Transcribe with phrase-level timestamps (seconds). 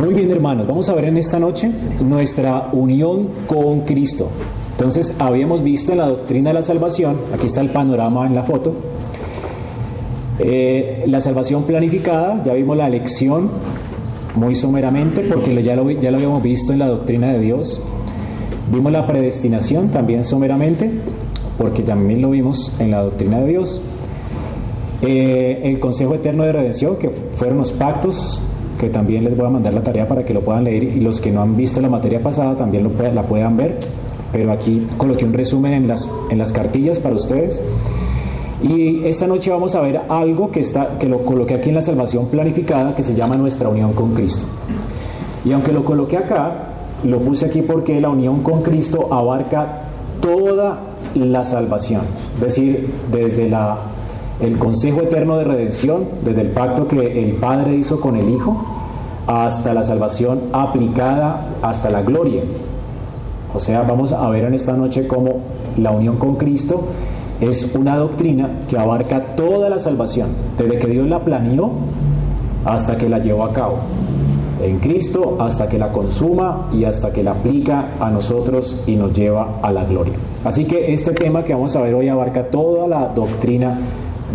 [0.00, 1.70] Muy bien, hermanos, vamos a ver en esta noche
[2.02, 4.30] nuestra unión con Cristo.
[4.70, 8.42] Entonces, habíamos visto en la doctrina de la salvación, aquí está el panorama en la
[8.42, 8.74] foto,
[10.38, 13.50] eh, la salvación planificada, ya vimos la elección
[14.34, 17.82] muy someramente, porque ya lo, ya lo habíamos visto en la doctrina de Dios.
[18.72, 20.90] Vimos la predestinación también someramente,
[21.58, 23.82] porque también lo vimos en la doctrina de Dios.
[25.02, 28.40] Eh, el Consejo Eterno de Redención, que fueron los pactos
[28.82, 31.20] que también les voy a mandar la tarea para que lo puedan leer y los
[31.20, 33.78] que no han visto la materia pasada también lo, la puedan ver.
[34.32, 37.62] Pero aquí coloqué un resumen en las, en las cartillas para ustedes.
[38.60, 41.82] Y esta noche vamos a ver algo que, está, que lo coloqué aquí en la
[41.82, 44.46] salvación planificada que se llama nuestra unión con Cristo.
[45.44, 46.64] Y aunque lo coloqué acá,
[47.04, 49.82] lo puse aquí porque la unión con Cristo abarca
[50.20, 50.80] toda
[51.14, 52.02] la salvación.
[52.34, 53.78] Es decir, desde la
[54.42, 58.71] el consejo eterno de redención, desde el pacto que el Padre hizo con el Hijo,
[59.26, 62.42] hasta la salvación aplicada hasta la gloria.
[63.54, 65.40] O sea, vamos a ver en esta noche cómo
[65.76, 66.88] la unión con Cristo
[67.40, 71.72] es una doctrina que abarca toda la salvación, desde que Dios la planeó
[72.64, 73.78] hasta que la llevó a cabo.
[74.62, 79.12] En Cristo hasta que la consuma y hasta que la aplica a nosotros y nos
[79.12, 80.14] lleva a la gloria.
[80.44, 83.76] Así que este tema que vamos a ver hoy abarca toda la doctrina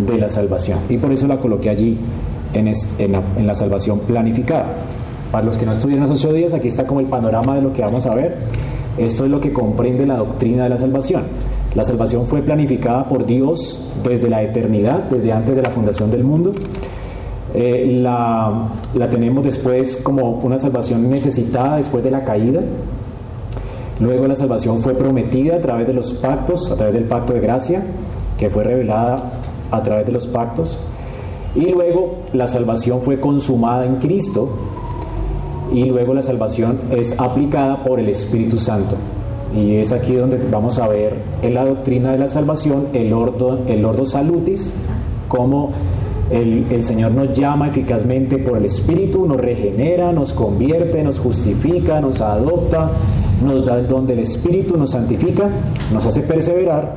[0.06, 0.80] de la salvación.
[0.90, 1.98] Y por eso la coloqué allí
[2.54, 4.76] en, la, salvación planificada.
[5.30, 7.72] Para los que no estuvieron los ocho días, aquí está como el panorama de lo
[7.72, 8.36] que vamos a ver.
[8.96, 11.24] Esto es lo que comprende la doctrina de la salvación.
[11.74, 16.24] La salvación fue planificada por Dios desde la eternidad, desde antes de la fundación del
[16.24, 16.54] mundo.
[17.54, 22.62] Eh, la, la, tenemos después como una salvación necesitada después de la caída.
[24.00, 27.40] Luego la salvación fue prometida a través de los pactos, a través del pacto de
[27.40, 27.82] gracia,
[28.38, 29.32] que fue revelada
[29.70, 30.78] a través de los pactos.
[31.54, 34.48] Y luego la salvación fue consumada en Cristo
[35.72, 38.96] y luego la salvación es aplicada por el Espíritu Santo.
[39.54, 43.60] Y es aquí donde vamos a ver en la doctrina de la salvación el ordo,
[43.66, 44.74] el ordo salutis,
[45.26, 45.70] como
[46.30, 52.00] el, el, Señor nos llama eficazmente por el Espíritu, nos regenera, nos convierte, nos justifica,
[52.00, 52.90] nos adopta,
[53.44, 55.48] nos da el don del Espíritu, nos santifica,
[55.92, 56.92] nos hace perseverar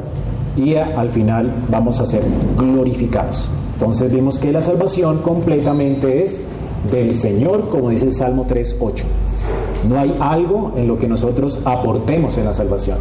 [0.57, 2.23] y al final vamos a ser
[2.57, 3.50] glorificados.
[3.81, 6.43] Entonces vemos que la salvación completamente es
[6.91, 9.05] del Señor, como dice el Salmo 3.8.
[9.89, 12.99] No hay algo en lo que nosotros aportemos en la salvación.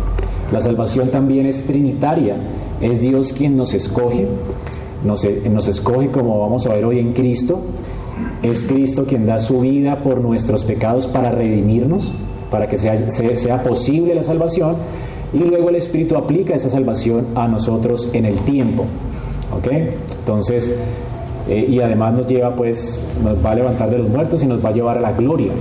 [0.50, 2.36] La salvación también es trinitaria.
[2.80, 4.26] Es Dios quien nos escoge.
[5.04, 5.22] Nos,
[5.68, 7.60] escoge como vamos a ver hoy en Cristo.
[8.42, 12.14] Es Cristo quien da su vida por nuestros pecados para redimirnos,
[12.50, 14.76] para que sea posible la salvación
[15.32, 18.86] y luego el Espíritu aplica esa salvación a nosotros en el tiempo.
[19.56, 19.68] ¿Ok?
[20.18, 20.74] Entonces,
[21.48, 24.64] eh, y además nos lleva, pues, nos va a levantar de los muertos y nos
[24.64, 25.52] va a llevar a la gloria,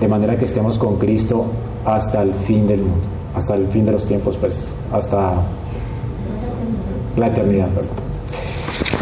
[0.00, 1.46] de manera que estemos con Cristo
[1.84, 5.34] hasta el fin del mundo, hasta el fin de los tiempos, pues, hasta
[7.16, 7.68] la eternidad.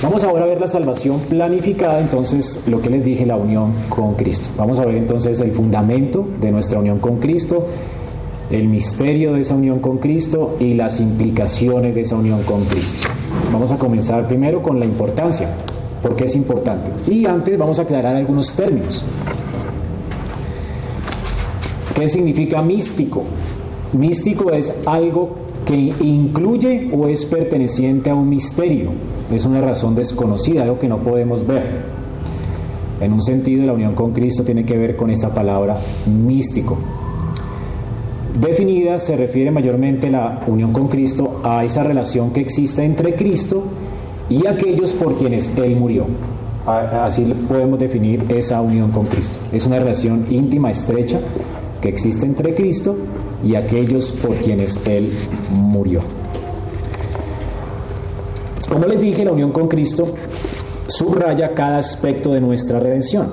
[0.02, 4.14] Vamos ahora a ver la salvación planificada, entonces lo que les dije, la unión con
[4.14, 4.50] Cristo.
[4.58, 7.66] Vamos a ver entonces el fundamento de nuestra unión con Cristo,
[8.50, 13.08] el misterio de esa unión con Cristo y las implicaciones de esa unión con Cristo.
[13.52, 15.48] Vamos a comenzar primero con la importancia,
[16.02, 16.90] porque es importante.
[17.12, 19.04] Y antes vamos a aclarar algunos términos.
[21.94, 23.24] ¿Qué significa místico?
[23.92, 25.36] Místico es algo
[25.66, 28.90] que incluye o es perteneciente a un misterio.
[29.30, 31.92] Es una razón desconocida, algo que no podemos ver.
[33.00, 35.76] En un sentido, la unión con Cristo tiene que ver con esta palabra
[36.06, 36.78] místico.
[38.40, 43.62] Definida se refiere mayormente la unión con Cristo a esa relación que existe entre Cristo
[44.30, 46.06] y aquellos por quienes Él murió.
[46.66, 49.38] Así podemos definir esa unión con Cristo.
[49.52, 51.20] Es una relación íntima, estrecha,
[51.82, 52.96] que existe entre Cristo
[53.44, 55.12] y aquellos por quienes Él
[55.50, 56.00] murió.
[58.70, 60.06] Como les dije, la unión con Cristo
[60.88, 63.26] subraya cada aspecto de nuestra redención.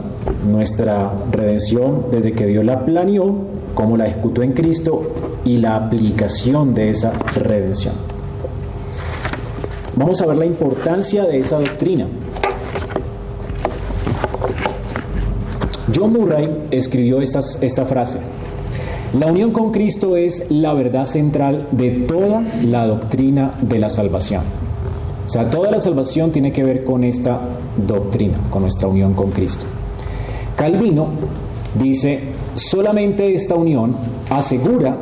[0.51, 5.09] Nuestra redención desde que Dios la planeó cómo la ejecutó en Cristo
[5.45, 7.93] y la aplicación de esa redención.
[9.95, 12.05] Vamos a ver la importancia de esa doctrina.
[15.95, 18.19] John Murray escribió esta, esta frase.
[19.17, 24.43] La unión con Cristo es la verdad central de toda la doctrina de la salvación.
[25.25, 27.39] O sea, toda la salvación tiene que ver con esta
[27.87, 29.67] doctrina, con nuestra unión con Cristo.
[30.57, 31.07] Calvino
[31.75, 32.19] dice,
[32.55, 33.95] Solamente esta unión
[34.29, 34.97] asegura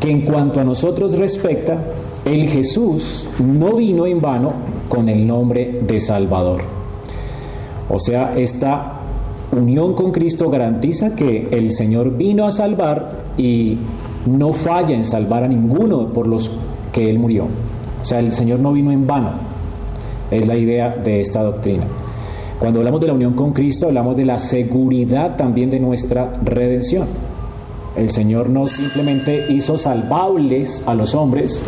[0.00, 1.78] que en cuanto a nosotros respecta,
[2.24, 4.52] el Jesús no vino en vano
[4.88, 6.62] con el nombre de Salvador.
[7.88, 9.00] O sea, esta
[9.52, 13.78] unión con Cristo garantiza que el Señor vino a salvar y
[14.26, 16.52] no falla en salvar a ninguno por los
[16.92, 17.46] que Él murió.
[18.02, 19.32] O sea, el Señor no vino en vano.
[20.30, 21.84] Es la idea de esta doctrina.
[22.58, 27.06] Cuando hablamos de la unión con Cristo, hablamos de la seguridad también de nuestra redención.
[27.96, 31.62] El Señor no simplemente hizo salvables a los hombres,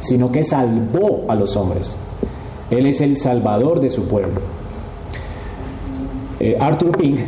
[0.00, 1.98] sino que salvó a los hombres.
[2.70, 4.40] Él es el salvador de su pueblo.
[6.40, 7.20] Eh, Arthur Pink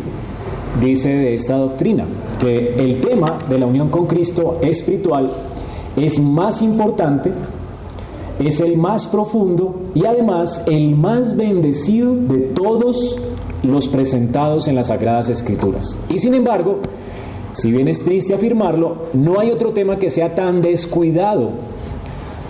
[0.80, 2.06] dice de esta doctrina
[2.38, 5.30] que el tema de la unión con Cristo espiritual
[5.96, 7.32] es más importante,
[8.38, 13.20] es el más profundo y además el más bendecido de todos
[13.62, 15.98] los presentados en las Sagradas Escrituras.
[16.08, 16.78] Y sin embargo,
[17.52, 21.50] si bien es triste afirmarlo, no hay otro tema que sea tan descuidado.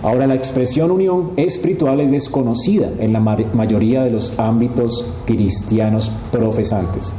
[0.03, 7.13] Ahora, la expresión unión espiritual es desconocida en la mayoría de los ámbitos cristianos profesantes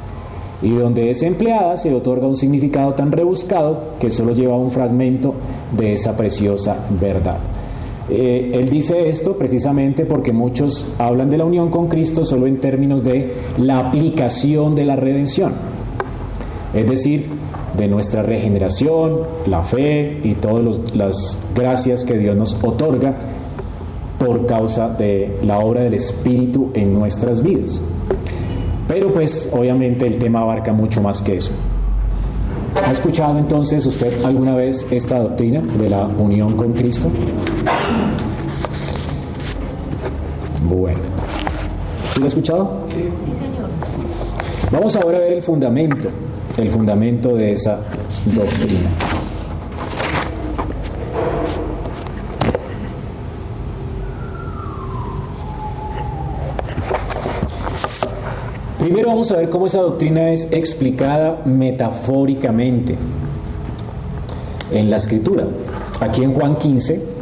[0.63, 4.71] y donde es empleada se le otorga un significado tan rebuscado que solo lleva un
[4.71, 5.35] fragmento
[5.77, 7.39] de esa preciosa verdad.
[8.11, 12.57] Eh, él dice esto precisamente porque muchos hablan de la unión con Cristo solo en
[12.59, 15.53] términos de la aplicación de la redención,
[16.73, 17.27] es decir,
[17.77, 23.17] de nuestra regeneración, la fe y todas las gracias que Dios nos otorga
[24.19, 27.83] por causa de la obra del Espíritu en nuestras vidas.
[28.89, 31.53] Pero pues obviamente el tema abarca mucho más que eso.
[32.87, 37.11] ¿Ha escuchado entonces usted alguna vez esta doctrina de la unión con Cristo?
[40.69, 41.01] Bueno.
[42.13, 42.87] ¿Sí lo ha escuchado?
[42.89, 43.69] Sí, señor.
[44.71, 46.09] Vamos ahora a ver el fundamento,
[46.59, 47.81] el fundamento de esa
[48.27, 48.91] doctrina.
[58.79, 62.97] Primero vamos a ver cómo esa doctrina es explicada metafóricamente
[64.71, 65.45] en la escritura.
[66.01, 67.18] Aquí en Juan 15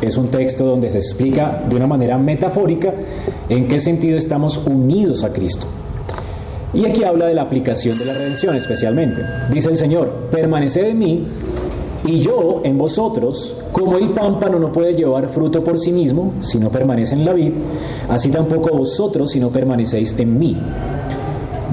[0.00, 2.94] es un texto donde se explica de una manera metafórica
[3.48, 5.66] en qué sentido estamos unidos a Cristo.
[6.74, 9.22] Y aquí habla de la aplicación de la redención especialmente.
[9.50, 11.26] Dice el Señor, permaneced en mí
[12.06, 16.58] y yo en vosotros, como el pámpano no puede llevar fruto por sí mismo si
[16.58, 17.52] no permanece en la vid,
[18.08, 20.56] así tampoco vosotros si no permanecéis en mí.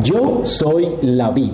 [0.04, 1.54] Yo soy la vid,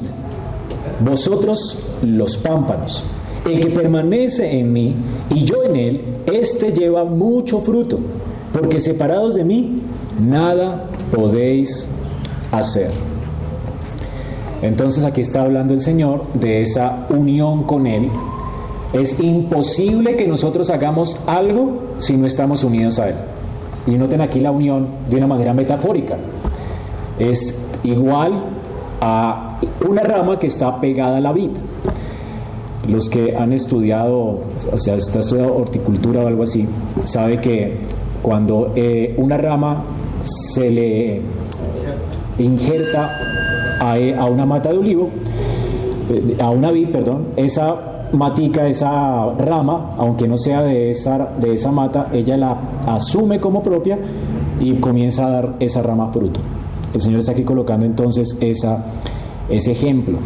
[1.03, 3.03] vosotros los pámpanos.
[3.45, 4.95] El que permanece en mí
[5.29, 7.99] y yo en él, éste lleva mucho fruto,
[8.53, 9.81] porque separados de mí,
[10.19, 11.87] nada podéis
[12.51, 12.91] hacer.
[14.61, 18.09] Entonces aquí está hablando el Señor de esa unión con Él.
[18.93, 23.15] Es imposible que nosotros hagamos algo si no estamos unidos a Él.
[23.87, 26.17] Y noten aquí la unión de una manera metafórica.
[27.17, 28.33] Es igual
[28.99, 31.51] a una rama que está pegada a la vid.
[32.91, 34.41] Los que han estudiado,
[34.71, 36.67] o sea, usted ha estudiado horticultura o algo así,
[37.05, 37.77] sabe que
[38.21, 39.83] cuando eh, una rama
[40.23, 41.21] se le
[42.37, 43.09] injerta
[43.79, 45.09] a, una mata de olivo,
[46.09, 51.53] eh, a una vid, perdón, esa matica, esa rama, aunque no sea de esa, de
[51.53, 53.97] esa mata, ella la asume como propia
[54.59, 56.39] y comienza a dar esa rama fruto.
[56.93, 58.85] El Señor está aquí colocando entonces esa,
[59.49, 60.17] ese ejemplo.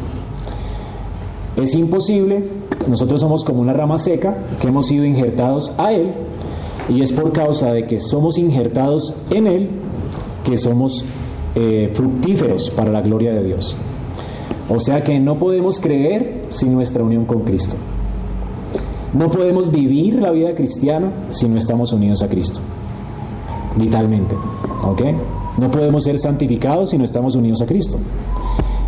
[1.55, 2.43] Es imposible,
[2.87, 6.13] nosotros somos como una rama seca que hemos sido injertados a Él
[6.89, 9.69] y es por causa de que somos injertados en Él
[10.43, 11.03] que somos
[11.55, 13.75] eh, fructíferos para la gloria de Dios.
[14.69, 17.75] O sea que no podemos creer sin nuestra unión con Cristo.
[19.13, 22.59] No podemos vivir la vida cristiana si no estamos unidos a Cristo.
[23.75, 24.35] Vitalmente.
[24.83, 25.01] ¿Ok?
[25.57, 27.97] No podemos ser santificados si no estamos unidos a Cristo.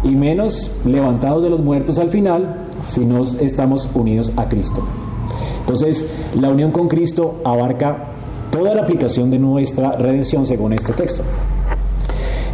[0.03, 4.84] Y menos levantados de los muertos al final si no estamos unidos a Cristo.
[5.60, 6.07] Entonces,
[6.39, 8.07] la unión con Cristo abarca
[8.51, 11.24] toda la aplicación de nuestra redención según este texto.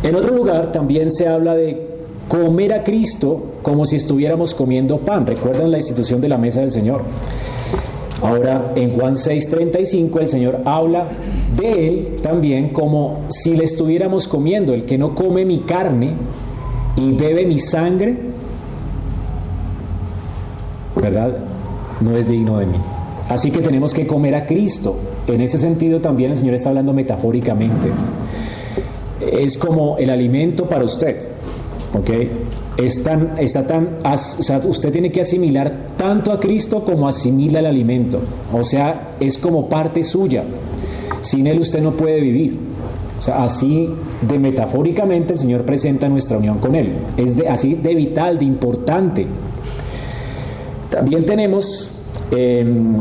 [0.02, 1.94] En otro lugar también se habla de
[2.28, 5.26] comer a Cristo como si estuviéramos comiendo pan.
[5.26, 7.04] ¿Recuerdan la institución de la mesa del Señor?
[8.22, 11.10] Ahora, en Juan 6:35 el Señor habla
[11.58, 14.74] de Él también como si le estuviéramos comiendo.
[14.74, 16.14] El que no come mi carne
[16.96, 18.33] y bebe mi sangre,
[21.04, 21.38] ¿verdad?
[22.02, 22.78] No es digno de mí.
[23.30, 24.98] Así que tenemos que comer a Cristo.
[25.28, 27.92] En ese sentido también el Señor está hablando metafóricamente.
[29.32, 31.28] Es como el alimento para usted.
[31.94, 32.10] ¿Ok?
[32.78, 37.60] es tan, está tan, o sea, usted tiene que asimilar tanto a Cristo como asimila
[37.60, 38.20] el alimento.
[38.52, 40.44] O sea, es como parte suya.
[41.22, 42.58] Sin Él usted no puede vivir.
[43.32, 43.90] Así
[44.28, 46.94] de metafóricamente el Señor presenta nuestra unión con Él.
[47.16, 49.28] Es de, así de vital, de importante.
[50.94, 51.90] También tenemos
[52.30, 52.98] em,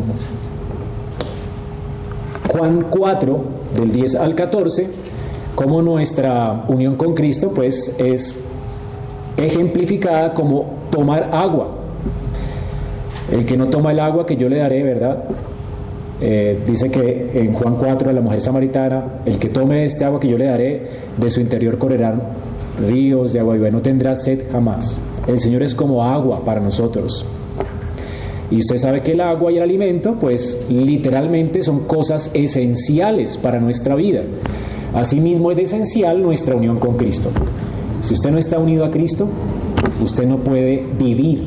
[2.49, 3.45] Juan 4,
[3.77, 4.89] del 10 al 14,
[5.55, 8.37] como nuestra unión con Cristo pues es
[9.37, 11.69] ejemplificada como tomar agua.
[13.31, 15.25] El que no toma el agua que yo le daré, ¿verdad?
[16.23, 20.19] Eh, dice que en Juan 4 a la mujer samaritana, el que tome este agua
[20.19, 20.83] que yo le daré,
[21.19, 22.23] de su interior correrán
[22.89, 24.99] ríos de agua viva, no tendrá sed jamás.
[25.27, 27.27] El Señor es como agua para nosotros.
[28.53, 33.59] Y usted sabe que el agua y el alimento, pues literalmente son cosas esenciales para
[33.61, 34.23] nuestra vida.
[34.93, 37.31] Asimismo es esencial nuestra unión con Cristo.
[38.03, 39.27] Si usted no está unido a Cristo,
[40.05, 41.45] usted no puede vivir.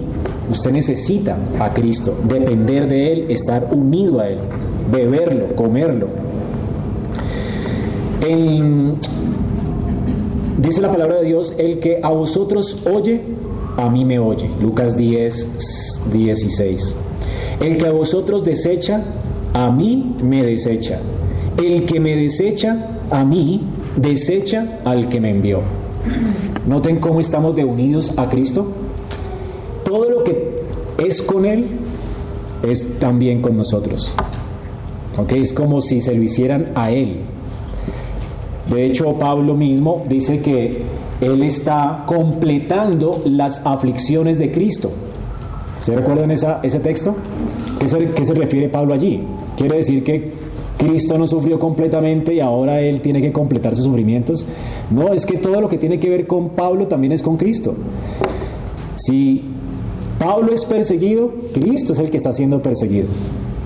[0.49, 4.39] Usted necesita a Cristo, depender de Él, estar unido a Él,
[4.91, 6.07] beberlo, comerlo.
[10.57, 13.21] dice la palabra de Dios, el que a vosotros oye,
[13.77, 14.49] a mí me oye.
[14.61, 16.95] Lucas 10, 16.
[17.59, 19.03] El que a vosotros desecha,
[19.53, 20.99] a mí me desecha.
[21.57, 23.61] El que me desecha, a mí,
[23.95, 25.61] desecha al que me envió.
[26.67, 28.71] Noten cómo estamos de unidos a Cristo.
[29.83, 30.55] Todo lo que
[30.97, 31.65] es con Él
[32.63, 34.15] es también con nosotros.
[35.17, 35.31] ¿Ok?
[35.33, 37.25] Es como si se lo hicieran a Él.
[38.69, 40.81] De hecho, Pablo mismo dice que
[41.21, 44.91] Él está completando las aflicciones de Cristo.
[45.81, 47.15] ¿Se recuerdan ese texto?
[47.79, 49.21] ¿Qué se, ¿Qué se refiere Pablo allí?
[49.55, 50.33] Quiere decir que
[50.77, 54.45] Cristo no sufrió completamente y ahora Él tiene que completar sus sufrimientos.
[54.89, 57.75] No, es que todo lo que tiene que ver con Pablo también es con Cristo.
[58.95, 59.43] Si
[60.19, 63.07] Pablo es perseguido, Cristo es el que está siendo perseguido.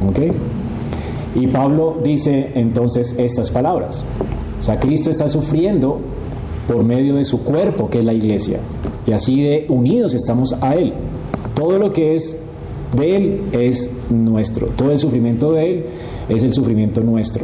[0.08, 0.34] ¿Ok?
[1.36, 4.06] Y Pablo dice entonces estas palabras.
[4.60, 6.00] O sea, Cristo está sufriendo
[6.68, 8.60] por medio de su cuerpo, que es la iglesia.
[9.08, 10.94] Y así de unidos estamos a Él.
[11.56, 12.38] Todo lo que es
[12.96, 14.68] de Él es nuestro.
[14.68, 15.86] Todo el sufrimiento de Él
[16.30, 17.44] es el sufrimiento nuestro.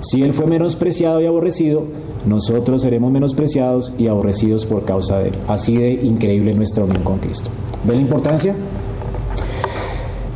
[0.00, 1.84] Si Él fue menospreciado y aborrecido,
[2.26, 5.34] nosotros seremos menospreciados y aborrecidos por causa de Él.
[5.48, 7.50] Así de increíble nuestra unión con Cristo.
[7.84, 8.54] ¿Ve la importancia?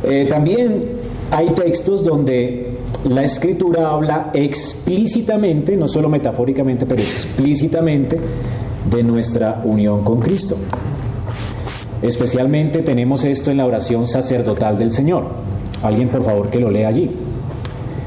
[0.03, 0.83] Eh, también
[1.31, 2.74] hay textos donde
[3.05, 8.19] la escritura habla explícitamente, no solo metafóricamente, pero explícitamente
[8.89, 10.57] de nuestra unión con Cristo.
[12.01, 15.25] Especialmente tenemos esto en la oración sacerdotal del Señor.
[15.83, 17.11] Alguien por favor que lo lea allí.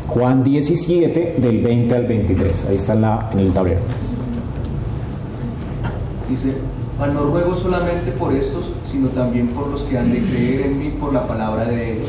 [0.08, 2.66] Juan 17 del 20 al 23.
[2.66, 2.94] Ahí está
[3.32, 3.80] en, el tablero.
[6.28, 6.54] Dice,
[6.98, 10.90] no ruego solamente por estos, sino también por los que han de creer en mí
[10.98, 12.08] por la palabra de ellos,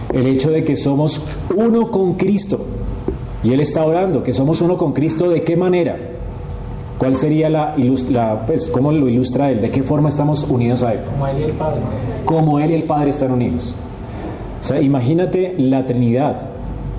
[0.13, 1.21] el hecho de que somos
[1.55, 2.59] uno con Cristo.
[3.43, 5.97] Y Él está orando, que somos uno con Cristo, ¿de qué manera?
[6.97, 7.75] ¿Cuál sería la,
[8.09, 9.61] la pues, cómo lo ilustra Él?
[9.61, 10.99] ¿De qué forma estamos unidos a Él?
[11.09, 11.81] Como Él y el Padre.
[12.25, 13.73] Como Él y el Padre están unidos.
[14.61, 16.49] O sea, imagínate la Trinidad.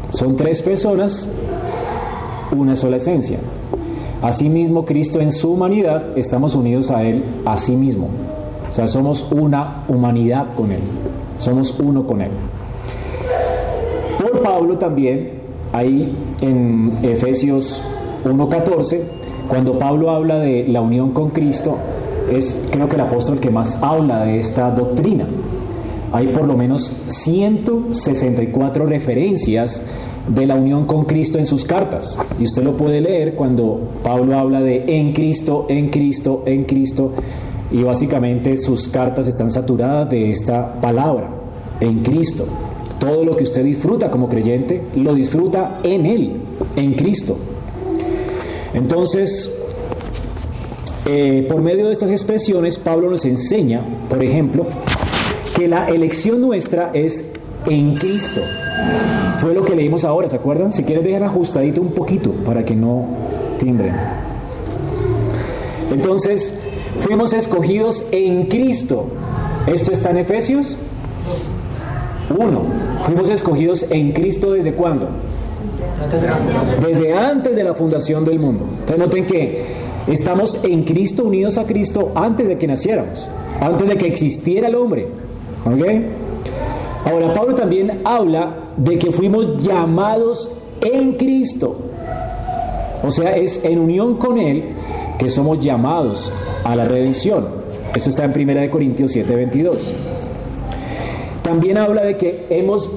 [0.09, 1.29] Son tres personas,
[2.51, 3.39] una sola esencia.
[4.23, 8.09] Asimismo, Cristo en su humanidad estamos unidos a Él a sí mismo.
[8.69, 10.81] O sea, somos una humanidad con Él.
[11.37, 12.31] Somos uno con Él.
[14.43, 15.33] Pablo también,
[15.73, 17.83] ahí en Efesios
[18.25, 19.01] 1.14,
[19.49, 21.79] cuando Pablo habla de la unión con Cristo,
[22.31, 25.27] es creo que el apóstol que más habla de esta doctrina.
[26.13, 29.83] Hay por lo menos 164 referencias
[30.29, 32.19] de la unión con Cristo en sus cartas.
[32.39, 37.13] Y usted lo puede leer cuando Pablo habla de en Cristo, en Cristo, en Cristo.
[37.71, 41.29] Y básicamente sus cartas están saturadas de esta palabra,
[41.81, 42.47] en Cristo.
[43.03, 46.37] Todo lo que usted disfruta como creyente, lo disfruta en Él,
[46.77, 47.37] en Cristo.
[48.75, 49.51] Entonces,
[51.07, 54.67] eh, por medio de estas expresiones, Pablo nos enseña, por ejemplo,
[55.57, 57.31] que la elección nuestra es
[57.67, 58.41] en Cristo.
[59.39, 60.73] Fue lo que leímos ahora, ¿se acuerdan?
[60.73, 63.09] Si quieres dejar ajustadito un poquito para que no
[63.59, 63.97] timbren.
[65.91, 66.55] Entonces,
[67.01, 69.09] fuimos escogidos en Cristo.
[69.67, 70.79] ¿Esto está en Efesios?
[72.39, 72.63] Uno.
[73.05, 75.09] Fuimos escogidos en Cristo desde cuándo?
[76.81, 78.65] Desde antes de la fundación del mundo.
[78.81, 83.97] Entonces noten que Estamos en Cristo, unidos a Cristo antes de que naciéramos, antes de
[83.97, 85.07] que existiera el hombre.
[85.65, 87.09] ¿Ok?
[87.09, 91.77] Ahora, Pablo también habla de que fuimos llamados en Cristo.
[93.05, 94.75] O sea, es en unión con Él
[95.19, 96.33] que somos llamados
[96.65, 97.47] a la redención.
[97.95, 99.95] Eso está en 1 Corintios 7, 22.
[101.43, 102.91] También habla de que hemos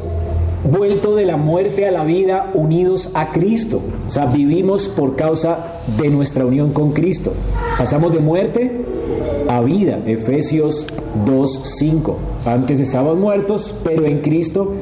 [0.72, 3.82] vuelto de la muerte a la vida unidos a Cristo.
[4.08, 7.34] O sea, vivimos por causa de nuestra unión con Cristo.
[7.78, 8.72] Pasamos de muerte
[9.48, 10.00] a vida.
[10.06, 10.88] Efesios
[11.26, 12.14] 2.5.
[12.46, 14.74] Antes estábamos muertos, pero en Cristo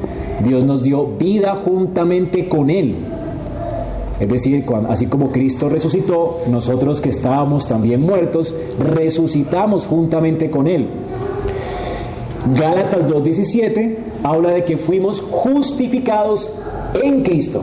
[0.42, 2.96] Dios nos dio vida juntamente con Él.
[4.20, 10.86] Es decir, así como Cristo resucitó, nosotros que estábamos también muertos, resucitamos juntamente con Él.
[12.52, 16.50] Gálatas 2.17 habla de que fuimos justificados
[17.02, 17.62] en Cristo.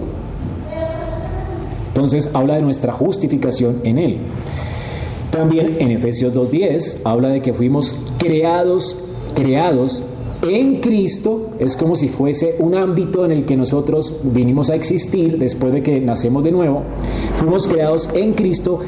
[1.89, 4.17] Entonces habla de nuestra justificación en Él.
[5.29, 8.97] También en Efesios 2.10 habla de que fuimos creados,
[9.35, 10.03] creados
[10.41, 11.51] en Cristo.
[11.59, 15.83] Es como si fuese un ámbito en el que nosotros vinimos a existir después de
[15.83, 16.81] que nacemos de nuevo.
[17.35, 18.79] Fuimos creados en Cristo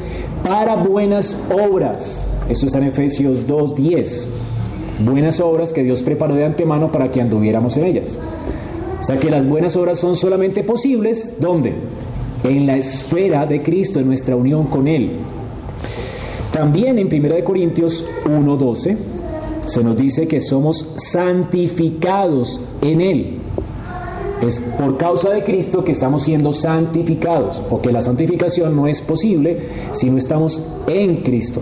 [0.42, 2.26] para buenas obras.
[2.48, 4.53] Esto está en Efesios 2.10
[5.00, 8.20] buenas obras que Dios preparó de antemano para que anduviéramos en ellas.
[9.00, 11.74] O sea que las buenas obras son solamente posibles, ¿dónde?
[12.42, 15.12] En la esfera de Cristo, en nuestra unión con Él.
[16.52, 18.96] También en 1 Corintios 1.12
[19.66, 23.38] se nos dice que somos santificados en Él.
[24.40, 29.58] Es por causa de Cristo que estamos siendo santificados, porque la santificación no es posible
[29.92, 31.60] si no estamos en Cristo.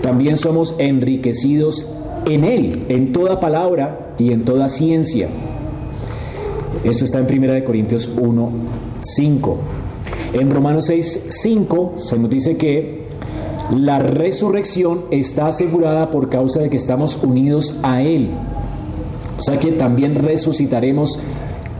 [0.00, 1.95] También somos enriquecidos
[2.26, 5.28] en Él, en toda palabra y en toda ciencia.
[6.84, 8.50] Esto está en 1 Corintios 1,
[9.00, 9.58] 5.
[10.34, 13.06] En Romanos 6, 5 se nos dice que
[13.74, 18.30] la resurrección está asegurada por causa de que estamos unidos a Él.
[19.38, 21.18] O sea que también resucitaremos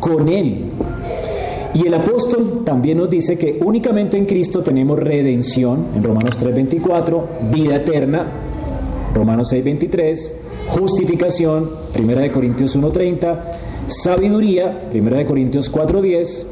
[0.00, 0.64] con Él.
[1.74, 7.22] Y el apóstol también nos dice que únicamente en Cristo tenemos redención, en Romanos 3:24,
[7.52, 8.32] vida eterna,
[9.16, 10.35] Romanos 6:23,
[10.68, 13.52] justificación, 1 de Corintios 1:30,
[13.87, 16.46] sabiduría, 1 de Corintios 4:10,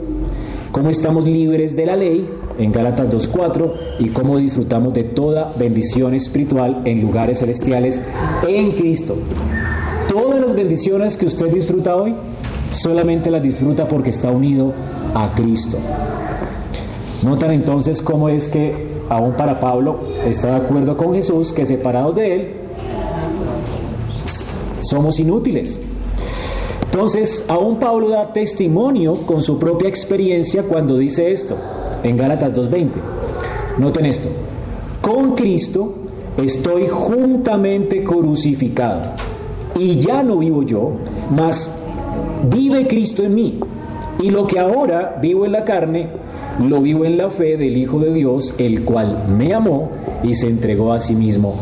[0.72, 2.27] cómo estamos libres de la ley,
[2.59, 8.00] en Gálatas 2:4, y cómo disfrutamos de toda bendición espiritual en lugares celestiales
[8.48, 9.14] en Cristo.
[10.09, 12.14] Todas las bendiciones que usted disfruta hoy,
[12.70, 14.72] solamente las disfruta porque está unido
[15.14, 15.77] a Cristo.
[17.24, 22.14] Notan entonces cómo es que aún para Pablo, está de acuerdo con Jesús que separados
[22.14, 22.54] de Él
[24.80, 25.80] somos inútiles.
[26.84, 31.56] Entonces, aún Pablo da testimonio con su propia experiencia cuando dice esto,
[32.02, 32.88] en Gálatas 2.20.
[33.78, 34.28] Noten esto,
[35.00, 35.94] con Cristo
[36.36, 39.10] estoy juntamente crucificado,
[39.76, 40.92] y ya no vivo yo,
[41.30, 41.78] mas
[42.48, 43.58] vive Cristo en mí,
[44.20, 46.08] y lo que ahora vivo en la carne,
[46.60, 49.90] lo vivo en la fe del Hijo de Dios, el cual me amó
[50.22, 51.54] y se entregó a sí mismo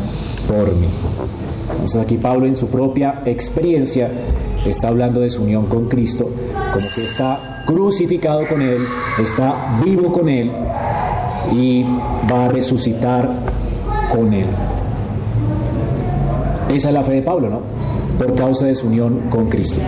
[0.46, 0.88] por mí.
[1.72, 4.11] Entonces aquí Pablo en su propia experiencia
[4.66, 6.31] está hablando de su unión con Cristo,
[6.72, 8.87] como que está crucificado con Él,
[9.18, 10.50] está vivo con Él
[11.52, 11.85] y
[12.31, 13.28] va a resucitar
[14.11, 14.46] con Él.
[16.68, 17.61] Esa es la fe de Pablo, ¿no?
[18.18, 19.81] Por causa de su unión con Cristo.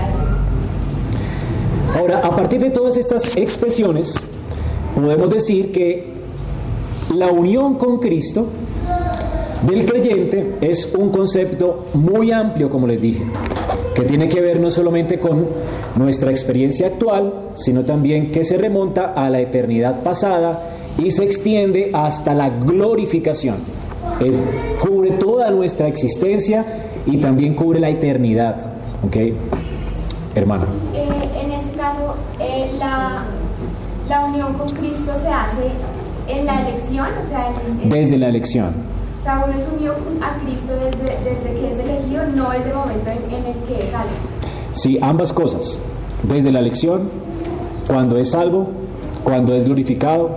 [1.97, 4.17] Ahora, a partir de todas estas expresiones,
[4.95, 6.05] podemos decir que
[7.15, 8.47] la unión con Cristo
[9.63, 13.25] del creyente es un concepto muy amplio, como les dije,
[13.95, 15.47] que tiene que ver no solamente con
[15.97, 21.91] nuestra experiencia actual, sino también que se remonta a la eternidad pasada y se extiende
[21.93, 23.57] hasta la glorificación.
[24.81, 26.65] cubre toda nuestra existencia
[27.07, 28.59] y también cubre la eternidad.
[29.05, 29.17] ¿Ok?
[30.35, 30.65] Hermano.
[30.95, 31.07] Eh,
[31.43, 33.25] en ese caso, eh, la
[34.09, 35.71] la unión con Cristo se hace
[36.29, 37.51] en la elección, o sea,
[37.89, 38.73] desde la elección.
[39.19, 42.75] O sea, uno es unido a Cristo desde, desde que es elegido, no es el
[42.75, 44.11] momento en, el que es salvo.
[44.73, 45.79] Sí, ambas cosas.
[46.23, 47.09] Desde la elección,
[47.87, 48.69] cuando es salvo,
[49.23, 50.31] cuando es glorificado,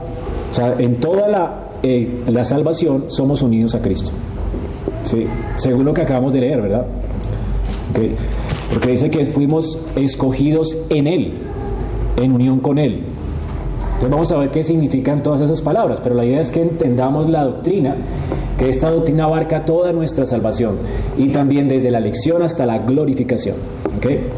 [0.52, 4.12] o sea, en toda la, eh, la salvación somos unidos a Cristo.
[5.04, 6.86] Sí, según lo que acabamos de leer, ¿verdad?
[8.72, 11.34] Porque dice que fuimos escogidos en Él,
[12.18, 13.04] en unión con Él.
[13.98, 17.28] Entonces vamos a ver qué significan todas esas palabras, pero la idea es que entendamos
[17.32, 17.96] la doctrina,
[18.60, 20.76] que esta doctrina abarca toda nuestra salvación
[21.18, 23.56] y también desde la elección hasta la glorificación.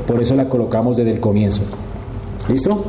[0.08, 1.64] Por eso la colocamos desde el comienzo.
[2.48, 2.86] ¿Listo?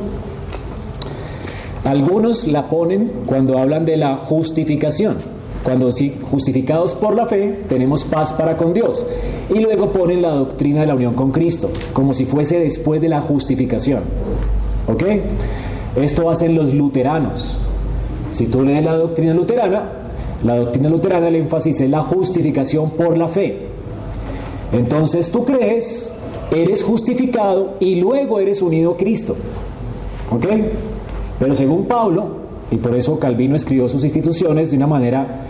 [1.83, 5.17] Algunos la ponen cuando hablan de la justificación.
[5.65, 9.05] Cuando sí, justificados por la fe, tenemos paz para con Dios.
[9.53, 13.09] Y luego ponen la doctrina de la unión con Cristo, como si fuese después de
[13.09, 14.03] la justificación.
[14.87, 15.03] ¿Ok?
[15.95, 17.57] Esto hacen los luteranos.
[18.31, 19.89] Si tú lees la doctrina luterana,
[20.43, 23.67] la doctrina luterana el énfasis es la justificación por la fe.
[24.71, 26.13] Entonces tú crees,
[26.49, 29.35] eres justificado y luego eres unido a Cristo.
[30.31, 30.45] ¿Ok?
[31.39, 35.41] Pero según Pablo, y por eso Calvino escribió sus instituciones de una manera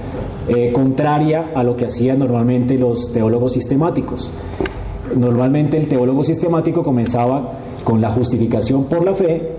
[0.47, 4.31] eh, contraria a lo que hacían normalmente los teólogos sistemáticos.
[5.15, 9.51] Normalmente el teólogo sistemático comenzaba con la justificación por la fe,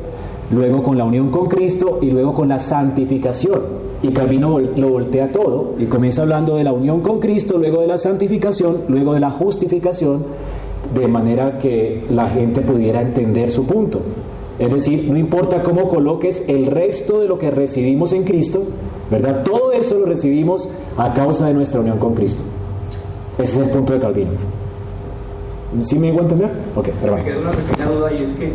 [0.53, 3.61] luego con la unión con Cristo y luego con la santificación.
[4.03, 7.87] Y Calvino lo voltea todo y comienza hablando de la unión con Cristo, luego de
[7.87, 10.25] la santificación, luego de la justificación,
[10.95, 14.01] de manera que la gente pudiera entender su punto.
[14.59, 18.63] Es decir, no importa cómo coloques el resto de lo que recibimos en Cristo,
[19.11, 19.43] ¿verdad?
[19.45, 22.43] Todo eso lo recibimos a causa de nuestra unión con Cristo.
[23.39, 24.31] Ese es el punto de Calvino.
[25.83, 26.51] ¿Sí me hago entender?
[26.77, 28.53] Ok, Me queda una pequeña duda y es que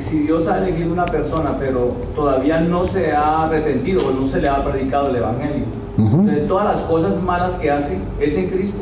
[0.00, 4.40] si Dios ha elegido una persona, pero todavía no se ha arrepentido o no se
[4.40, 5.64] le ha predicado el Evangelio,
[6.24, 8.78] de todas las cosas malas que hace, ¿es en Cristo?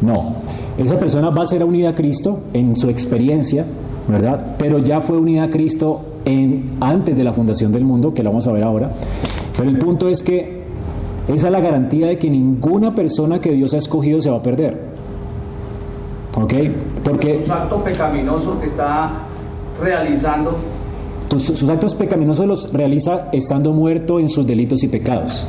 [0.00, 0.36] No,
[0.78, 3.64] esa persona va a ser unida a Cristo en su experiencia,
[4.08, 4.56] ¿verdad?
[4.58, 8.30] Pero ya fue unida a Cristo en, antes de la fundación del mundo, que lo
[8.30, 8.90] vamos a ver ahora.
[9.56, 10.62] Pero el punto es que
[11.28, 14.42] esa es la garantía de que ninguna persona que Dios ha escogido se va a
[14.42, 14.80] perder.
[16.36, 16.54] ¿Ok?
[17.02, 17.42] Porque...
[17.44, 19.25] Un acto pecaminoso que está
[19.80, 20.56] realizando.
[21.38, 25.46] sus actos pecaminosos los realiza estando muerto en sus delitos y pecados.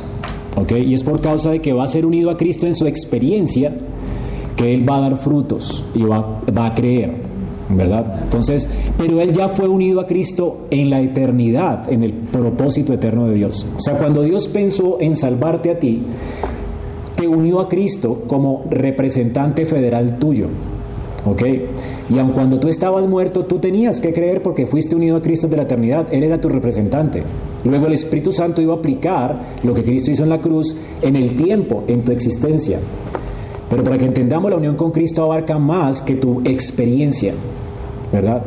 [0.56, 0.72] ¿Ok?
[0.72, 3.72] Y es por causa de que va a ser unido a Cristo en su experiencia
[4.56, 7.28] que Él va a dar frutos y va, va a creer.
[7.70, 8.20] ¿verdad?
[8.22, 13.26] Entonces, pero él ya fue unido a Cristo en la eternidad, en el propósito eterno
[13.26, 13.66] de Dios.
[13.76, 16.02] O sea, cuando Dios pensó en salvarte a ti,
[17.16, 20.46] te unió a Cristo como representante federal tuyo.
[21.28, 21.42] ¿Ok?
[22.10, 25.48] Y aun cuando tú estabas muerto, tú tenías que creer porque fuiste unido a Cristo
[25.48, 26.06] de la eternidad.
[26.12, 27.22] Él era tu representante.
[27.64, 31.16] Luego el Espíritu Santo iba a aplicar lo que Cristo hizo en la cruz en
[31.16, 32.78] el tiempo, en tu existencia.
[33.68, 37.34] Pero para que entendamos, la unión con Cristo abarca más que tu experiencia.
[38.12, 38.42] ¿verdad?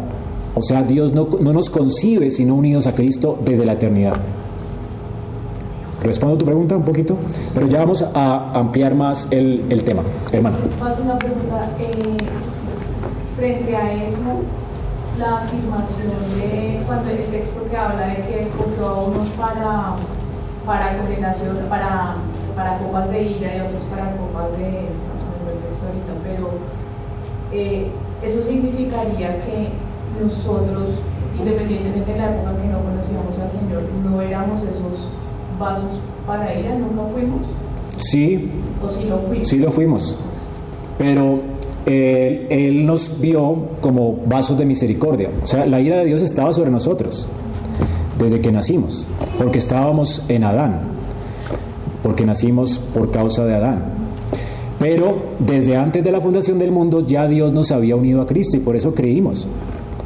[0.56, 4.16] O sea, Dios no, nos concibe sino unidos a Cristo desde la eternidad.
[6.04, 7.16] Respondo a tu pregunta un poquito,
[7.54, 10.02] pero ya vamos a ampliar más el, el tema.
[10.32, 10.58] Hermano.
[11.04, 11.72] una pregunta.
[11.80, 12.18] Eh,
[13.42, 14.46] frente a eso,
[15.18, 19.96] la afirmación de cuando el texto que habla de que escogió a unos para,
[20.64, 22.18] para condenación, para,
[22.56, 24.68] para copas de ira y otros para copas de.
[24.94, 26.50] Estamos en el texto ahorita, pero.
[27.52, 29.70] Eh, eso significaría que
[30.24, 31.02] nosotros,
[31.40, 35.10] independientemente de la época que no conocíamos al Señor, no éramos esos
[35.58, 37.42] vasos para ira, nunca fuimos.
[37.98, 38.52] Sí.
[38.86, 39.48] ¿O sí lo fuimos?
[39.48, 40.18] Sí lo fuimos.
[41.00, 41.51] Pero
[41.86, 45.30] él, nos vio como vasos de misericordia.
[45.44, 47.28] O sea, la ira de Dios estaba sobre nosotros
[48.20, 49.06] desde que nacimos,
[49.38, 50.82] porque estábamos en Adán,
[52.04, 53.84] porque nacimos por causa de Adán.
[54.80, 58.58] Pero desde antes de la fundación del mundo ya Dios nos había unido a Cristo
[58.58, 59.48] y por eso creímos.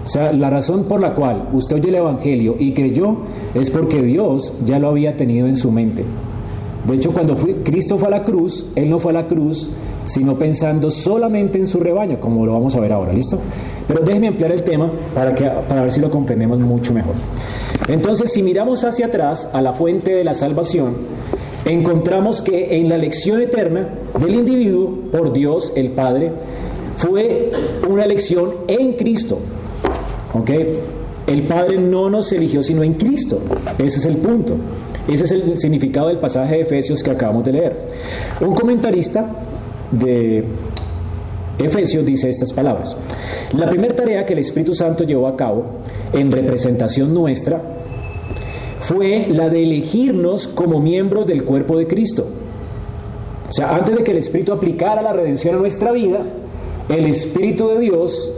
[0.06, 3.18] O sea, la razón por la cual usted oye el Evangelio y creyó
[3.54, 6.04] es porque Dios ya lo había tenido en su mente.
[6.88, 9.72] De hecho, cuando Cristo fue a la cruz, Él no fue a la cruz,
[10.06, 13.40] sino pensando solamente en su rebaño, como lo vamos a ver ahora, ¿listo?
[13.88, 17.16] Pero déjeme ampliar el tema para, que, para ver si lo comprendemos mucho mejor.
[17.88, 20.96] Entonces, si miramos hacia atrás a la fuente de la salvación,
[21.66, 23.88] encontramos que en la elección eterna
[24.20, 26.32] del individuo por Dios el Padre
[26.98, 27.52] fue
[27.88, 29.40] una elección en Cristo.
[30.34, 30.52] ¿Ok?
[31.28, 33.40] El Padre no nos eligió sino en Cristo.
[33.78, 34.56] Ese es el punto.
[35.08, 37.78] Ese es el significado del pasaje de Efesios que acabamos de leer.
[38.42, 39.30] Un comentarista
[39.92, 40.44] de
[41.58, 42.96] Efesios dice estas palabras.
[43.54, 45.66] La primera tarea que el Espíritu Santo llevó a cabo
[46.14, 47.62] en representación nuestra
[48.82, 52.26] fue la de elegirnos como miembros del cuerpo de Cristo.
[53.50, 56.26] O sea, antes de que el Espíritu aplicara la redención a nuestra vida,
[56.90, 58.32] el Espíritu de Dios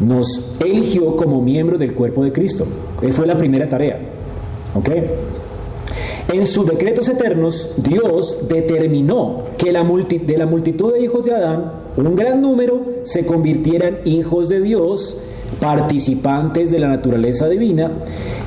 [0.00, 2.66] nos eligió como miembros del cuerpo de Cristo.
[3.00, 3.98] Esa fue la primera tarea.
[4.74, 4.90] ¿Ok?
[6.32, 11.72] En sus decretos eternos, Dios determinó que la de la multitud de hijos de Adán,
[11.96, 15.18] un gran número se convirtieran hijos de Dios,
[15.60, 17.92] participantes de la naturaleza divina,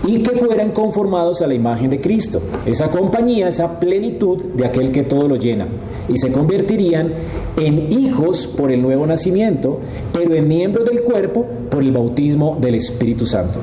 [0.05, 4.91] y que fueran conformados a la imagen de Cristo, esa compañía, esa plenitud de aquel
[4.91, 5.67] que todo lo llena,
[6.09, 7.13] y se convertirían
[7.55, 9.79] en hijos por el nuevo nacimiento,
[10.11, 13.59] pero en miembros del cuerpo por el bautismo del Espíritu Santo.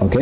[0.00, 0.16] ¿Ok?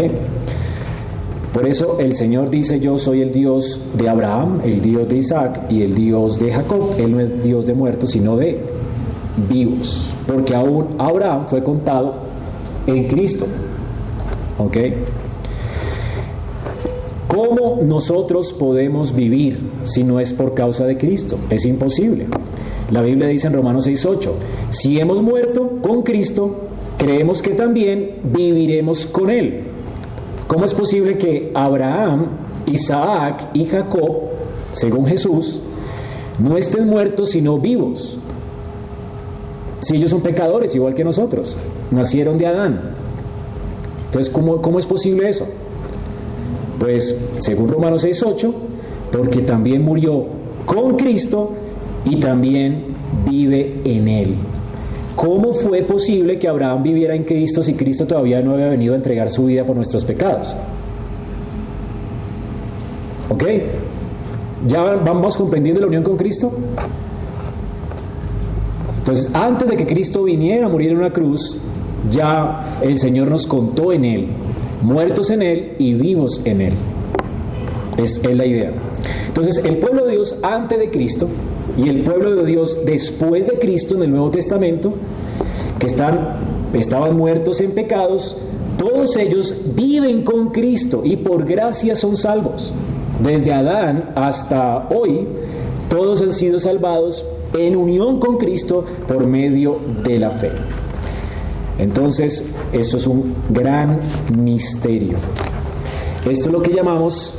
[1.53, 5.67] Por eso el Señor dice, yo soy el Dios de Abraham, el Dios de Isaac
[5.69, 6.95] y el Dios de Jacob.
[6.99, 8.59] Él no es Dios de muertos, sino de
[9.51, 10.15] vivos.
[10.27, 12.15] Porque aún Abraham fue contado
[12.87, 13.47] en Cristo.
[14.59, 14.77] ¿Ok?
[17.29, 21.39] ¿Cómo nosotros podemos vivir si no es por causa de Cristo?
[21.51, 22.27] Es imposible.
[22.91, 24.33] La Biblia dice en Romanos 6:8,
[24.71, 29.72] si hemos muerto con Cristo, creemos que también viviremos con Él.
[30.53, 32.27] ¿Cómo es posible que Abraham,
[32.67, 34.25] Isaac y Jacob,
[34.73, 35.61] según Jesús,
[36.39, 38.19] no estén muertos sino vivos?
[39.81, 41.57] Si ellos son pecadores igual que nosotros,
[41.91, 42.81] nacieron de Adán.
[44.05, 45.47] Entonces, ¿cómo, cómo es posible eso?
[46.79, 48.53] Pues, según Romanos 6:8,
[49.11, 50.27] porque también murió
[50.67, 51.53] con Cristo
[52.05, 52.95] y también
[53.27, 54.35] vive en él.
[55.23, 58.97] ¿Cómo fue posible que Abraham viviera en Cristo si Cristo todavía no había venido a
[58.97, 60.57] entregar su vida por nuestros pecados?
[63.29, 63.45] ¿Ok?
[64.67, 66.53] ¿Ya vamos comprendiendo la unión con Cristo?
[68.99, 71.61] Entonces, antes de que Cristo viniera a morir en una cruz,
[72.11, 74.27] ya el Señor nos contó en Él,
[74.83, 76.75] muertos en Él y vivos en Él.
[77.97, 78.73] Es, es la idea.
[79.29, 81.29] Entonces, el pueblo de Dios antes de Cristo
[81.77, 84.95] y el pueblo de Dios después de Cristo en el Nuevo Testamento,
[85.79, 86.37] que están,
[86.73, 88.37] estaban muertos en pecados,
[88.77, 92.73] todos ellos viven con Cristo y por gracia son salvos.
[93.23, 95.27] Desde Adán hasta hoy,
[95.89, 100.51] todos han sido salvados en unión con Cristo por medio de la fe.
[101.79, 103.99] Entonces, esto es un gran
[104.37, 105.19] misterio.
[106.29, 107.35] Esto es lo que llamamos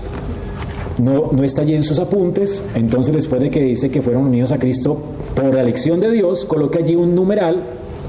[1.03, 4.57] no, está allí en sus apuntes, entonces después de que dice que fueron unidos a
[4.57, 4.97] Cristo
[5.35, 7.63] por la elección de Dios, coloca allí un numeral,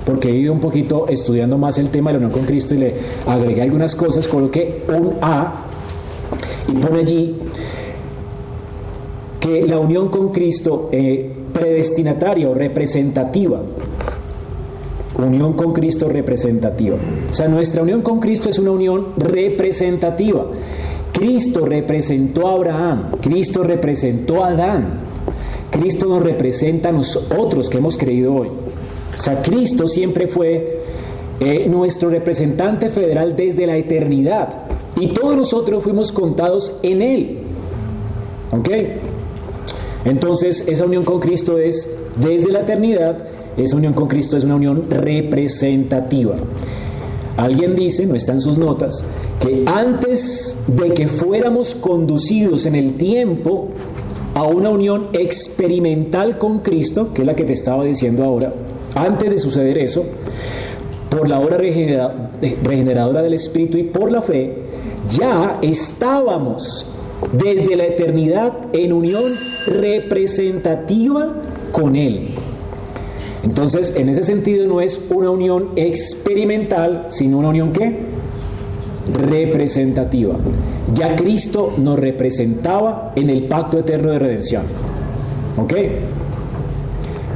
[0.06, 2.78] porque he ido un poquito estudiando más el tema de la unión con Cristo y
[2.78, 2.94] le
[3.26, 5.64] agregué algunas cosas, coloqué un A
[6.68, 7.36] y pone allí
[9.40, 13.60] que la unión con Cristo eh, predestinataria o representativa,
[15.18, 16.96] unión con Cristo representativa.
[17.30, 20.46] O sea, nuestra unión con Cristo es una unión representativa.
[21.14, 24.98] Cristo representó a Abraham, Cristo representó a Adán,
[25.70, 28.48] Cristo nos representa a nosotros que hemos creído hoy.
[28.48, 30.82] O sea, Cristo siempre fue
[31.40, 34.48] eh, nuestro representante federal desde la eternidad
[35.00, 37.38] y todos nosotros fuimos contados en Él.
[38.50, 38.68] ¿Ok?
[40.04, 43.24] Entonces, esa unión con Cristo es desde la eternidad,
[43.56, 46.34] esa unión con Cristo es una unión representativa.
[47.36, 49.04] Alguien dice, no está en sus notas,
[49.44, 53.68] que antes de que fuéramos conducidos en el tiempo
[54.32, 58.54] a una unión experimental con Cristo, que es la que te estaba diciendo ahora,
[58.94, 60.06] antes de suceder eso,
[61.10, 64.54] por la obra regeneradora del Espíritu y por la fe,
[65.10, 66.86] ya estábamos
[67.32, 69.24] desde la eternidad en unión
[69.66, 71.34] representativa
[71.70, 72.28] con Él.
[73.42, 78.23] Entonces, en ese sentido no es una unión experimental, sino una unión ¿qué?
[79.12, 80.36] Representativa.
[80.94, 84.62] Ya Cristo nos representaba en el pacto eterno de redención.
[85.56, 85.72] ¿Ok?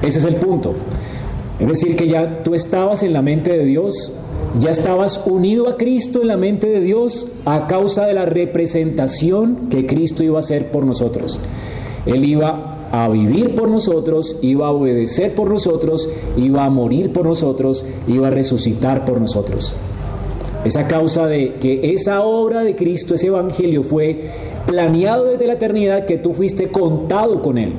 [0.03, 0.75] Ese es el punto.
[1.59, 4.13] Es decir, que ya tú estabas en la mente de Dios,
[4.59, 9.69] ya estabas unido a Cristo en la mente de Dios a causa de la representación
[9.69, 11.41] que Cristo iba a hacer por nosotros.
[12.07, 17.27] Él iba a vivir por nosotros, iba a obedecer por nosotros, iba a morir por
[17.27, 19.75] nosotros, iba a resucitar por nosotros.
[20.69, 24.29] Esa causa de que esa obra de Cristo, ese evangelio fue
[24.67, 27.73] planeado desde la eternidad que tú fuiste contado con él.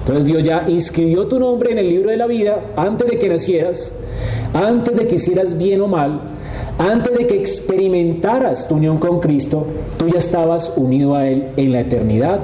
[0.00, 3.28] Entonces Dios ya inscribió tu nombre en el libro de la vida antes de que
[3.28, 3.92] nacieras,
[4.52, 6.22] antes de que hicieras bien o mal,
[6.76, 9.64] antes de que experimentaras tu unión con Cristo,
[9.96, 12.40] tú ya estabas unido a Él en la eternidad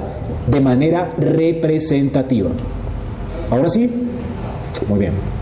[0.47, 2.49] de manera representativa.
[3.51, 3.89] ¿Ahora sí?
[4.87, 5.32] Muy bien.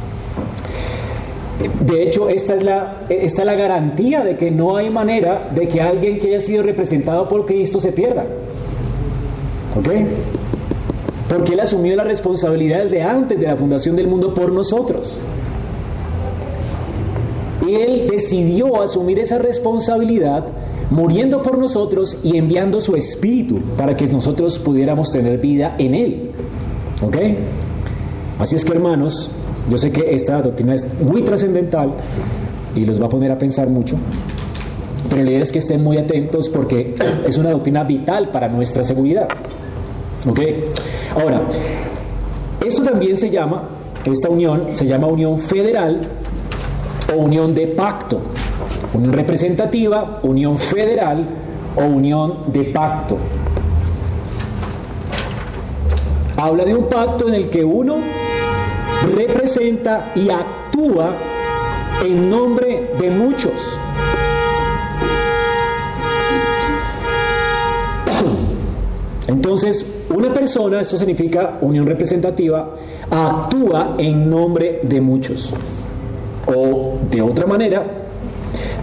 [1.86, 5.67] De hecho, esta es, la, esta es la garantía de que no hay manera de
[5.67, 8.26] que alguien que haya sido representado por Cristo se pierda.
[9.78, 9.89] ¿Ok?
[11.30, 15.21] Porque Él asumió las responsabilidades de antes de la fundación del mundo por nosotros.
[17.67, 20.45] Él decidió asumir esa responsabilidad
[20.89, 26.32] muriendo por nosotros y enviando su espíritu para que nosotros pudiéramos tener vida en Él.
[27.02, 27.17] ¿Ok?
[28.39, 29.32] Así es que hermanos,
[29.69, 31.91] yo sé que esta doctrina es muy trascendental
[32.76, 33.97] y los va a poner a pensar mucho,
[35.10, 36.95] pero la idea es que estén muy atentos porque
[37.28, 39.28] es una doctrina vital para nuestra seguridad.
[40.28, 40.39] ¿Ok?
[41.19, 41.41] Ahora,
[42.65, 43.63] esto también se llama,
[44.06, 46.02] esta unión se llama unión federal
[47.13, 48.19] o unión de pacto.
[48.93, 51.26] Unión representativa, unión federal
[51.76, 53.17] o unión de pacto.
[56.38, 57.97] Habla de un pacto en el que uno
[59.15, 61.15] representa y actúa
[62.03, 63.79] en nombre de muchos.
[69.27, 72.75] Entonces, una persona, esto significa unión representativa,
[73.09, 75.53] actúa en nombre de muchos.
[76.47, 77.85] O de otra manera,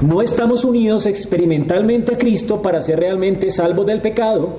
[0.00, 4.54] no estamos unidos experimentalmente a Cristo para ser realmente salvos del pecado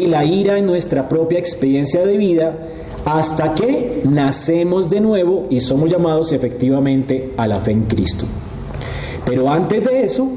[0.00, 2.56] y la ira en nuestra propia experiencia de vida
[3.04, 8.26] hasta que nacemos de nuevo y somos llamados efectivamente a la fe en Cristo.
[9.24, 10.28] Pero antes de eso,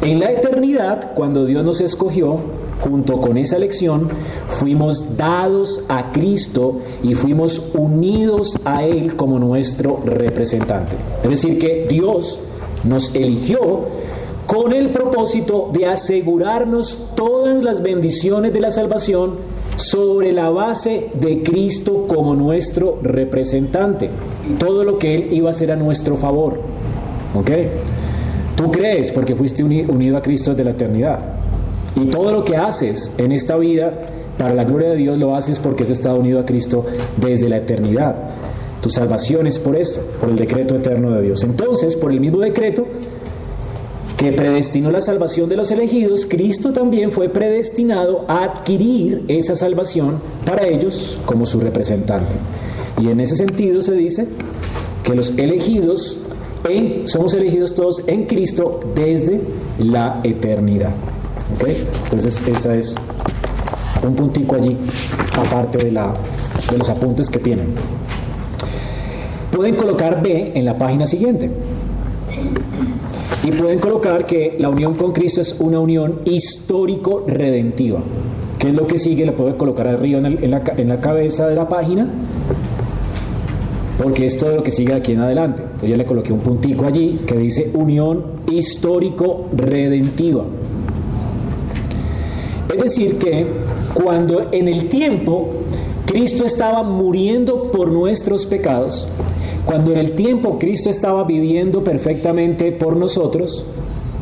[0.00, 2.38] en la eternidad, cuando Dios nos escogió,
[2.80, 4.08] junto con esa elección,
[4.48, 10.94] fuimos dados a Cristo y fuimos unidos a Él como nuestro representante.
[11.22, 12.40] Es decir, que Dios
[12.82, 13.82] nos eligió
[14.46, 19.36] con el propósito de asegurarnos todas las bendiciones de la salvación
[19.76, 24.10] sobre la base de Cristo como nuestro representante.
[24.58, 26.60] Todo lo que Él iba a hacer a nuestro favor.
[27.34, 27.50] ¿Ok?
[28.56, 31.18] Tú crees porque fuiste unido a Cristo desde la eternidad.
[31.96, 33.92] Y todo lo que haces en esta vida,
[34.38, 36.84] para la gloria de Dios, lo haces porque has estado unido a Cristo
[37.16, 38.16] desde la eternidad.
[38.80, 41.44] Tu salvación es por esto, por el decreto eterno de Dios.
[41.44, 42.86] Entonces, por el mismo decreto
[44.22, 50.20] que predestinó la salvación de los elegidos, Cristo también fue predestinado a adquirir esa salvación
[50.46, 52.30] para ellos como su representante.
[53.00, 54.28] Y en ese sentido se dice
[55.02, 56.18] que los elegidos
[56.68, 59.40] en, somos elegidos todos en Cristo desde
[59.80, 60.92] la eternidad.
[62.04, 62.94] Entonces, esa es
[64.06, 64.76] un puntico allí,
[65.36, 66.14] aparte de, la,
[66.70, 67.74] de los apuntes que tienen.
[69.50, 71.50] Pueden colocar B en la página siguiente.
[73.44, 78.00] Y pueden colocar que la unión con Cristo es una unión histórico-redentiva.
[78.58, 79.26] ¿Qué es lo que sigue?
[79.26, 82.08] La pueden colocar arriba en, la, en la cabeza de la página
[84.02, 85.62] porque es todo lo que sigue aquí en adelante.
[85.62, 90.44] Entonces yo le coloqué un puntico allí que dice unión histórico-redentiva.
[92.72, 93.46] Es decir, que
[93.94, 95.50] cuando en el tiempo
[96.06, 99.08] Cristo estaba muriendo por nuestros pecados,
[99.64, 103.66] cuando en el tiempo Cristo estaba viviendo perfectamente por nosotros,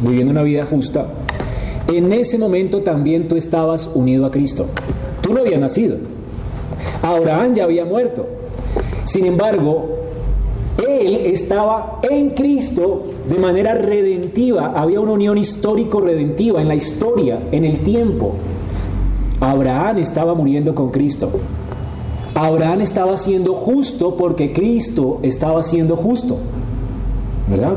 [0.03, 1.07] viviendo una vida justa,
[1.89, 4.67] en ese momento también tú estabas unido a Cristo.
[5.21, 5.97] Tú no habías nacido.
[7.03, 8.27] Abraham ya había muerto.
[9.05, 10.01] Sin embargo,
[10.87, 14.73] él estaba en Cristo de manera redentiva.
[14.77, 18.35] Había una unión histórico-redentiva en la historia, en el tiempo.
[19.41, 21.31] Abraham estaba muriendo con Cristo.
[22.35, 26.39] Abraham estaba siendo justo porque Cristo estaba siendo justo.
[27.49, 27.77] ¿Verdad?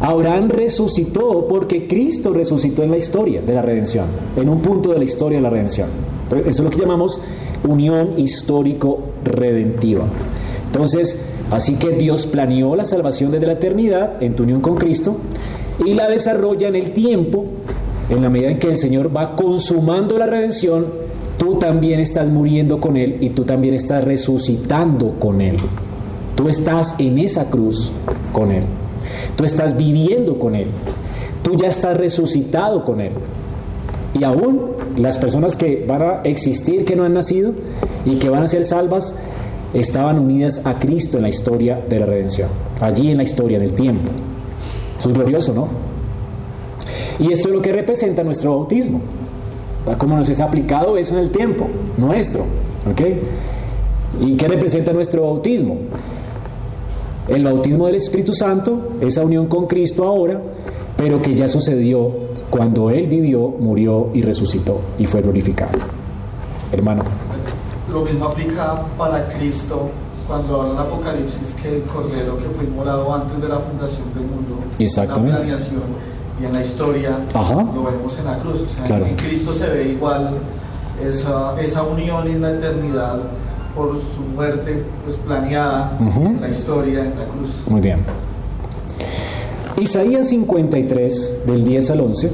[0.00, 4.98] Abraham resucitó porque Cristo resucitó en la historia de la redención, en un punto de
[4.98, 5.88] la historia de la redención.
[6.30, 7.20] eso es lo que llamamos
[7.64, 10.04] unión histórico-redentiva.
[10.66, 15.16] Entonces, Así que Dios planeó la salvación desde la eternidad en tu unión con Cristo
[15.84, 17.44] y la desarrolla en el tiempo,
[18.10, 20.86] en la medida en que el Señor va consumando la redención,
[21.46, 25.54] tú también estás muriendo con Él y tú también estás resucitando con Él.
[26.34, 27.92] Tú estás en esa cruz
[28.32, 28.64] con Él.
[29.36, 30.66] Tú estás viviendo con Él.
[31.44, 33.12] Tú ya estás resucitado con Él.
[34.18, 37.52] Y aún las personas que van a existir, que no han nacido
[38.04, 39.14] y que van a ser salvas,
[39.72, 42.48] estaban unidas a Cristo en la historia de la redención,
[42.80, 44.10] allí en la historia del tiempo.
[44.98, 45.68] Eso es glorioso, ¿no?
[47.20, 49.00] Y esto es lo que representa nuestro bautismo.
[49.98, 52.44] Como nos es aplicado eso en el tiempo nuestro.
[52.90, 53.00] ¿Ok?
[54.20, 55.76] ¿Y qué representa nuestro bautismo?
[57.28, 60.40] El bautismo del Espíritu Santo, esa unión con Cristo ahora,
[60.96, 62.10] pero que ya sucedió
[62.50, 65.72] cuando Él vivió, murió y resucitó y fue glorificado.
[66.72, 67.02] Hermano.
[67.92, 69.88] Lo mismo aplica para Cristo
[70.26, 74.24] cuando habla en Apocalipsis que el Cordero que fue inmolado antes de la fundación del
[74.24, 75.32] mundo, Exactamente.
[75.32, 75.82] la planeación
[76.40, 78.62] y en la historia lo vemos en la cruz.
[78.62, 80.30] O sea, En Cristo se ve igual
[81.06, 83.18] esa, esa unión en la eternidad
[83.74, 87.64] por su muerte pues, planeada en la historia, en la cruz.
[87.68, 88.00] Muy bien.
[89.78, 92.32] Isaías 53, del 10 al 11.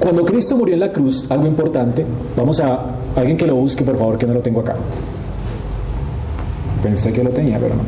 [0.00, 2.04] Cuando Cristo murió en la cruz, algo importante,
[2.36, 4.74] vamos a alguien que lo busque, por favor, que no lo tengo acá.
[6.82, 7.82] Pensé que lo tenía, pero no.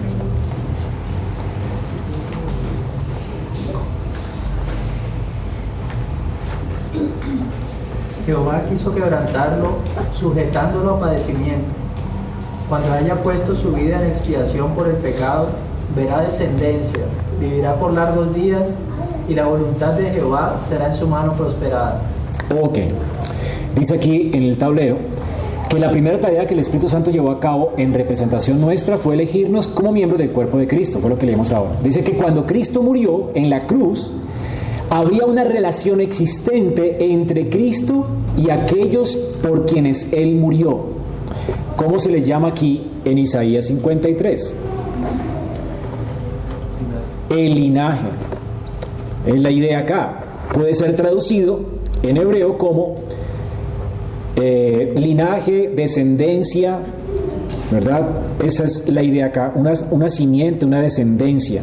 [8.27, 9.79] Jehová quiso quebrantarlo,
[10.13, 11.67] sujetándolo a padecimiento.
[12.69, 15.49] cuando haya puesto su vida en expiación por el pecado,
[15.97, 17.01] verá descendencia,
[17.41, 18.69] vivirá por largos días
[19.27, 22.03] y la voluntad de Jehová será en su mano prosperada.
[22.61, 22.79] Ok.
[23.75, 24.99] Dice aquí en el tablero
[25.69, 29.15] que la primera tarea que el Espíritu Santo llevó a cabo en representación nuestra fue
[29.15, 31.73] elegirnos como miembros del cuerpo de Cristo, fue lo que leemos ahora.
[31.83, 34.13] Dice que cuando Cristo murió en la cruz,
[34.89, 38.07] había una relación existente entre Cristo
[38.37, 40.99] y aquellos por quienes Él murió.
[41.77, 44.55] ¿Cómo se les llama aquí en Isaías 53?
[47.29, 48.09] El linaje.
[49.27, 50.25] Es la idea acá.
[50.55, 51.61] Puede ser traducido
[52.03, 52.97] en hebreo como
[54.41, 56.79] eh, linaje, descendencia,
[57.73, 58.09] ¿verdad?
[58.45, 61.63] Esa es la idea acá, una, una simiente, una descendencia.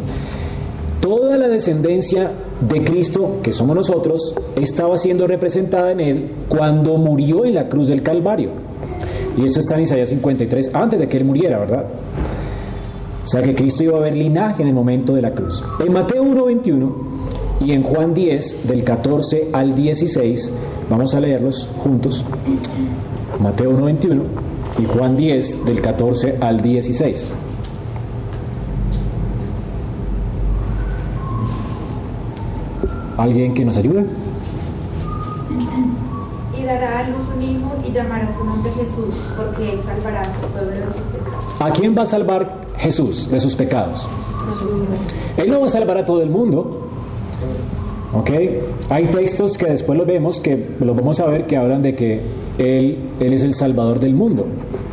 [0.99, 2.31] Toda la descendencia
[2.67, 7.87] de Cristo, que somos nosotros, estaba siendo representada en Él cuando murió en la cruz
[7.87, 8.49] del Calvario.
[9.37, 11.85] Y eso está en Isaías 53, antes de que Él muriera, ¿verdad?
[13.23, 15.63] O sea que Cristo iba a ver linaje en el momento de la cruz.
[15.79, 17.14] En Mateo 1.21
[17.59, 20.51] y en Juan 10, del 14 al 16,
[20.89, 22.25] vamos a leerlos juntos.
[23.39, 24.21] Mateo 1.21
[24.79, 27.31] y Juan 10, del 14 al 16.
[33.17, 34.05] ¿Alguien que nos ayude?
[36.57, 40.25] Y dará a luz un hijo y llamará su nombre Jesús, porque él salvará a
[40.25, 41.45] su pueblo de sus pecados.
[41.61, 44.05] ¿A quién va a salvar Jesús de sus pecados?
[45.37, 46.89] Él no va a salvar a todo el mundo.
[48.15, 48.31] ¿Ok?
[48.89, 52.21] Hay textos que después los vemos, que los vamos a ver, que hablan de que
[52.57, 54.45] Él, él es el Salvador del mundo.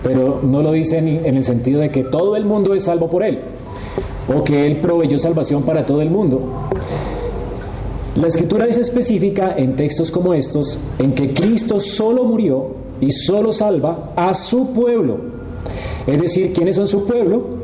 [0.02, 3.22] Pero no lo dicen en el sentido de que todo el mundo es salvo por
[3.22, 3.38] Él.
[4.34, 6.68] O que Él proveyó salvación para todo el mundo.
[8.16, 13.52] La escritura es específica en textos como estos en que Cristo solo murió y solo
[13.52, 15.18] salva a su pueblo.
[16.06, 17.62] Es decir, ¿quiénes son su pueblo?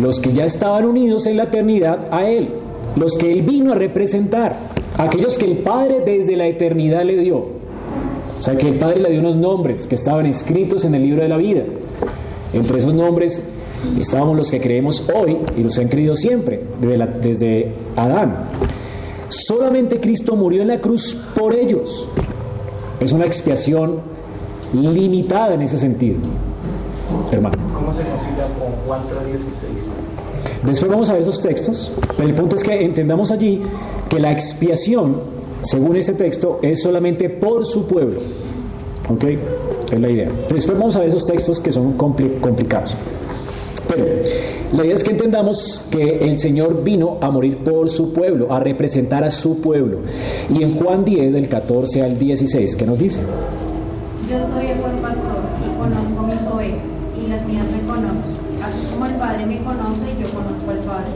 [0.00, 2.59] Los que ya estaban unidos en la eternidad a Él,
[2.96, 4.56] los que Él vino a representar,
[4.96, 7.60] aquellos que el Padre desde la eternidad le dio.
[8.38, 11.22] O sea, que el Padre le dio unos nombres que estaban escritos en el libro
[11.22, 11.62] de la vida.
[12.52, 13.44] Entre esos nombres
[13.98, 18.48] estábamos los que creemos hoy y los han creído siempre, desde, Adán.
[19.28, 22.08] Solamente Cristo murió en la cruz por ellos.
[22.98, 23.98] Es una expiación
[24.72, 26.18] limitada en ese sentido.
[27.30, 27.56] Hermano.
[27.72, 30.09] ¿Cómo se concilia con Juan 3:16?
[30.64, 33.62] Después vamos a ver esos textos, pero el punto es que entendamos allí
[34.08, 35.16] que la expiación,
[35.62, 38.20] según este texto, es solamente por su pueblo.
[39.08, 39.24] ¿Ok?
[39.92, 40.28] Es la idea.
[40.48, 42.94] Después vamos a ver esos textos que son complicados.
[43.88, 44.06] Pero
[44.72, 48.60] la idea es que entendamos que el Señor vino a morir por su pueblo, a
[48.60, 49.98] representar a su pueblo.
[50.48, 53.20] Y en Juan 10, del 14 al 16, ¿qué nos dice?
[54.30, 56.78] Yo soy el buen pastor y conozco mis ovejas,
[57.18, 58.30] y las mías me conocen,
[58.62, 61.10] así como el Padre me conoce y yo conozco al Padre,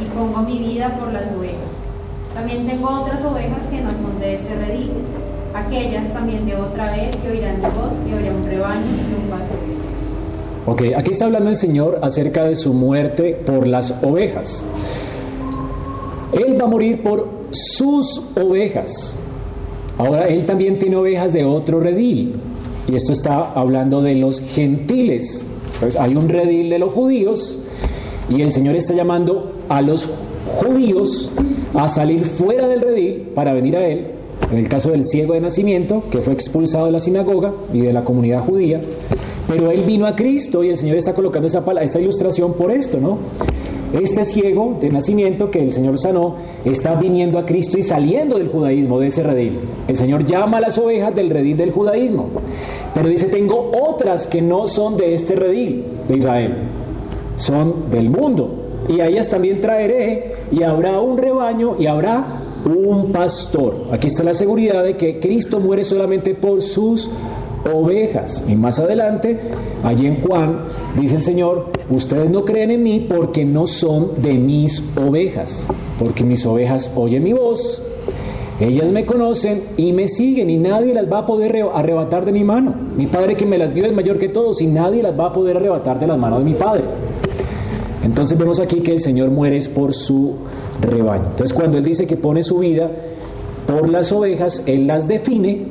[0.00, 1.82] y pongo mi vida por las ovejas.
[2.34, 4.90] También tengo otras ovejas que no son de ese redil.
[5.52, 9.58] Aquellas también debo traer que oirán mi voz, y habrá un rebaño y un pastor.
[10.64, 14.64] Ok, aquí está hablando el Señor acerca de su muerte por las ovejas.
[16.32, 19.18] Él va a morir por sus ovejas.
[19.98, 22.36] Ahora, Él también tiene ovejas de otro redil.
[22.88, 25.46] Y esto está hablando de los gentiles.
[25.74, 27.58] Entonces, hay un redil de los judíos
[28.30, 30.08] y el Señor está llamando a los
[30.60, 31.30] judíos
[31.74, 34.06] a salir fuera del redil para venir a Él.
[34.50, 37.92] En el caso del ciego de nacimiento, que fue expulsado de la sinagoga y de
[37.92, 38.80] la comunidad judía,
[39.48, 42.98] pero él vino a Cristo y el Señor está colocando esa, esta ilustración por esto,
[43.00, 43.18] ¿no?
[43.92, 48.48] Este ciego de nacimiento que el Señor sanó está viniendo a Cristo y saliendo del
[48.48, 49.58] judaísmo, de ese redil.
[49.86, 52.28] El Señor llama a las ovejas del redil del judaísmo,
[52.94, 56.54] pero dice, tengo otras que no son de este redil de Israel,
[57.36, 58.61] son del mundo.
[58.88, 63.86] Y a ellas también traeré y habrá un rebaño y habrá un pastor.
[63.92, 67.10] Aquí está la seguridad de que Cristo muere solamente por sus
[67.72, 68.44] ovejas.
[68.48, 69.38] Y más adelante,
[69.84, 70.58] allí en Juan,
[70.98, 75.68] dice el Señor, ustedes no creen en mí porque no son de mis ovejas,
[75.98, 77.82] porque mis ovejas oyen mi voz,
[78.60, 82.44] ellas me conocen y me siguen y nadie las va a poder arrebatar de mi
[82.44, 82.74] mano.
[82.96, 85.32] Mi Padre que me las dio es mayor que todos y nadie las va a
[85.32, 86.84] poder arrebatar de las manos de mi Padre.
[88.04, 90.36] Entonces vemos aquí que el Señor muere por su
[90.80, 91.24] rebaño.
[91.30, 92.90] Entonces cuando Él dice que pone su vida
[93.66, 95.66] por las ovejas, Él las define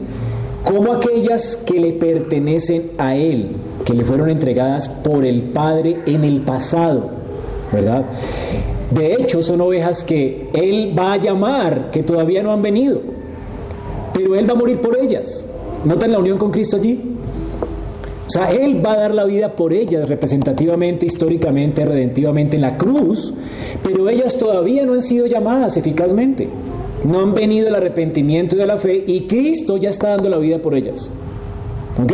[0.64, 6.24] como aquellas que le pertenecen a Él, que le fueron entregadas por el Padre en
[6.24, 7.10] el pasado,
[7.72, 8.06] ¿verdad?
[8.92, 13.02] De hecho, son ovejas que Él va a llamar, que todavía no han venido,
[14.14, 15.46] pero Él va a morir por ellas.
[15.84, 17.02] ¿Notan la unión con Cristo allí?
[18.32, 22.78] O sea, Él va a dar la vida por ellas representativamente, históricamente, redentivamente en la
[22.78, 23.34] cruz,
[23.84, 26.48] pero ellas todavía no han sido llamadas eficazmente.
[27.04, 30.38] No han venido el arrepentimiento y de la fe y Cristo ya está dando la
[30.38, 31.12] vida por ellas.
[32.02, 32.14] ¿Ok?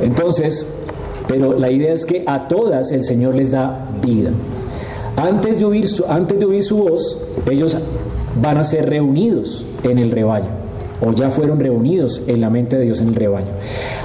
[0.00, 0.72] Entonces,
[1.26, 4.30] pero la idea es que a todas el Señor les da vida.
[5.16, 7.76] Antes de oír su, antes de oír su voz, ellos
[8.40, 10.68] van a ser reunidos en el rebaño
[11.00, 13.48] o ya fueron reunidos en la mente de Dios en el rebaño.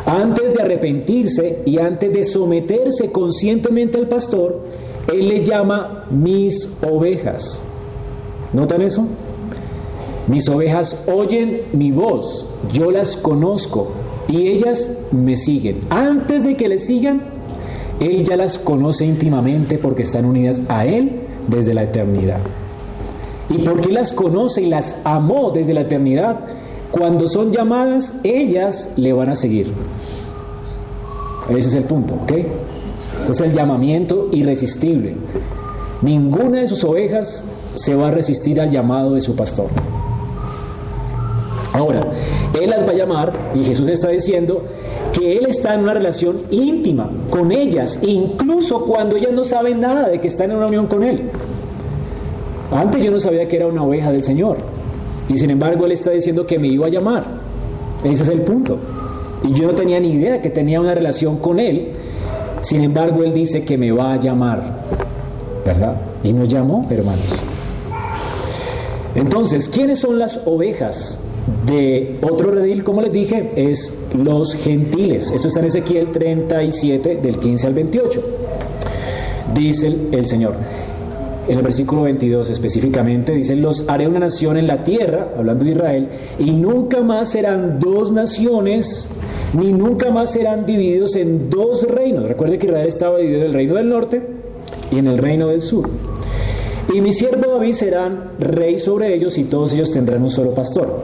[0.05, 4.61] Antes de arrepentirse y antes de someterse conscientemente al pastor,
[5.11, 7.63] Él le llama mis ovejas.
[8.51, 9.07] ¿Notan eso?
[10.27, 13.91] Mis ovejas oyen mi voz, yo las conozco
[14.27, 15.81] y ellas me siguen.
[15.89, 17.21] Antes de que le sigan,
[17.99, 22.39] Él ya las conoce íntimamente porque están unidas a Él desde la eternidad.
[23.49, 26.39] Y porque las conoce y las amó desde la eternidad,
[26.93, 29.73] cuando son llamadas, ellas le van a seguir.
[31.49, 32.31] Ese es el punto, ¿ok?
[33.19, 35.15] Ese es el llamamiento irresistible.
[36.03, 39.69] Ninguna de sus ovejas se va a resistir al llamado de su pastor.
[41.73, 42.05] Ahora,
[42.61, 44.61] Él las va a llamar y Jesús está diciendo
[45.13, 50.09] que Él está en una relación íntima con ellas, incluso cuando ellas no saben nada
[50.09, 51.31] de que están en una unión con Él.
[52.71, 54.72] Antes yo no sabía que era una oveja del Señor.
[55.29, 57.25] Y sin embargo Él está diciendo que me iba a llamar.
[58.03, 58.77] Ese es el punto.
[59.43, 61.93] Y yo no tenía ni idea que tenía una relación con Él.
[62.61, 64.83] Sin embargo Él dice que me va a llamar.
[65.65, 65.95] ¿Verdad?
[66.23, 67.41] Y nos llamó, hermanos.
[69.15, 71.19] Entonces, ¿quiénes son las ovejas
[71.67, 72.83] de otro redil?
[72.83, 75.31] Como les dije, es los gentiles.
[75.31, 78.23] Esto está en Ezequiel 37, del 15 al 28.
[79.53, 80.55] Dice el, Señor
[81.47, 85.71] en el versículo 22 específicamente, dice, los haré una nación en la tierra, hablando de
[85.71, 86.07] Israel,
[86.39, 89.09] y nunca más serán dos naciones,
[89.53, 92.27] ni nunca más serán divididos en dos reinos.
[92.27, 94.21] Recuerde que Israel estaba dividido en el reino del norte
[94.91, 95.89] y en el reino del sur.
[96.93, 101.01] Y mi siervo David serán rey sobre ellos y todos ellos tendrán un solo pastor.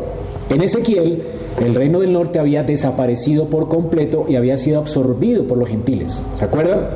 [0.50, 1.22] En Ezequiel,
[1.64, 6.24] el reino del norte había desaparecido por completo y había sido absorbido por los gentiles.
[6.36, 6.90] ¿Se acuerdan?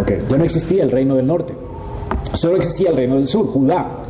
[0.00, 1.65] Ok, ya no existía el reino del norte.
[2.34, 4.02] Solo existía el reino del sur, Judá.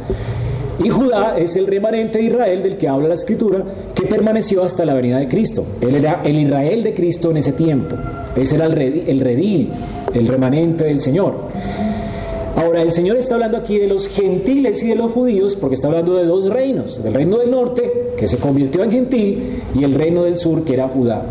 [0.82, 3.64] Y Judá es el remanente de Israel del que habla la escritura,
[3.94, 5.64] que permaneció hasta la venida de Cristo.
[5.80, 7.96] Él era el Israel de Cristo en ese tiempo.
[8.36, 9.70] Ese era el redil, el, redil,
[10.12, 11.34] el remanente del Señor.
[12.56, 15.88] Ahora, el Señor está hablando aquí de los gentiles y de los judíos, porque está
[15.88, 19.94] hablando de dos reinos, del reino del norte, que se convirtió en gentil, y el
[19.94, 21.22] reino del sur, que era Judá.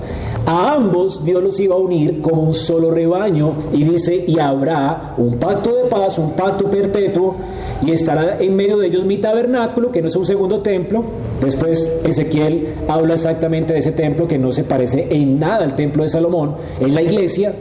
[0.45, 5.15] A ambos Dios los iba a unir como un solo rebaño y dice, y habrá
[5.17, 7.35] un pacto de paz, un pacto perpetuo,
[7.83, 11.03] y estará en medio de ellos mi tabernáculo, que no es un segundo templo.
[11.41, 16.03] Después Ezequiel habla exactamente de ese templo que no se parece en nada al templo
[16.03, 17.53] de Salomón, en la iglesia.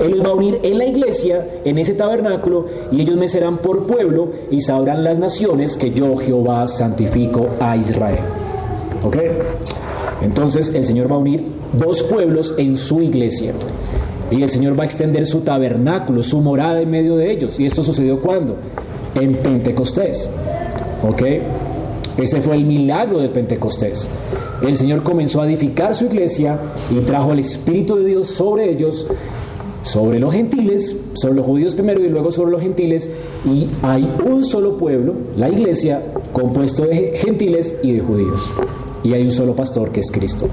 [0.00, 3.58] Él los va a unir en la iglesia, en ese tabernáculo, y ellos me serán
[3.58, 8.20] por pueblo y sabrán las naciones que yo Jehová santifico a Israel.
[9.02, 9.16] ¿Ok?
[10.22, 13.52] Entonces el Señor va a unir dos pueblos en su iglesia.
[14.30, 17.60] Y el Señor va a extender su tabernáculo, su morada en medio de ellos.
[17.60, 18.56] ¿Y esto sucedió cuando?
[19.14, 20.30] En Pentecostés.
[21.08, 21.22] ¿Ok?
[22.18, 24.10] Ese fue el milagro de Pentecostés.
[24.62, 26.58] El Señor comenzó a edificar su iglesia
[26.90, 29.06] y trajo el Espíritu de Dios sobre ellos,
[29.82, 33.10] sobre los gentiles, sobre los judíos primero y luego sobre los gentiles.
[33.44, 36.02] Y hay un solo pueblo, la iglesia,
[36.32, 38.50] compuesto de gentiles y de judíos.
[39.06, 40.48] Y hay un solo pastor que es Cristo.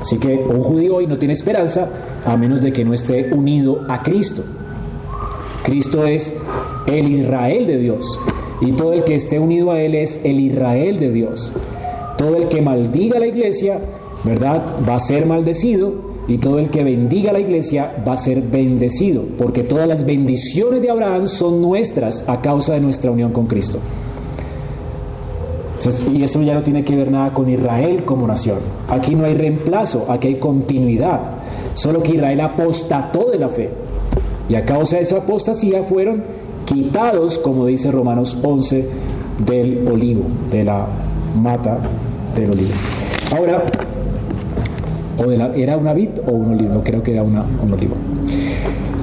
[0.00, 1.90] Así que un judío hoy no tiene esperanza
[2.24, 4.44] a menos de que no esté unido a Cristo.
[5.64, 6.34] Cristo es
[6.86, 8.20] el Israel de Dios.
[8.60, 11.52] Y todo el que esté unido a Él es el Israel de Dios.
[12.16, 13.80] Todo el que maldiga a la iglesia,
[14.22, 14.62] ¿verdad?
[14.88, 16.12] Va a ser maldecido.
[16.28, 19.24] Y todo el que bendiga a la iglesia va a ser bendecido.
[19.36, 23.80] Porque todas las bendiciones de Abraham son nuestras a causa de nuestra unión con Cristo
[26.12, 28.58] y eso ya no tiene que ver nada con Israel como nación.
[28.88, 31.20] Aquí no hay reemplazo, aquí hay continuidad.
[31.74, 33.70] Solo que Israel apostató de la fe.
[34.48, 36.22] Y a causa de esa apostasía fueron
[36.64, 38.88] quitados, como dice Romanos 11,
[39.46, 40.86] del olivo, de la
[41.40, 41.78] mata
[42.36, 42.74] del olivo.
[43.34, 43.64] Ahora,
[45.56, 46.74] ¿era una vid o un olivo?
[46.74, 47.36] No creo que era un
[47.72, 47.94] olivo.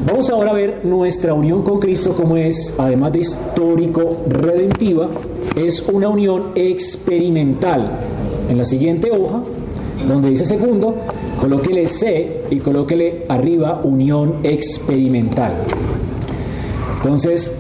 [0.06, 5.08] Vamos ahora a ver nuestra unión con Cristo como es, además de histórico, redentiva,
[5.66, 7.90] es una unión experimental.
[8.50, 9.44] En la siguiente hoja,
[10.08, 10.96] donde dice segundo,
[11.40, 15.54] colóquele C y colóquele arriba unión experimental.
[16.98, 17.58] Entonces,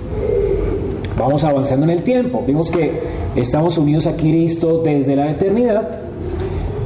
[1.17, 2.43] vamos avanzando en el tiempo.
[2.45, 2.91] Vimos que
[3.35, 5.99] estamos unidos a Cristo desde la eternidad.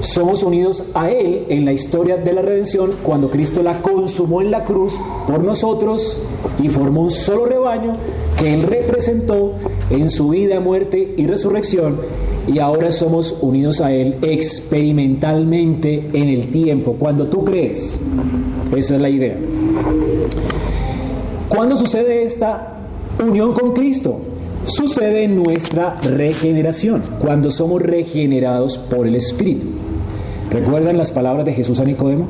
[0.01, 4.51] somos unidos a Él en la historia de la redención cuando Cristo la consumó en
[4.51, 6.21] la cruz por nosotros
[6.61, 7.93] y formó un solo rebaño
[8.43, 9.53] que Él representó
[9.89, 11.95] en su vida, muerte y resurrección
[12.45, 18.01] y ahora somos unidos a Él experimentalmente en el tiempo, cuando tú crees.
[18.75, 19.37] Esa es la idea.
[21.47, 22.79] ¿Cuándo sucede esta
[23.25, 24.19] unión con Cristo?
[24.65, 29.67] Sucede nuestra regeneración, cuando somos regenerados por el Espíritu.
[30.51, 32.27] ¿Recuerdan las palabras de Jesús a Nicodemo?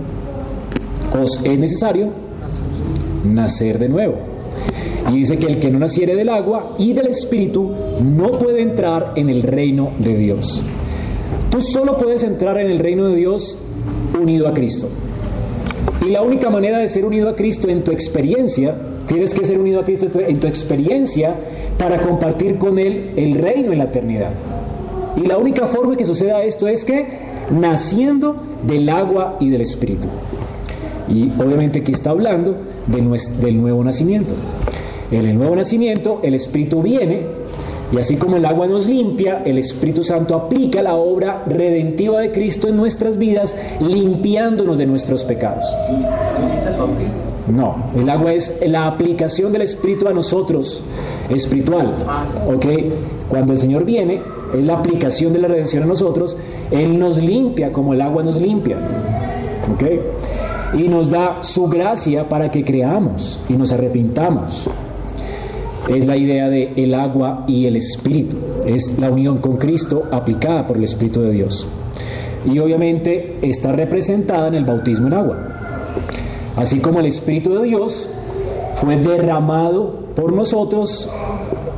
[1.20, 2.10] Os es necesario
[3.24, 4.33] nacer de nuevo.
[5.12, 9.14] Y dice que el que no naciere del agua y del Espíritu no puede entrar
[9.16, 10.62] en el reino de Dios.
[11.50, 13.58] Tú solo puedes entrar en el reino de Dios
[14.20, 14.88] unido a Cristo.
[16.06, 18.76] Y la única manera de ser unido a Cristo en tu experiencia,
[19.08, 21.36] tienes que ser unido a Cristo en tu experiencia
[21.78, 24.32] para compartir con Él el reino en la eternidad.
[25.16, 27.06] Y la única forma que suceda esto es que
[27.52, 28.36] naciendo
[28.66, 30.08] del agua y del Espíritu.
[31.10, 34.34] Y obviamente aquí está hablando del nuevo nacimiento.
[35.14, 37.28] En el nuevo nacimiento el Espíritu viene
[37.92, 42.32] y así como el agua nos limpia, el Espíritu Santo aplica la obra redentiva de
[42.32, 45.66] Cristo en nuestras vidas, limpiándonos de nuestros pecados.
[47.48, 50.82] No, el agua es la aplicación del Espíritu a nosotros,
[51.30, 51.96] espiritual.
[52.48, 52.66] ¿Ok?
[53.30, 54.20] Cuando el Señor viene,
[54.56, 56.36] es la aplicación de la redención a nosotros,
[56.72, 58.78] Él nos limpia como el agua nos limpia.
[59.72, 59.84] ¿Ok?
[60.80, 64.68] Y nos da su gracia para que creamos y nos arrepintamos
[65.90, 68.38] es la idea de el agua y el espíritu.
[68.66, 71.68] Es la unión con Cristo aplicada por el Espíritu de Dios.
[72.46, 75.38] Y obviamente está representada en el bautismo en agua.
[76.56, 78.10] Así como el Espíritu de Dios
[78.76, 81.10] fue derramado por nosotros,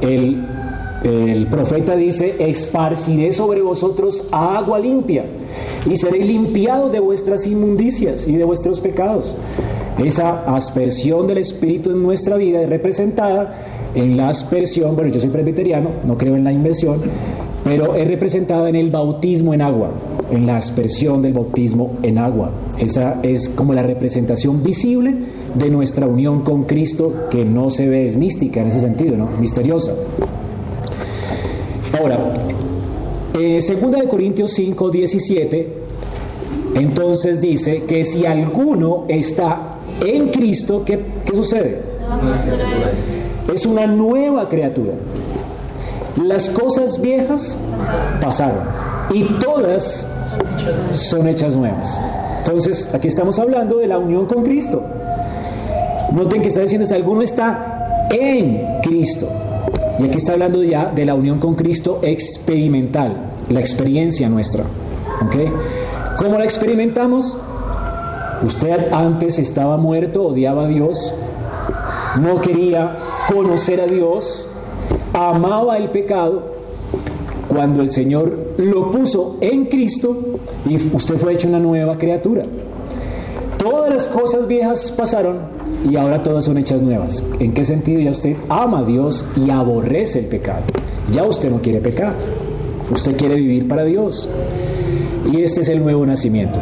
[0.02, 0.46] el,
[1.04, 5.26] el profeta dice, esparciré sobre vosotros agua limpia
[5.90, 9.36] y seréis limpiados de vuestras inmundicias y de vuestros pecados.
[10.04, 15.30] Esa aspersión del Espíritu en nuestra vida es representada en la aspersión, bueno, yo soy
[15.30, 17.02] presbiteriano, no creo en la inversión,
[17.64, 19.90] pero es representada en el bautismo en agua,
[20.32, 22.52] en la aspersión del bautismo en agua.
[22.78, 25.16] Esa es como la representación visible
[25.56, 29.30] de nuestra unión con Cristo, que no se ve, es mística en ese sentido, ¿no?
[29.40, 29.94] Misteriosa.
[31.98, 32.34] Ahora,
[33.40, 35.74] eh, segunda de Corintios 5, 17,
[36.76, 41.82] entonces dice que si alguno está en Cristo, ¿qué, qué sucede?
[43.54, 44.94] Es una nueva criatura.
[46.24, 47.58] Las cosas viejas
[48.22, 48.64] pasaron
[49.14, 50.08] y todas
[50.94, 52.02] son hechas nuevas.
[52.40, 54.82] Entonces, aquí estamos hablando de la unión con Cristo.
[56.14, 59.28] Noten que está diciendo, si alguno está en Cristo.
[60.00, 63.16] Y aquí está hablando ya de la unión con Cristo experimental,
[63.50, 64.64] la experiencia nuestra.
[65.26, 65.36] ¿Ok?
[66.18, 67.38] ¿Cómo la experimentamos?
[68.44, 71.14] Usted antes estaba muerto, odiaba a Dios,
[72.22, 74.48] no quería conocer a Dios,
[75.14, 76.56] amaba el pecado,
[77.48, 80.18] cuando el Señor lo puso en Cristo
[80.68, 82.44] y usted fue hecho una nueva criatura.
[83.58, 85.40] Todas las cosas viejas pasaron
[85.90, 87.24] y ahora todas son hechas nuevas.
[87.40, 88.02] ¿En qué sentido?
[88.02, 90.64] Ya usted ama a Dios y aborrece el pecado.
[91.12, 92.14] Ya usted no quiere pecar.
[92.92, 94.30] Usted quiere vivir para Dios.
[95.32, 96.60] Y este es el nuevo nacimiento.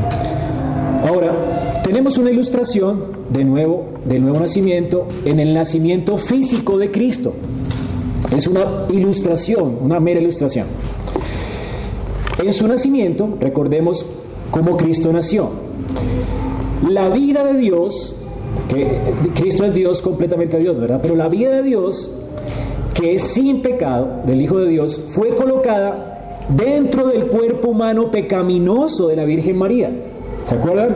[1.07, 7.33] Ahora, tenemos una ilustración de nuevo, nuevo nacimiento en el nacimiento físico de Cristo.
[8.35, 10.67] Es una ilustración, una mera ilustración.
[12.43, 14.05] En su nacimiento, recordemos
[14.51, 15.49] cómo Cristo nació.
[16.89, 18.15] La vida de Dios,
[18.69, 18.99] que
[19.33, 20.99] Cristo es Dios completamente Dios, ¿verdad?
[21.01, 22.11] Pero la vida de Dios,
[22.93, 29.07] que es sin pecado, del Hijo de Dios, fue colocada dentro del cuerpo humano pecaminoso
[29.07, 29.91] de la Virgen María.
[30.45, 30.95] ¿Se acuerdan?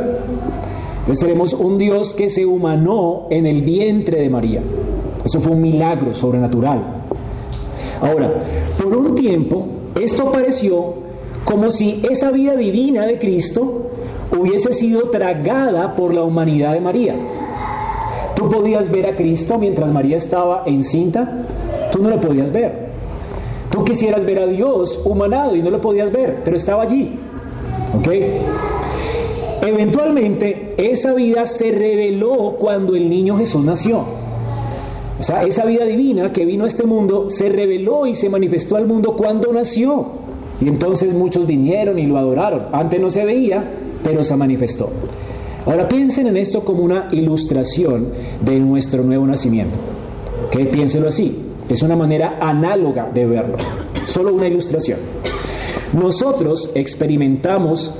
[1.07, 4.61] Entonces tenemos un Dios que se humanó en el vientre de María.
[5.23, 6.83] Eso fue un milagro sobrenatural.
[8.01, 8.33] Ahora,
[8.77, 10.95] por un tiempo, esto pareció
[11.45, 13.89] como si esa vida divina de Cristo
[14.37, 17.15] hubiese sido tragada por la humanidad de María.
[18.35, 21.45] Tú podías ver a Cristo mientras María estaba encinta,
[21.89, 22.87] tú no lo podías ver.
[23.71, 27.17] Tú quisieras ver a Dios humanado y no lo podías ver, pero estaba allí.
[27.97, 28.09] ¿Ok?
[29.61, 34.05] Eventualmente, esa vida se reveló cuando el niño Jesús nació.
[35.19, 38.75] O sea, esa vida divina que vino a este mundo se reveló y se manifestó
[38.75, 40.05] al mundo cuando nació.
[40.61, 42.67] Y entonces muchos vinieron y lo adoraron.
[42.71, 43.67] Antes no se veía,
[44.03, 44.89] pero se manifestó.
[45.65, 48.09] Ahora piensen en esto como una ilustración
[48.41, 49.79] de nuestro nuevo nacimiento.
[50.47, 50.67] ¿Ok?
[50.71, 51.35] Piénselo así.
[51.67, 53.57] Es una manera análoga de verlo.
[54.05, 54.99] Solo una ilustración.
[55.93, 57.93] Nosotros experimentamos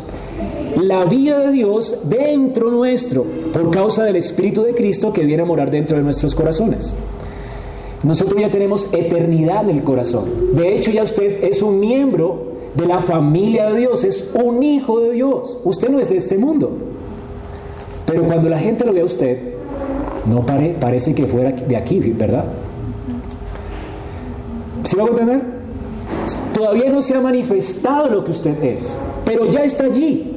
[0.81, 5.45] la vida de Dios dentro nuestro, por causa del Espíritu de Cristo que viene a
[5.45, 6.95] morar dentro de nuestros corazones.
[8.03, 10.25] Nosotros ya tenemos eternidad en el corazón.
[10.53, 14.99] De hecho, ya usted es un miembro de la familia de Dios, es un hijo
[14.99, 15.59] de Dios.
[15.63, 16.71] Usted no es de este mundo.
[18.05, 19.55] Pero cuando la gente lo ve a usted,
[20.27, 22.45] no parece que fuera de aquí, ¿verdad?
[24.83, 25.41] ¿Sí va a entender?
[26.53, 30.36] Todavía no se ha manifestado lo que usted es, pero ya está allí.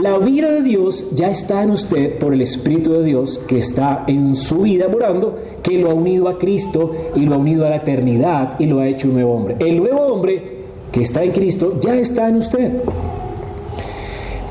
[0.00, 4.04] La vida de Dios ya está en usted por el Espíritu de Dios que está
[4.06, 7.70] en su vida morando, que lo ha unido a Cristo y lo ha unido a
[7.70, 9.56] la eternidad y lo ha hecho un nuevo hombre.
[9.58, 12.72] El nuevo hombre que está en Cristo ya está en usted.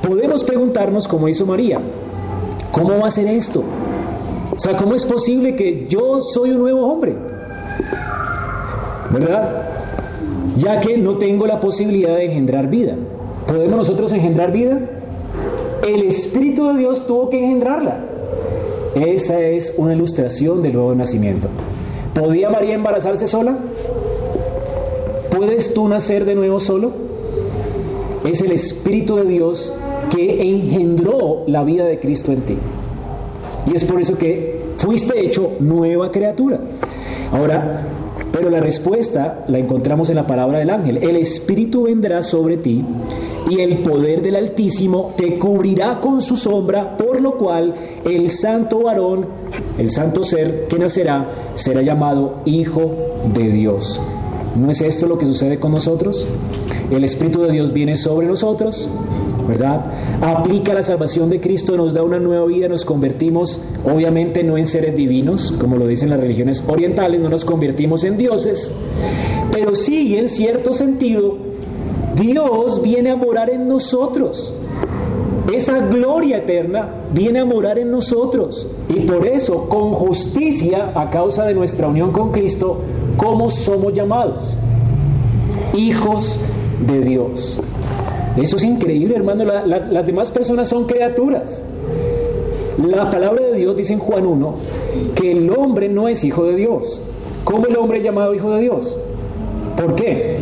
[0.08, 1.82] Podemos preguntarnos, como hizo María,
[2.72, 3.64] ¿cómo va a ser esto?
[4.56, 7.16] O sea, ¿cómo es posible que yo soy un nuevo hombre?
[9.10, 9.50] ¿Verdad?
[10.58, 12.96] Ya que no tengo la posibilidad de engendrar vida.
[13.48, 15.01] ¿Podemos nosotros engendrar vida?
[15.88, 18.06] El Espíritu de Dios tuvo que engendrarla.
[18.96, 21.48] Esa es una ilustración del nuevo nacimiento.
[22.14, 23.58] ¿Podía María embarazarse sola?
[25.36, 26.92] ¿Puedes tú nacer de nuevo solo?
[28.24, 29.74] Es el Espíritu de Dios
[30.12, 32.58] que engendró la vida de Cristo en ti.
[33.66, 36.60] Y es por eso que fuiste hecho nueva criatura.
[37.32, 37.88] Ahora,
[38.32, 40.98] pero la respuesta la encontramos en la palabra del ángel.
[40.98, 42.84] El Espíritu vendrá sobre ti
[43.50, 47.74] y el poder del Altísimo te cubrirá con su sombra, por lo cual
[48.06, 49.26] el santo varón,
[49.78, 52.92] el santo ser que nacerá, será llamado Hijo
[53.34, 54.00] de Dios.
[54.56, 56.26] ¿No es esto lo que sucede con nosotros?
[56.90, 58.90] El Espíritu de Dios viene sobre nosotros,
[59.48, 59.86] ¿verdad?
[60.22, 64.68] Aplica la salvación de Cristo, nos da una nueva vida, nos convertimos, obviamente no en
[64.68, 68.74] seres divinos, como lo dicen las religiones orientales, no nos convertimos en dioses,
[69.52, 71.51] pero sí en cierto sentido
[72.16, 74.54] Dios viene a morar en nosotros.
[75.52, 78.68] Esa gloria eterna viene a morar en nosotros.
[78.90, 82.80] Y por eso, con justicia, a causa de nuestra unión con Cristo,
[83.18, 84.56] ¿cómo somos llamados?
[85.76, 86.40] Hijos
[86.88, 87.60] de Dios.
[88.38, 89.44] Eso es increíble, hermano.
[89.44, 91.64] las demás personas son criaturas.
[92.78, 94.56] La palabra de Dios dice en Juan 1
[95.16, 97.02] que el hombre no es hijo de Dios.
[97.44, 98.98] ¿Cómo el hombre es llamado hijo de Dios?
[99.76, 100.41] ¿Por qué?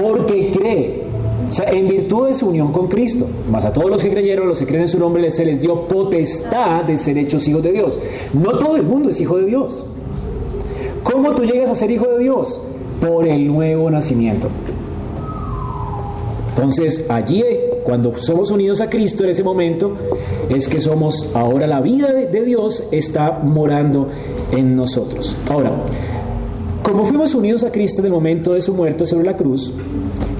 [0.00, 1.08] Porque cree.
[1.50, 4.48] O sea, en virtud de su unión con Cristo, más a todos los que creyeron,
[4.48, 7.72] los que creen en su nombre, se les dio potestad de ser hechos hijos de
[7.72, 7.98] Dios.
[8.34, 9.86] No todo el mundo es hijo de Dios.
[11.02, 12.60] ¿Cómo tú llegas a ser hijo de Dios?
[13.00, 14.48] Por el nuevo nacimiento.
[16.50, 17.42] Entonces, allí,
[17.84, 19.92] cuando somos unidos a Cristo en ese momento,
[20.50, 24.08] es que somos, ahora la vida de Dios está morando
[24.50, 25.36] en nosotros.
[25.48, 25.70] Ahora,
[26.88, 29.74] como fuimos unidos a Cristo en el momento de su muerte sobre la cruz,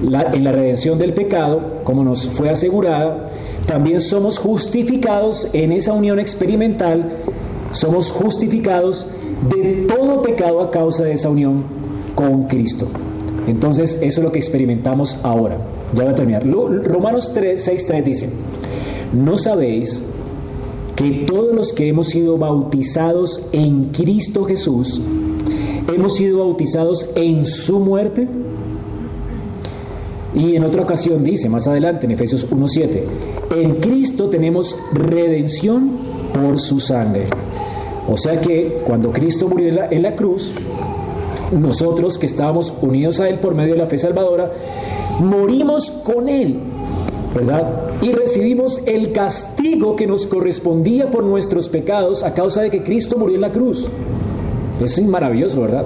[0.01, 3.29] en la redención del pecado, como nos fue asegurada,
[3.67, 7.11] también somos justificados en esa unión experimental,
[7.71, 9.05] somos justificados
[9.47, 11.65] de todo pecado a causa de esa unión
[12.15, 12.87] con Cristo.
[13.47, 15.59] Entonces, eso es lo que experimentamos ahora.
[15.93, 16.43] Ya voy a terminar.
[16.47, 18.29] Romanos 3, 6, 3 dice,
[19.13, 20.03] ¿no sabéis
[20.95, 24.99] que todos los que hemos sido bautizados en Cristo Jesús,
[25.93, 28.27] hemos sido bautizados en su muerte.
[30.35, 33.03] Y en otra ocasión dice, más adelante, en Efesios 1.7,
[33.55, 35.91] en Cristo tenemos redención
[36.33, 37.25] por su sangre.
[38.07, 40.53] O sea que cuando Cristo murió en la, cruz,
[41.51, 44.51] nosotros que estábamos unidos a Él por medio de la fe salvadora,
[45.19, 46.59] morimos con Él,
[47.35, 47.71] ¿verdad?
[48.01, 53.17] Y recibimos el castigo que nos correspondía por nuestros pecados a causa de que Cristo
[53.17, 53.87] murió en la cruz.
[54.81, 55.85] Eso es maravilloso, ¿verdad?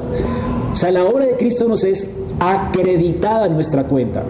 [0.72, 2.08] O sea, la obra de Cristo nos es
[2.40, 4.24] acreditada en nuestra cuenta.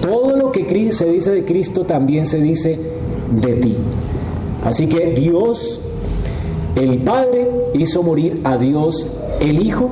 [0.00, 2.78] Todo lo que se dice de Cristo también se dice
[3.30, 3.76] de ti.
[4.64, 5.80] Así que Dios,
[6.76, 9.08] el Padre, hizo morir a Dios
[9.40, 9.90] el Hijo.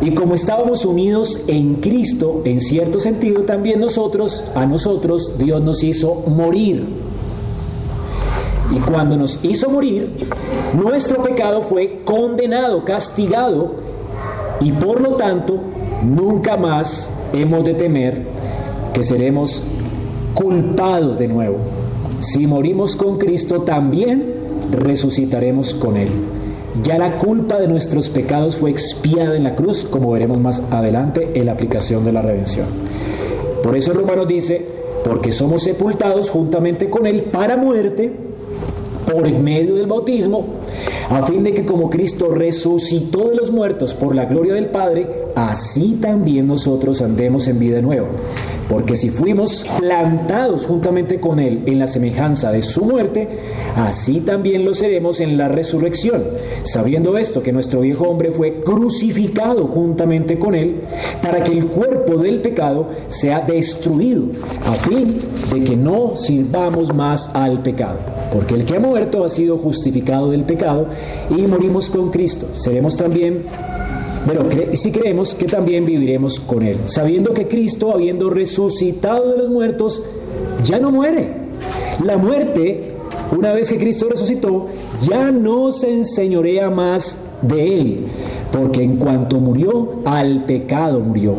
[0.00, 5.82] Y como estábamos unidos en Cristo, en cierto sentido, también nosotros, a nosotros, Dios nos
[5.84, 6.84] hizo morir.
[8.70, 10.28] Y cuando nos hizo morir,
[10.74, 13.74] nuestro pecado fue condenado, castigado,
[14.60, 15.58] y por lo tanto
[16.02, 18.22] nunca más hemos de temer
[18.92, 19.62] que seremos
[20.34, 21.56] culpados de nuevo.
[22.20, 24.24] Si morimos con Cristo, también
[24.70, 26.08] resucitaremos con Él.
[26.82, 31.32] Ya la culpa de nuestros pecados fue expiada en la cruz, como veremos más adelante
[31.34, 32.66] en la aplicación de la redención.
[33.62, 34.66] Por eso Romanos dice,
[35.04, 38.12] porque somos sepultados juntamente con Él para muerte,
[39.12, 40.46] por medio del bautismo,
[41.12, 45.06] a fin de que como Cristo resucitó de los muertos por la gloria del Padre,
[45.34, 48.08] así también nosotros andemos en vida nueva.
[48.66, 53.28] Porque si fuimos plantados juntamente con Él en la semejanza de su muerte,
[53.76, 56.22] así también lo seremos en la resurrección,
[56.62, 60.80] sabiendo esto que nuestro viejo hombre fue crucificado juntamente con Él,
[61.20, 64.24] para que el cuerpo del pecado sea destruido,
[64.64, 65.18] a fin
[65.52, 67.98] de que no sirvamos más al pecado.
[68.32, 70.86] Porque el que ha muerto ha sido justificado del pecado
[71.30, 72.48] y morimos con Cristo.
[72.54, 73.44] Seremos también
[74.24, 74.42] bueno,
[74.72, 80.02] si creemos que también viviremos con Él, sabiendo que Cristo, habiendo resucitado de los muertos,
[80.62, 81.28] ya no muere.
[82.04, 82.92] La muerte,
[83.36, 84.66] una vez que Cristo resucitó,
[85.02, 88.06] ya no se enseñorea más de Él,
[88.50, 91.34] porque en cuanto murió, al pecado murió,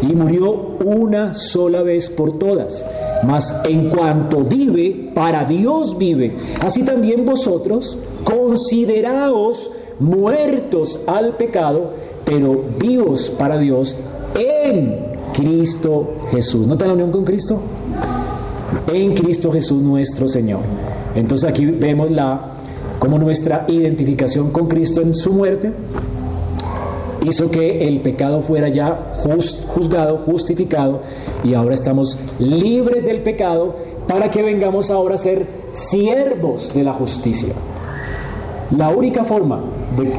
[0.00, 2.84] y murió una sola vez por todas.
[3.24, 6.36] Mas en cuanto vive, para Dios vive.
[6.60, 11.92] Así también vosotros, consideraos muertos al pecado,
[12.24, 13.96] pero vivos para Dios
[14.34, 16.66] en Cristo Jesús.
[16.66, 17.60] ¿Nota la unión con Cristo?
[18.92, 20.60] En Cristo Jesús nuestro Señor.
[21.14, 22.52] Entonces aquí vemos la
[23.02, 25.72] como nuestra identificación con Cristo en su muerte
[27.24, 29.10] hizo que el pecado fuera ya
[29.66, 31.00] juzgado, justificado
[31.42, 33.74] y ahora estamos libres del pecado
[34.06, 37.54] para que vengamos ahora a ser siervos de la justicia.
[38.70, 39.64] La única forma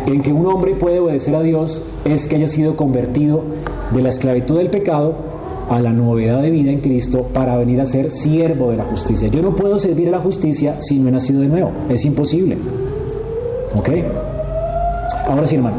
[0.06, 3.44] en que un hombre puede obedecer a Dios es que haya sido convertido
[3.94, 5.16] de la esclavitud del pecado
[5.70, 9.28] a la novedad de vida en Cristo para venir a ser siervo de la justicia.
[9.28, 11.72] Yo no puedo servir a la justicia si no he nacido de nuevo.
[11.90, 12.58] Es imposible.
[13.76, 13.90] ¿Ok?
[15.28, 15.78] Ahora sí, hermano.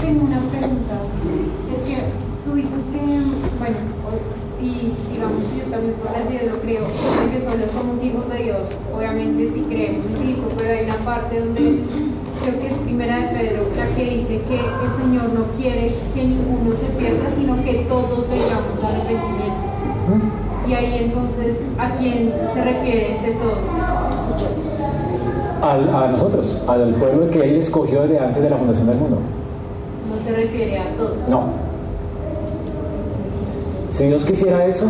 [0.00, 0.94] tengo una pregunta.
[1.74, 2.02] Es que
[2.44, 2.98] tú dices que,
[3.58, 3.76] bueno,
[4.60, 8.62] y digamos yo también por así lo creo, que solo somos hijos de Dios.
[8.96, 11.73] Obviamente sí creemos en Cristo, pero hay una parte donde
[13.44, 17.84] Pedro, la que dice que el Señor no quiere que ninguno se pierda, sino que
[17.88, 19.64] todos tengamos arrepentimiento.
[20.66, 23.58] Y ahí entonces, ¿a quién se refiere ese todo?
[25.62, 29.18] a nosotros, al pueblo que Él escogió desde antes de la fundación del mundo.
[30.10, 31.16] No se refiere a todos.
[31.28, 31.44] No.
[33.90, 34.84] Si Dios quisiera eso,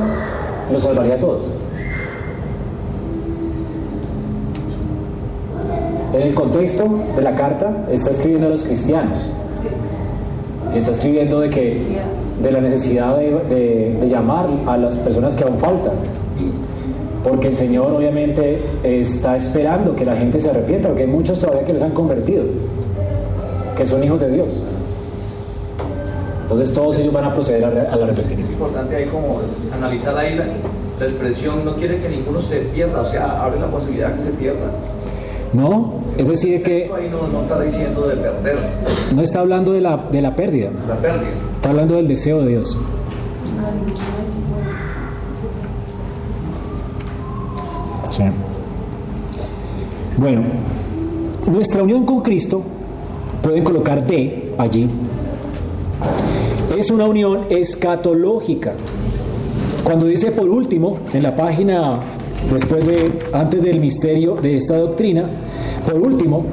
[0.73, 1.49] lo salvaría a todos.
[6.15, 6.85] En el contexto
[7.17, 9.19] de la carta está escribiendo a los cristianos.
[10.73, 11.83] Está escribiendo de que
[12.41, 15.95] de la necesidad de, llamar a las personas que aún faltan.
[17.25, 21.65] Porque el Señor obviamente está esperando que la gente se arrepienta, porque hay muchos todavía
[21.65, 22.45] que los han convertido,
[23.77, 24.63] que son hijos de Dios.
[26.43, 28.51] Entonces todos ellos van a proceder al arrepentimiento.
[28.51, 29.41] Es importante ahí como
[29.75, 33.67] analizar ahí la, la expresión, no quiere que ninguno se pierda, o sea, abre la
[33.67, 34.71] posibilidad que se pierda.
[35.55, 36.91] No, es decir que...
[37.33, 38.59] No, está diciendo de perder.
[39.15, 40.71] No está hablando de la, de la pérdida.
[40.89, 41.31] La pérdida.
[41.55, 42.79] Está hablando del deseo de Dios.
[48.11, 48.25] Sí.
[50.17, 50.43] Bueno,
[51.51, 52.63] nuestra unión con Cristo,
[53.43, 54.89] pueden colocar D allí,
[56.77, 58.73] es una unión escatológica.
[59.85, 62.01] Cuando dice por último, en la página
[62.53, 65.25] después de, antes del misterio de esta doctrina,
[65.85, 66.45] por último,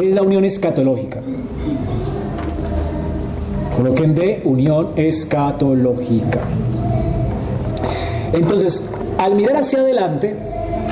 [0.00, 1.20] es la unión escatológica.
[3.76, 6.40] Coloquen de unión escatológica.
[8.32, 8.88] Entonces,
[9.18, 10.36] al mirar hacia adelante,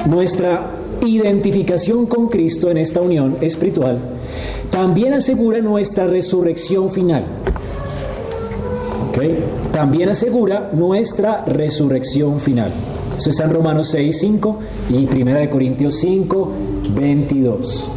[0.06, 0.70] nuestra
[1.04, 3.98] identificación con Cristo en esta unión espiritual
[4.70, 7.24] también asegura nuestra resurrección final.
[9.72, 12.72] También asegura nuestra resurrección final.
[13.16, 14.58] Eso está en Romanos 6, 5
[14.90, 16.52] y 1 Corintios 5,
[16.94, 17.90] 22.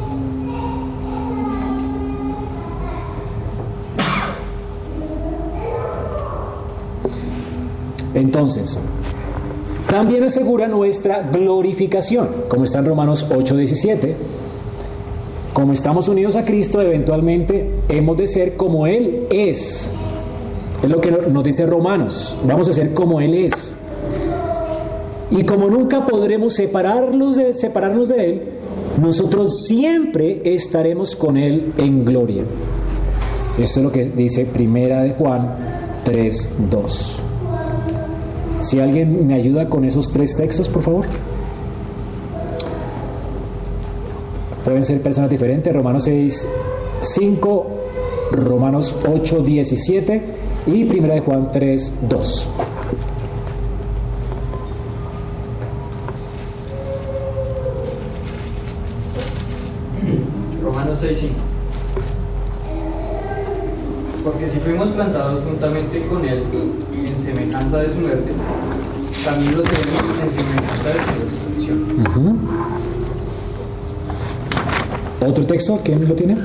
[8.13, 8.80] Entonces,
[9.89, 14.16] también asegura nuestra glorificación, como está en Romanos 8, 17.
[15.53, 19.91] Como estamos unidos a Cristo, eventualmente hemos de ser como Él es.
[20.86, 22.38] Es lo que nos dice Romanos.
[22.46, 23.76] Vamos a ser como Él es.
[25.32, 28.42] Y como nunca podremos separarnos de, separarnos de Él,
[29.02, 32.44] nosotros siempre estaremos con Él en gloria.
[33.58, 35.56] Esto es lo que dice Primera de Juan
[36.06, 37.16] 3.2.
[38.60, 41.06] Si alguien me ayuda con esos tres textos, por favor.
[44.64, 45.74] Pueden ser personas diferentes.
[45.74, 46.48] Romanos 6,
[47.02, 47.68] 5,
[48.34, 52.49] Romanos 8, 17 y Primera de Juan 3, 2.
[60.95, 61.34] 6, 5.
[64.24, 66.43] Porque si fuimos plantados juntamente con Él
[66.93, 68.32] en semejanza de su muerte,
[69.24, 72.39] también lo seremos en semejanza de su resurrección.
[75.28, 75.80] ¿Otro texto?
[75.84, 76.38] ¿Quién lo tiene?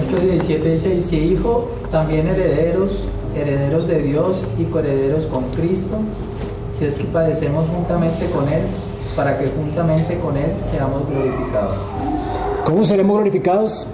[0.00, 3.04] Hechos 17 dice, y si hijo, también herederos,
[3.36, 5.96] herederos de Dios y coherederos con Cristo,
[6.76, 8.62] si es que padecemos juntamente con Él,
[9.16, 11.76] para que juntamente con Él seamos glorificados.
[12.64, 13.86] ¿Cómo seremos glorificados?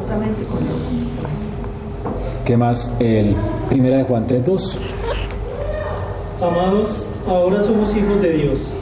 [0.00, 0.88] Juntamente con Él.
[2.44, 2.92] ¿Qué más?
[3.00, 3.34] El
[3.68, 4.78] primera de Juan 3.2.
[6.40, 8.72] Amados, ahora somos hijos de Dios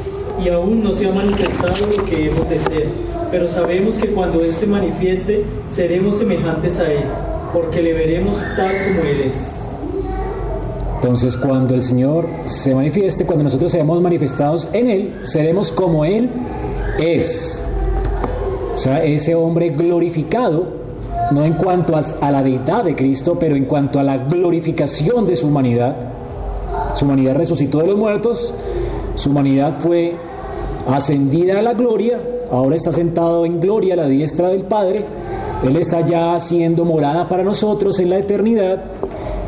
[0.45, 2.89] y aún no se ha manifestado lo que hemos de ser,
[3.31, 7.05] pero sabemos que cuando Él se manifieste seremos semejantes a Él,
[7.53, 9.67] porque le veremos tal como Él es.
[10.97, 16.31] Entonces, cuando el Señor se manifieste, cuando nosotros seamos manifestados en Él, seremos como Él
[16.99, 17.63] es.
[18.75, 20.67] O sea, ese hombre glorificado,
[21.31, 25.27] no en cuanto a, a la deidad de Cristo, pero en cuanto a la glorificación
[25.27, 25.97] de su humanidad.
[26.95, 28.55] Su humanidad resucitó de los muertos,
[29.15, 30.17] su humanidad fue
[30.89, 32.21] ascendida a la gloria,
[32.51, 35.05] ahora está sentado en gloria a la diestra del Padre,
[35.65, 38.83] Él está ya haciendo morada para nosotros en la eternidad.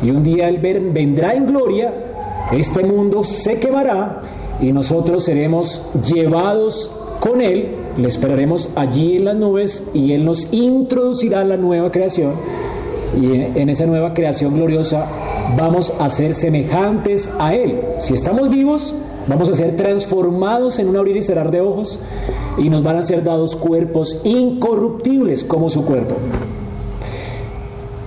[0.01, 1.93] Y un día Él vendrá en gloria,
[2.51, 4.21] este mundo se quemará
[4.61, 10.53] y nosotros seremos llevados con Él, le esperaremos allí en las nubes y Él nos
[10.53, 12.33] introducirá a la nueva creación.
[13.19, 15.05] Y en esa nueva creación gloriosa
[15.57, 17.81] vamos a ser semejantes a Él.
[17.97, 18.93] Si estamos vivos,
[19.29, 21.99] vamos a ser transformados en un abrir y cerrar de ojos
[22.57, 26.15] y nos van a ser dados cuerpos incorruptibles como su cuerpo.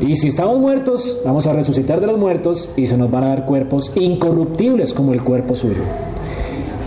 [0.01, 3.29] Y si estamos muertos, vamos a resucitar de los muertos y se nos van a
[3.29, 5.83] dar cuerpos incorruptibles como el cuerpo suyo.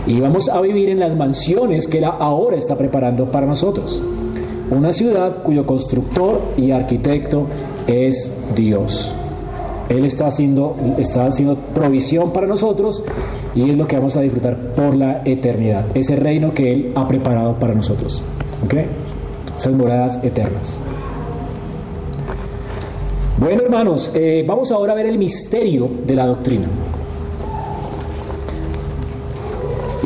[0.06, 4.00] Y vamos a vivir en las mansiones que Él ahora está preparando para nosotros.
[4.70, 7.46] Una ciudad cuyo constructor y arquitecto
[7.86, 9.14] es Dios.
[9.88, 13.04] Él está haciendo, está haciendo provisión para nosotros
[13.54, 15.86] y es lo que vamos a disfrutar por la eternidad.
[15.94, 18.22] Ese reino que Él ha preparado para nosotros.
[18.64, 18.74] ¿Ok?
[19.56, 20.82] Esas moradas eternas.
[23.38, 26.66] Bueno, hermanos, eh, vamos ahora a ver el misterio de la doctrina.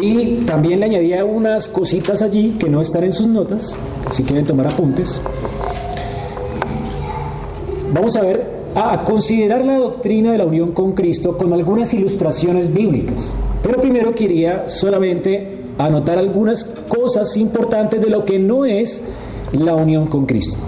[0.02, 3.76] Y también le añadía unas cositas allí que no están en sus notas,
[4.10, 5.20] si quieren tomar apuntes.
[7.92, 12.72] Vamos a ver, a considerar la doctrina de la unión con Cristo con algunas ilustraciones
[12.72, 13.34] bíblicas.
[13.62, 19.02] Pero primero quería solamente anotar algunas cosas importantes de lo que no es
[19.52, 20.58] la unión con Cristo.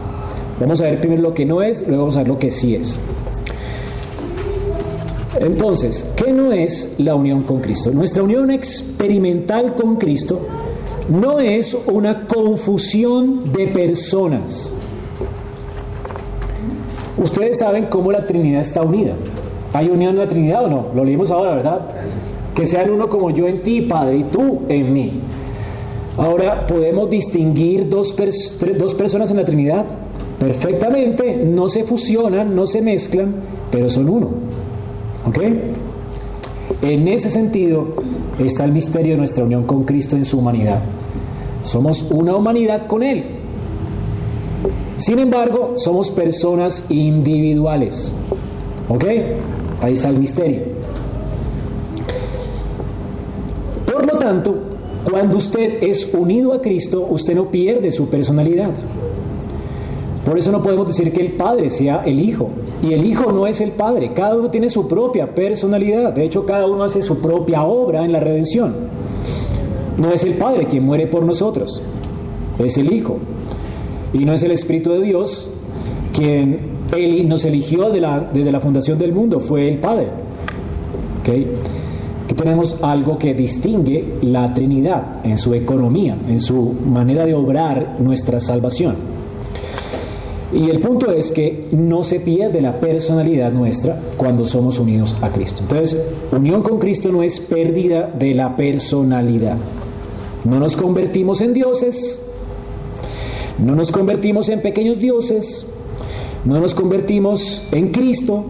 [0.61, 2.75] Vamos a ver primero lo que no es, luego vamos a ver lo que sí
[2.75, 3.01] es.
[5.41, 7.91] Entonces, ¿qué no es la unión con Cristo?
[7.91, 10.41] Nuestra unión experimental con Cristo
[11.09, 14.73] no es una confusión de personas.
[17.23, 19.13] Ustedes saben cómo la Trinidad está unida.
[19.73, 20.87] ¿Hay unión en la Trinidad o no?
[20.95, 21.81] Lo leímos ahora, ¿verdad?
[22.55, 25.21] Que sean uno como yo en ti, Padre, y tú en mí.
[26.17, 28.15] Ahora, ¿podemos distinguir dos,
[28.77, 29.87] dos personas en la Trinidad?
[30.39, 33.35] Perfectamente, no se fusionan, no se mezclan,
[33.71, 34.29] pero son uno.
[35.25, 35.39] ¿Ok?
[36.83, 37.95] En ese sentido
[38.41, 40.81] está el misterio de nuestra unión con Cristo en su humanidad.
[41.63, 43.42] Somos una humanidad con Él.
[45.03, 48.15] Sin embargo, somos personas individuales.
[48.89, 49.05] ¿Ok?
[49.81, 50.61] Ahí está el misterio.
[53.93, 54.55] Por lo tanto,
[55.11, 58.71] cuando usted es unido a Cristo, usted no pierde su personalidad.
[60.25, 62.51] Por eso no podemos decir que el Padre sea el Hijo.
[62.81, 64.13] Y el Hijo no es el Padre.
[64.15, 66.13] Cada uno tiene su propia personalidad.
[66.13, 68.73] De hecho, cada uno hace su propia obra en la redención.
[69.99, 71.83] No es el Padre quien muere por nosotros.
[72.61, 73.19] Es el Hijo.
[74.13, 75.51] Y no es el Espíritu de Dios
[76.13, 79.41] quien él nos eligió de la, desde la fundación del mundo.
[79.41, 80.09] Fue el Padre.
[81.21, 81.47] ¿Okay?
[82.25, 87.97] Aquí tenemos algo que distingue la Trinidad en su economía, en su manera de obrar
[88.01, 89.13] nuestra salvación.
[90.53, 95.31] Y el punto es que no se pierde la personalidad nuestra cuando somos unidos a
[95.31, 95.63] Cristo.
[95.63, 99.57] Entonces, unión con Cristo no es pérdida de la personalidad.
[100.45, 102.22] No nos convertimos en dioses,
[103.59, 105.67] no nos convertimos en pequeños dioses,
[106.45, 108.45] no nos convertimos en Cristo,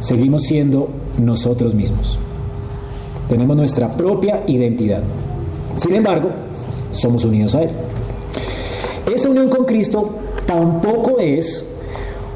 [0.00, 0.88] seguimos siendo
[1.18, 2.18] nosotros mismos.
[3.28, 5.02] Tenemos nuestra propia identidad.
[5.74, 6.30] Sin embargo,
[6.92, 7.70] somos unidos a Él.
[9.12, 10.10] Esa unión con Cristo
[10.46, 11.72] tampoco es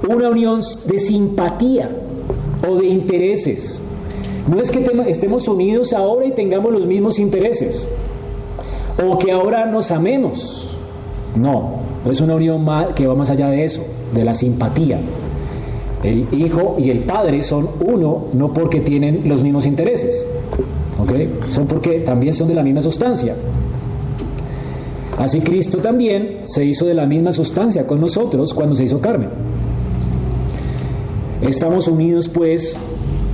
[0.08, 1.90] una unión de simpatía
[2.68, 3.82] o de intereses.
[4.48, 7.88] No es que estemos unidos ahora y tengamos los mismos intereses
[9.02, 10.76] o que ahora nos amemos.
[11.36, 13.84] No, es una unión que va más allá de eso,
[14.14, 15.00] de la simpatía.
[16.02, 20.26] El hijo y el padre son uno no porque tienen los mismos intereses.
[21.48, 23.34] Son porque también son de la misma sustancia.
[25.18, 29.28] Así Cristo también se hizo de la misma sustancia con nosotros cuando se hizo carne.
[31.42, 32.76] Estamos unidos pues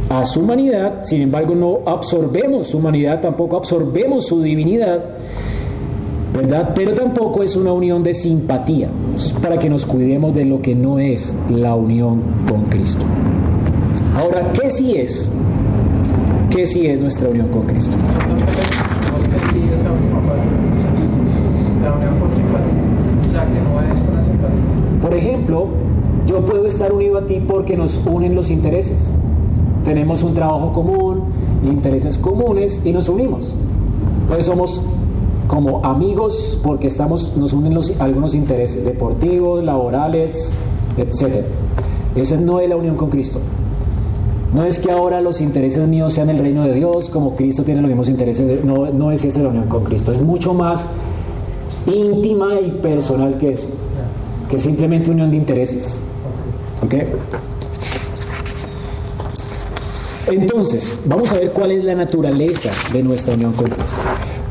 [0.08, 5.04] a su humanidad, sin embargo no absorbemos su humanidad, tampoco absorbemos su divinidad,
[6.74, 8.90] Pero tampoco es una unión de simpatía,
[9.42, 13.06] para que nos cuidemos de lo que no es la unión con Cristo.
[14.14, 15.30] Ahora, ¿qué sí es?
[16.50, 17.96] ¿Qué sí es nuestra unión con Cristo?
[25.00, 25.68] Por ejemplo,
[26.26, 29.10] yo puedo estar unido a ti porque nos unen los intereses.
[29.84, 31.22] Tenemos un trabajo común,
[31.64, 33.54] intereses comunes y nos unimos.
[34.22, 34.82] Entonces somos
[35.46, 40.54] como amigos porque estamos, nos unen los, algunos intereses deportivos, laborales,
[40.96, 41.44] etc.
[42.14, 43.40] Esa no es la unión con Cristo.
[44.54, 47.82] No es que ahora los intereses míos sean el reino de Dios, como Cristo tiene
[47.82, 48.64] los mismos intereses.
[48.64, 50.12] no, no es esa la unión con Cristo.
[50.12, 50.88] Es mucho más
[51.86, 53.68] íntima y personal que eso,
[54.48, 55.98] que simplemente unión de intereses.
[56.82, 56.94] ¿Ok?
[60.28, 64.00] Entonces, vamos a ver cuál es la naturaleza de nuestra unión con Cristo.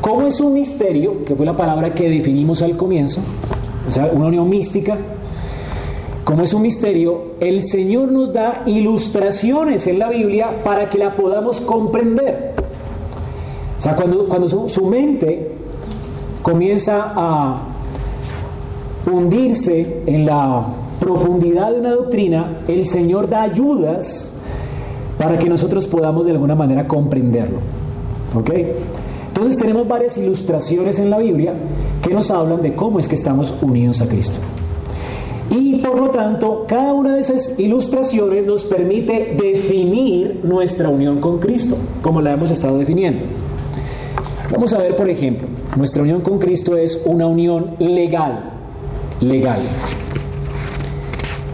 [0.06, 3.20] ¿Cómo es un misterio, que fue la palabra que definimos al comienzo,
[3.88, 4.96] o sea, una unión mística?
[6.22, 11.16] Como es un misterio, el Señor nos da ilustraciones en la Biblia para que la
[11.16, 12.54] podamos comprender.
[13.76, 15.50] O sea, cuando, cuando su, su mente
[16.40, 17.62] comienza a
[19.12, 20.68] hundirse en la
[21.00, 24.30] profundidad de una doctrina, el Señor da ayudas
[25.18, 27.58] para que nosotros podamos de alguna manera comprenderlo.
[28.36, 28.50] ¿Ok?
[29.36, 31.52] Entonces tenemos varias ilustraciones en la Biblia
[32.02, 34.38] que nos hablan de cómo es que estamos unidos a Cristo.
[35.50, 41.38] Y por lo tanto, cada una de esas ilustraciones nos permite definir nuestra unión con
[41.38, 43.24] Cristo, como la hemos estado definiendo.
[44.50, 48.52] Vamos a ver, por ejemplo, nuestra unión con Cristo es una unión legal.
[49.20, 49.58] Legal.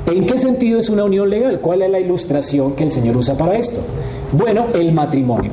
[0.06, 1.60] ¿En qué sentido es una unión legal?
[1.60, 3.80] ¿Cuál es la ilustración que el Señor usa para esto?
[4.30, 5.50] Bueno, el matrimonio.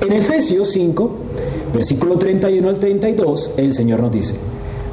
[0.00, 1.25] En Efesios 5,
[1.72, 4.36] versículo 31 al 32, el Señor nos dice,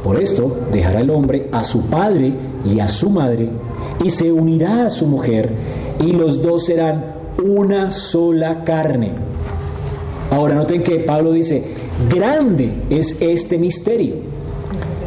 [0.04, 2.34] por esto dejará el hombre a su padre
[2.66, 3.50] y a su madre
[4.04, 5.52] y se unirá a su mujer
[6.06, 7.06] y los dos serán
[7.44, 9.12] una sola carne.
[10.30, 11.64] Ahora noten que Pablo dice,
[12.10, 14.16] grande es este misterio.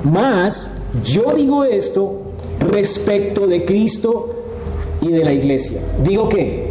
[0.04, 0.70] Mas
[1.04, 2.20] yo digo esto
[2.60, 4.30] respecto de Cristo
[5.00, 5.80] y de la iglesia.
[6.04, 6.70] Digo que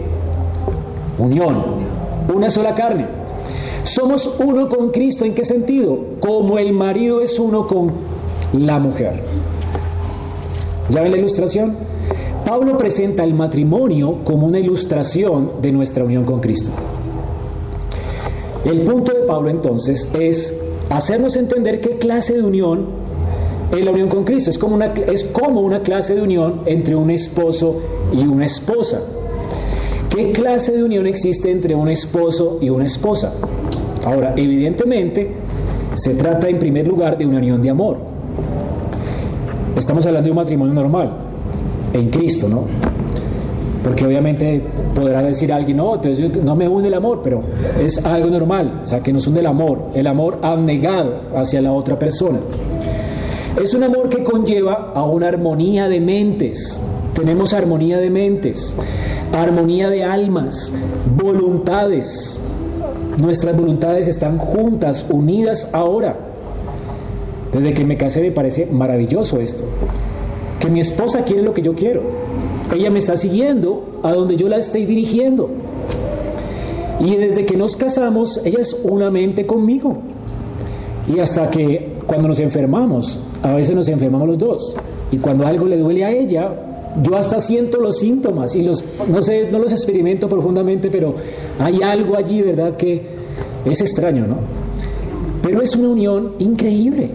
[1.18, 1.64] unión,
[2.34, 3.25] una sola carne.
[3.86, 6.00] Somos uno con Cristo, ¿en qué sentido?
[6.20, 7.92] Como el marido es uno con
[8.54, 9.22] la mujer.
[10.90, 11.76] ¿Ya ven la ilustración?
[12.46, 16.72] Pablo presenta el matrimonio como una ilustración de nuestra unión con Cristo.
[18.66, 20.60] El punto de Pablo entonces es
[20.90, 22.88] hacernos entender qué clase de unión
[23.72, 24.50] es la unión con Cristo.
[24.50, 27.82] Es como, una, es como una clase de unión entre un esposo
[28.12, 29.02] y una esposa.
[30.10, 33.34] ¿Qué clase de unión existe entre un esposo y una esposa?
[34.06, 35.32] Ahora, evidentemente,
[35.96, 37.98] se trata en primer lugar de una unión de amor.
[39.76, 41.12] Estamos hablando de un matrimonio normal,
[41.92, 42.64] en Cristo, ¿no?
[43.84, 44.62] Porque obviamente
[44.96, 46.00] podrá decir alguien, no,
[46.44, 47.42] no me une el amor, pero
[47.80, 51.72] es algo normal, o sea, que nos une el amor, el amor abnegado hacia la
[51.72, 52.40] otra persona.
[53.62, 56.82] Es un amor que conlleva a una armonía de mentes.
[57.14, 58.76] Tenemos armonía de mentes,
[59.32, 60.74] armonía de almas,
[61.16, 62.42] voluntades.
[63.22, 66.18] Nuestras voluntades están juntas, unidas ahora.
[67.54, 69.64] Desde que me casé me parece maravilloso esto.
[70.60, 72.02] Que mi esposa quiere lo que yo quiero.
[72.74, 75.50] Ella me está siguiendo a donde yo la estoy dirigiendo.
[77.00, 79.98] Y desde que nos casamos, ella es una mente conmigo.
[81.14, 84.76] Y hasta que cuando nos enfermamos, a veces nos enfermamos los dos.
[85.12, 86.54] Y cuando algo le duele a ella,
[87.04, 91.16] yo hasta siento los síntomas y los, no sé, no los experimento profundamente, pero
[91.60, 92.76] hay algo allí, ¿verdad?
[92.76, 93.04] Que
[93.66, 94.38] es extraño, ¿no?
[95.42, 97.10] Pero es una unión increíble.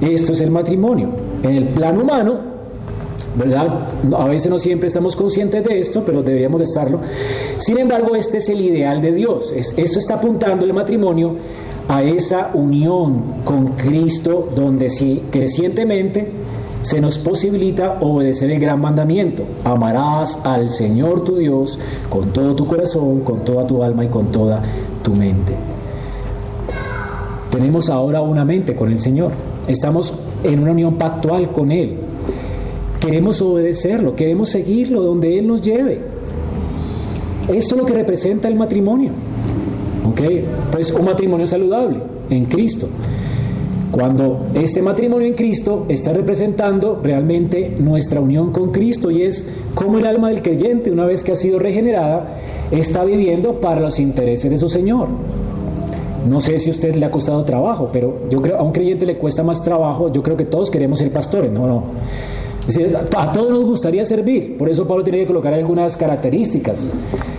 [0.00, 1.10] Esto es el matrimonio.
[1.42, 2.38] En el plano humano,
[3.36, 3.88] ¿verdad?
[4.16, 7.00] A veces no siempre estamos conscientes de esto, pero deberíamos de estarlo.
[7.58, 9.52] Sin embargo, este es el ideal de Dios.
[9.52, 11.36] esto está apuntando el matrimonio
[11.88, 16.30] a esa unión con Cristo donde sí crecientemente
[16.82, 19.42] se nos posibilita obedecer el gran mandamiento.
[19.64, 21.78] Amarás al Señor tu Dios
[22.08, 24.62] con todo tu corazón, con toda tu alma y con toda
[25.02, 25.54] tu mente.
[27.50, 29.32] Tenemos ahora una mente con el Señor.
[29.66, 31.96] Estamos en una unión pactual con Él.
[33.00, 36.00] Queremos obedecerlo, queremos seguirlo donde Él nos lleve.
[37.48, 39.10] Esto es lo que representa el matrimonio.
[40.08, 40.20] ¿Ok?
[40.72, 41.98] Pues un matrimonio saludable
[42.30, 42.88] en Cristo.
[43.96, 49.96] Cuando este matrimonio en Cristo está representando realmente nuestra unión con Cristo y es como
[49.96, 52.36] el alma del creyente, una vez que ha sido regenerada,
[52.70, 55.08] está viviendo para los intereses de su Señor.
[56.28, 59.06] No sé si a usted le ha costado trabajo, pero yo creo a un creyente
[59.06, 60.12] le cuesta más trabajo.
[60.12, 61.84] Yo creo que todos queremos ser pastores, no, no.
[63.16, 66.86] a todos nos gustaría servir, por eso Pablo tiene que colocar algunas características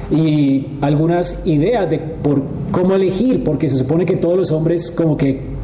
[0.10, 5.16] y algunas ideas de por cómo elegir, porque se supone que todos los hombres como
[5.16, 5.56] que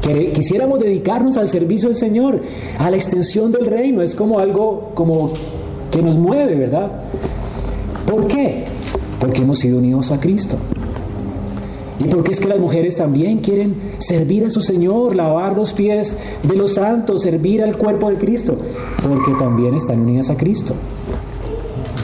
[0.00, 2.40] quisiéramos dedicarnos al servicio del Señor,
[2.78, 5.32] a la extensión del reino, es como algo como
[5.90, 6.90] que nos mueve, ¿verdad?
[8.06, 8.64] ¿Por qué?
[9.18, 10.56] Porque hemos sido unidos a Cristo.
[11.98, 16.16] Y porque es que las mujeres también quieren servir a su Señor, lavar los pies
[16.42, 18.56] de los santos, servir al cuerpo de Cristo,
[19.06, 20.74] porque también están unidas a Cristo.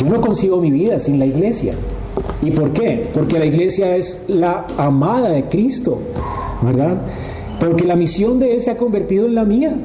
[0.01, 1.75] Yo no consigo mi vida sin la iglesia.
[2.43, 3.09] ¿Y por qué?
[3.15, 5.99] Porque la iglesia es la amada de Cristo,
[6.61, 6.99] ¿verdad?
[7.67, 9.77] Porque la misión de Él se ha convertido en la mía.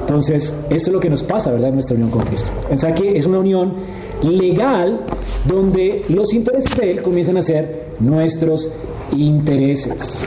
[0.00, 1.68] Entonces, esto es lo que nos pasa, ¿verdad?
[1.68, 2.50] En nuestra unión con Cristo.
[2.72, 3.74] O sea que es una unión
[4.22, 5.00] legal
[5.46, 8.70] donde los intereses de Él comienzan a ser nuestros
[9.16, 10.24] intereses.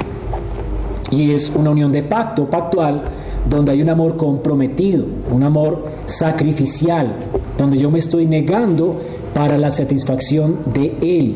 [1.12, 3.04] Y es una unión de pacto, pactual,
[3.50, 7.14] donde hay un amor comprometido, un amor sacrificial,
[7.58, 9.02] donde yo me estoy negando
[9.34, 11.36] para la satisfacción de Él.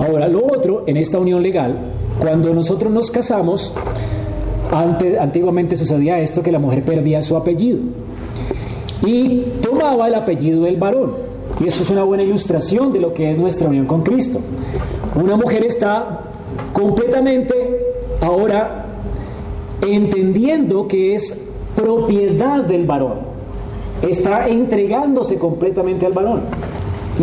[0.00, 1.78] Ahora, lo otro, en esta unión legal,
[2.18, 3.74] cuando nosotros nos casamos,
[5.20, 7.80] antiguamente sucedía esto que la mujer perdía su apellido
[9.04, 11.12] y tomaba el apellido del varón.
[11.60, 14.40] Y esto es una buena ilustración de lo que es nuestra unión con Cristo.
[15.14, 16.20] Una mujer está
[16.72, 17.52] completamente
[18.22, 18.86] ahora
[19.82, 21.42] entendiendo que es
[21.76, 23.18] propiedad del varón.
[24.00, 26.42] Está entregándose completamente al varón.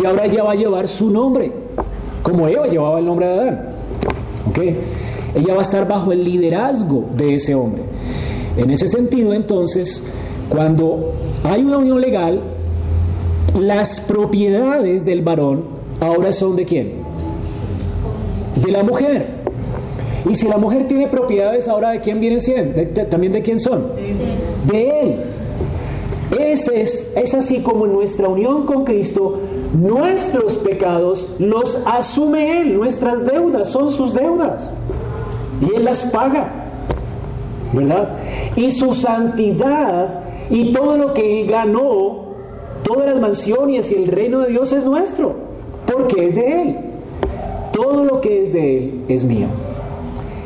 [0.00, 1.67] Y ahora ella va a llevar su nombre
[2.22, 3.60] como Eva llevaba el nombre de Adán.
[4.48, 4.58] ¿Ok?
[5.34, 7.82] Ella va a estar bajo el liderazgo de ese hombre.
[8.56, 10.02] En ese sentido, entonces,
[10.48, 11.12] cuando
[11.44, 12.40] hay una unión legal,
[13.58, 15.64] las propiedades del varón
[16.00, 16.92] ahora son de quién?
[18.64, 19.38] De la mujer.
[20.28, 22.80] Y si la mujer tiene propiedades, ahora de quién vienen siendo?
[23.08, 23.92] ¿También de quién son?
[24.66, 25.16] De él.
[26.38, 29.40] Ese es, es así como en nuestra unión con Cristo
[29.74, 34.74] nuestros pecados los asume Él, nuestras deudas son sus deudas.
[35.60, 36.48] Y Él las paga,
[37.72, 38.16] ¿verdad?
[38.56, 42.28] Y su santidad y todo lo que Él ganó,
[42.82, 45.36] todas las mansiones y el reino de Dios es nuestro,
[45.86, 46.76] porque es de Él.
[47.72, 49.46] Todo lo que es de Él es mío.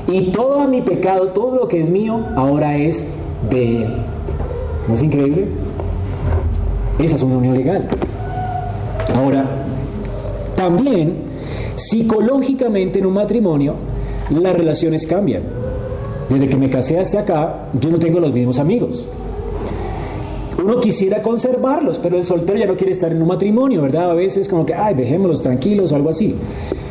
[0.09, 3.09] Y todo mi pecado, todo lo que es mío, ahora es
[3.49, 3.95] de Él.
[4.89, 5.49] ¿No es increíble?
[6.99, 7.89] Esa es una unión legal.
[9.15, 9.45] Ahora,
[10.57, 11.17] también
[11.75, 13.75] psicológicamente en un matrimonio
[14.31, 15.43] las relaciones cambian.
[16.29, 19.09] Desde que me casé hasta acá, yo no tengo los mismos amigos.
[20.63, 24.11] Uno quisiera conservarlos, pero el soltero ya no quiere estar en un matrimonio, ¿verdad?
[24.13, 26.37] A veces como que, ay, dejémoslos tranquilos o algo así.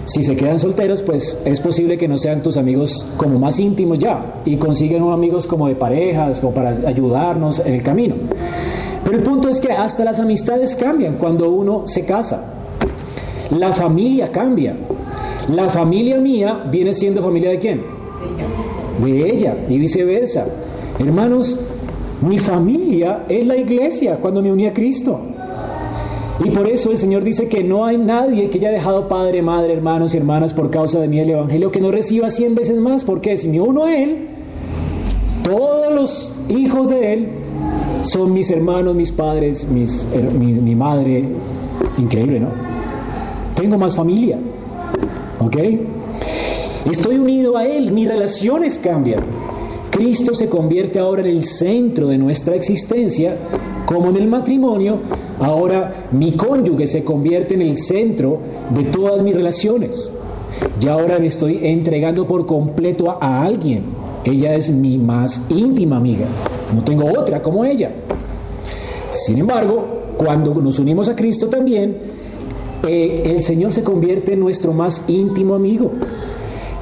[0.06, 3.98] Si se quedan solteros, pues es posible que no sean tus amigos como más íntimos
[4.00, 8.16] ya y consiguen unos amigos como de parejas, como para ayudarnos en el camino.
[9.12, 12.54] El punto es que hasta las amistades cambian cuando uno se casa.
[13.50, 14.74] La familia cambia.
[15.50, 17.84] La familia mía viene siendo familia de quién?
[19.04, 20.46] De ella y viceversa.
[20.98, 21.60] Hermanos,
[22.22, 25.20] mi familia es la iglesia cuando me uní a Cristo.
[26.46, 29.74] Y por eso el Señor dice que no hay nadie que haya dejado padre, madre,
[29.74, 33.04] hermanos y hermanas por causa de mí el Evangelio que no reciba cien veces más.
[33.04, 34.30] Porque si me uno a Él,
[35.44, 37.41] todos los hijos de Él
[38.04, 41.24] son mis hermanos, mis padres, mis, mi, madre.
[41.98, 42.50] Increíble, ¿no?
[43.56, 44.40] Tengo más familia.
[45.40, 45.58] ¿Ok?
[46.90, 49.22] Estoy unido a Él, mis relaciones cambian.
[49.92, 53.38] Cristo se convierte ahora en el centro de nuestra existencia,
[53.86, 55.00] como en el matrimonio,
[55.40, 58.40] ahora mi cónyuge se convierte en el centro
[58.74, 60.12] de todas mis relaciones.
[60.80, 63.84] Ya ahora me estoy entregando por completo a alguien.
[64.24, 66.28] Ella es mi más íntima amiga.
[66.76, 67.92] No tengo otra como ella.
[69.10, 69.84] Sin embargo,
[70.18, 71.98] cuando nos unimos a Cristo también,
[72.88, 75.92] eh, el Señor se convierte en nuestro más íntimo amigo.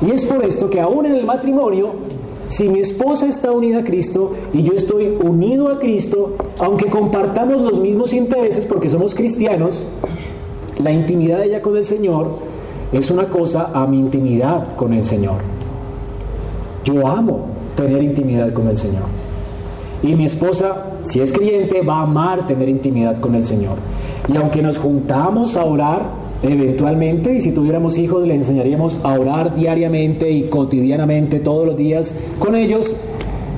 [0.06, 1.92] Y es por esto que aún en el matrimonio,
[2.48, 7.62] si mi esposa está unida a Cristo y yo estoy unido a Cristo, aunque compartamos
[7.62, 9.86] los mismos intereses porque somos cristianos,
[10.82, 12.38] la intimidad de ella con el Señor
[12.92, 15.59] es una cosa a mi intimidad con el Señor.
[16.84, 19.04] Yo amo tener intimidad con el Señor.
[20.02, 23.78] Y mi esposa, si es creyente, va a amar tener intimidad con el Señor.
[24.32, 26.10] Y aunque nos juntamos a orar
[26.42, 32.16] eventualmente, y si tuviéramos hijos, le enseñaríamos a orar diariamente y cotidianamente todos los días
[32.40, 32.96] con ellos,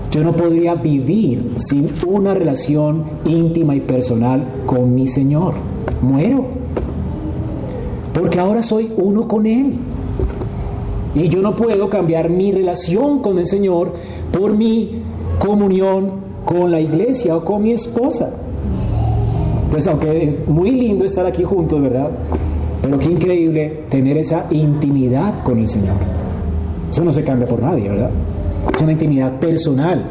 [0.09, 5.53] yo no podría vivir sin una relación íntima y personal con mi Señor.
[6.01, 6.45] Muero.
[8.13, 9.75] Porque ahora soy uno con Él.
[11.13, 13.93] Y yo no puedo cambiar mi relación con el Señor
[14.31, 15.01] por mi
[15.39, 18.31] comunión con la iglesia o con mi esposa.
[19.65, 22.09] Entonces, aunque es muy lindo estar aquí juntos, ¿verdad?
[22.81, 25.95] Pero qué increíble tener esa intimidad con el Señor.
[26.91, 28.09] Eso no se cambia por nadie, ¿verdad?
[28.73, 30.03] Es una intimidad personal.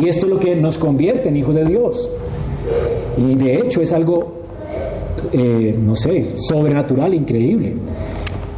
[0.00, 2.10] Y esto es lo que nos convierte en hijos de Dios.
[3.16, 4.34] Y de hecho es algo,
[5.32, 7.74] eh, no sé, sobrenatural, increíble.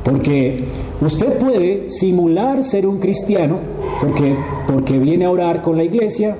[0.05, 0.65] Porque
[1.01, 3.59] usted puede simular ser un cristiano,
[4.01, 4.35] porque,
[4.67, 6.37] porque viene a orar con la iglesia,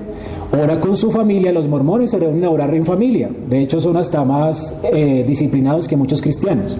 [0.51, 3.29] ora con su familia, los mormones se reúnen a orar en familia.
[3.49, 6.77] De hecho son hasta más eh, disciplinados que muchos cristianos.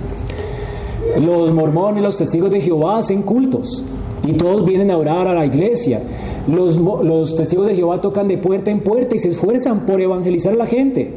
[1.22, 3.84] Los mormones, los testigos de Jehová hacen cultos
[4.26, 6.02] y todos vienen a orar a la iglesia.
[6.48, 10.54] Los, los testigos de Jehová tocan de puerta en puerta y se esfuerzan por evangelizar
[10.54, 11.14] a la gente.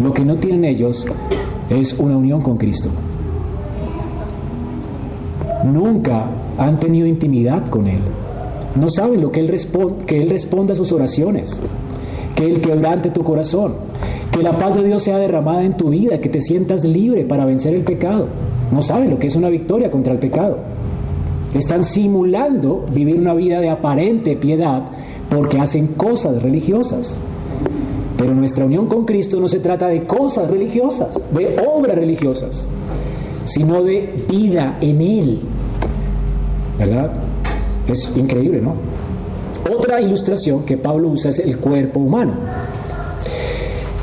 [0.00, 1.06] Lo que no tienen ellos
[1.68, 2.90] es una unión con Cristo.
[5.64, 6.26] Nunca
[6.58, 8.00] han tenido intimidad con Él.
[8.78, 11.60] No saben lo que Él, responde, que Él responda a sus oraciones,
[12.34, 13.74] que Él quebrante tu corazón,
[14.30, 17.44] que la paz de Dios sea derramada en tu vida, que te sientas libre para
[17.44, 18.26] vencer el pecado.
[18.70, 20.58] No saben lo que es una victoria contra el pecado.
[21.54, 24.84] Están simulando vivir una vida de aparente piedad
[25.28, 27.18] porque hacen cosas religiosas.
[28.16, 32.68] Pero nuestra unión con Cristo no se trata de cosas religiosas, de obras religiosas,
[33.44, 35.40] sino de vida en Él.
[36.78, 37.12] ¿Verdad?
[37.86, 38.74] Es increíble, ¿no?
[39.70, 42.32] Otra ilustración que Pablo usa es el cuerpo humano.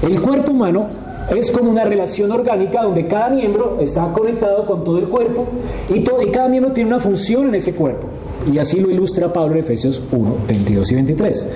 [0.01, 0.87] El cuerpo humano
[1.35, 5.45] es como una relación orgánica donde cada miembro está conectado con todo el cuerpo
[5.93, 8.07] y, todo, y cada miembro tiene una función en ese cuerpo.
[8.51, 11.47] Y así lo ilustra Pablo en Efesios 1, 22 y 23.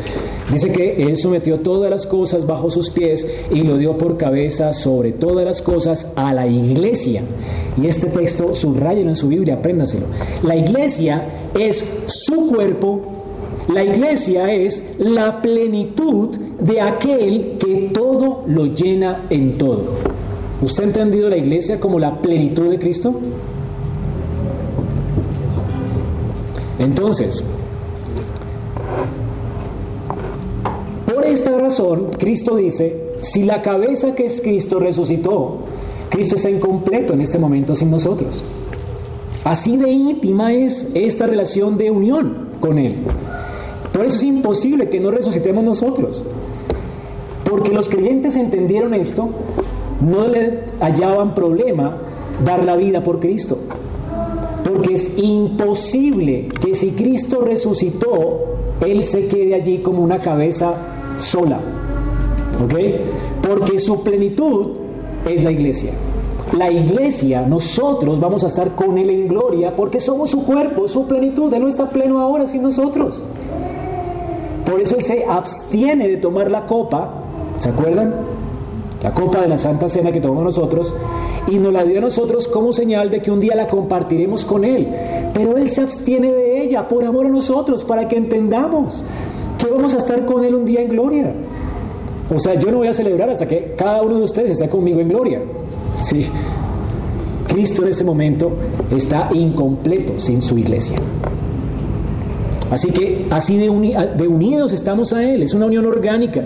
[0.51, 4.73] Dice que Él sometió todas las cosas bajo sus pies y lo dio por cabeza
[4.73, 7.21] sobre todas las cosas a la iglesia.
[7.81, 10.07] Y este texto, subrayen en su Biblia, apréndaselo.
[10.43, 11.23] La iglesia
[11.57, 13.01] es su cuerpo,
[13.73, 19.83] la iglesia es la plenitud de aquel que todo lo llena en todo.
[20.61, 23.15] ¿Usted ha entendido la iglesia como la plenitud de Cristo?
[26.81, 27.43] Entonces,
[31.05, 35.59] por esta razón, Cristo dice, si la cabeza que es Cristo resucitó,
[36.09, 38.43] Cristo está incompleto en este momento sin nosotros.
[39.43, 42.95] Así de íntima es esta relación de unión con Él.
[43.93, 46.25] Por eso es imposible que no resucitemos nosotros.
[47.47, 49.29] Porque los creyentes entendieron esto,
[50.01, 51.97] no le hallaban problema
[52.43, 53.59] dar la vida por Cristo.
[54.91, 58.39] Es imposible que si Cristo resucitó,
[58.85, 60.73] Él se quede allí como una cabeza
[61.15, 61.59] sola.
[62.61, 62.73] ¿Ok?
[63.41, 64.71] Porque su plenitud
[65.25, 65.93] es la iglesia.
[66.57, 71.07] La iglesia, nosotros vamos a estar con Él en gloria porque somos su cuerpo, su
[71.07, 71.53] plenitud.
[71.53, 73.23] Él no está pleno ahora sin nosotros.
[74.65, 77.13] Por eso Él se abstiene de tomar la copa,
[77.59, 78.13] ¿se acuerdan?
[79.01, 80.93] La copa de la Santa Cena que tomamos nosotros,
[81.51, 84.63] y nos la dio a nosotros como señal de que un día la compartiremos con
[84.63, 84.87] Él.
[85.33, 89.03] Pero Él se abstiene de ella por amor a nosotros, para que entendamos
[89.57, 91.33] que vamos a estar con Él un día en gloria.
[92.33, 95.01] O sea, yo no voy a celebrar hasta que cada uno de ustedes esté conmigo
[95.01, 95.41] en gloria.
[96.01, 96.25] Sí.
[97.49, 98.53] Cristo en este momento
[98.89, 100.95] está incompleto sin su iglesia.
[102.69, 106.45] Así que así de, unidos estamos a Él, es una unión orgánica.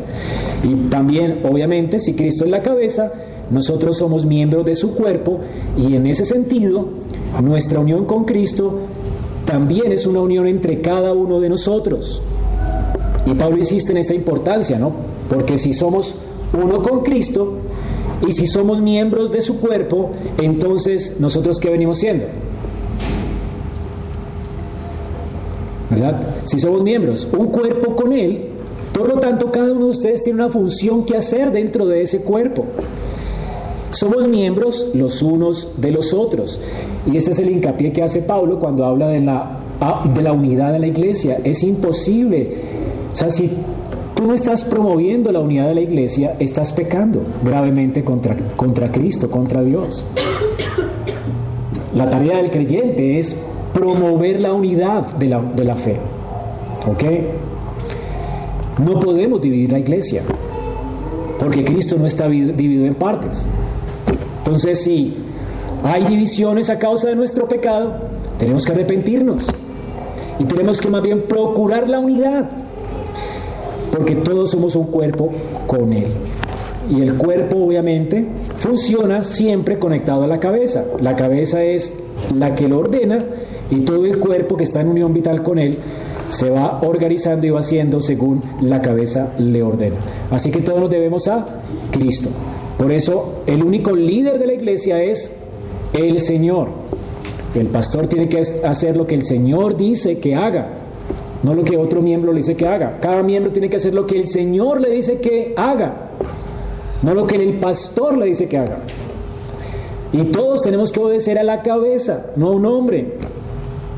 [0.64, 3.14] Y también, obviamente, si Cristo es la cabeza,
[3.50, 5.40] nosotros somos miembros de su cuerpo
[5.78, 6.88] y en ese sentido,
[7.44, 8.80] nuestra unión con Cristo
[9.46, 12.22] también es una unión entre cada uno de nosotros.
[13.26, 14.92] Y Pablo insiste en esta importancia, ¿no?
[15.30, 16.16] Porque si somos
[16.54, 17.60] uno con Cristo
[18.28, 22.26] y si somos miembros de su cuerpo, entonces nosotros qué venimos siendo?
[25.90, 26.20] ¿verdad?
[26.44, 28.50] Si somos miembros, un cuerpo con Él,
[28.94, 32.22] por lo tanto cada uno de ustedes tiene una función que hacer dentro de ese
[32.22, 32.66] cuerpo.
[33.96, 36.60] Somos miembros los unos de los otros.
[37.10, 40.34] Y ese es el hincapié que hace Pablo cuando habla de la, ah, de la
[40.34, 41.38] unidad de la iglesia.
[41.46, 42.58] Es imposible.
[43.14, 43.50] O sea, si
[44.14, 49.32] tú no estás promoviendo la unidad de la iglesia, estás pecando gravemente contra, contra Cristo,
[49.32, 50.06] contra Dios.
[51.96, 53.38] La tarea del creyente es
[53.74, 56.00] promover la unidad de la, fe.
[56.86, 57.04] ¿Ok?
[58.84, 60.22] No podemos dividir la iglesia,
[61.40, 63.50] porque Cristo no está dividido en partes.
[64.46, 65.16] Entonces, si
[65.84, 67.96] hay divisiones a causa de nuestro pecado,
[68.38, 69.48] tenemos que arrepentirnos
[70.38, 72.52] y tenemos que más bien procurar la unidad,
[73.92, 75.32] porque todos somos un cuerpo
[75.66, 76.10] con Él.
[76.92, 78.28] Y el cuerpo obviamente
[78.60, 80.86] funciona siempre conectado a la cabeza.
[81.02, 81.94] La cabeza es
[82.32, 83.18] la que lo ordena
[83.72, 85.80] y todo el cuerpo que está en unión vital con Él
[86.30, 89.96] se va organizando y va haciendo según la cabeza le ordena.
[90.30, 91.48] Así que todos nos debemos a
[91.92, 92.30] Cristo.
[92.78, 95.34] Por eso el único líder de la iglesia es
[95.94, 96.68] el Señor.
[97.54, 100.68] El pastor tiene que hacer lo que el Señor dice que haga,
[101.44, 102.98] no lo que otro miembro le dice que haga.
[103.00, 106.10] Cada miembro tiene que hacer lo que el Señor le dice que haga,
[107.02, 108.80] no lo que el pastor le dice que haga.
[110.12, 113.14] Y todos tenemos que obedecer a la cabeza, no a un hombre.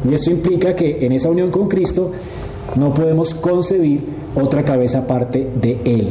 [0.07, 2.11] Y esto implica que en esa unión con Cristo
[2.75, 4.03] no podemos concebir
[4.35, 6.09] otra cabeza aparte de Él.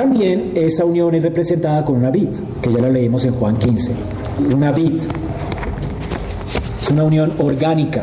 [0.00, 2.30] También esa unión es representada con una vid,
[2.62, 3.92] que ya la leímos en Juan 15.
[4.54, 4.98] Una vid
[6.80, 8.02] es una unión orgánica.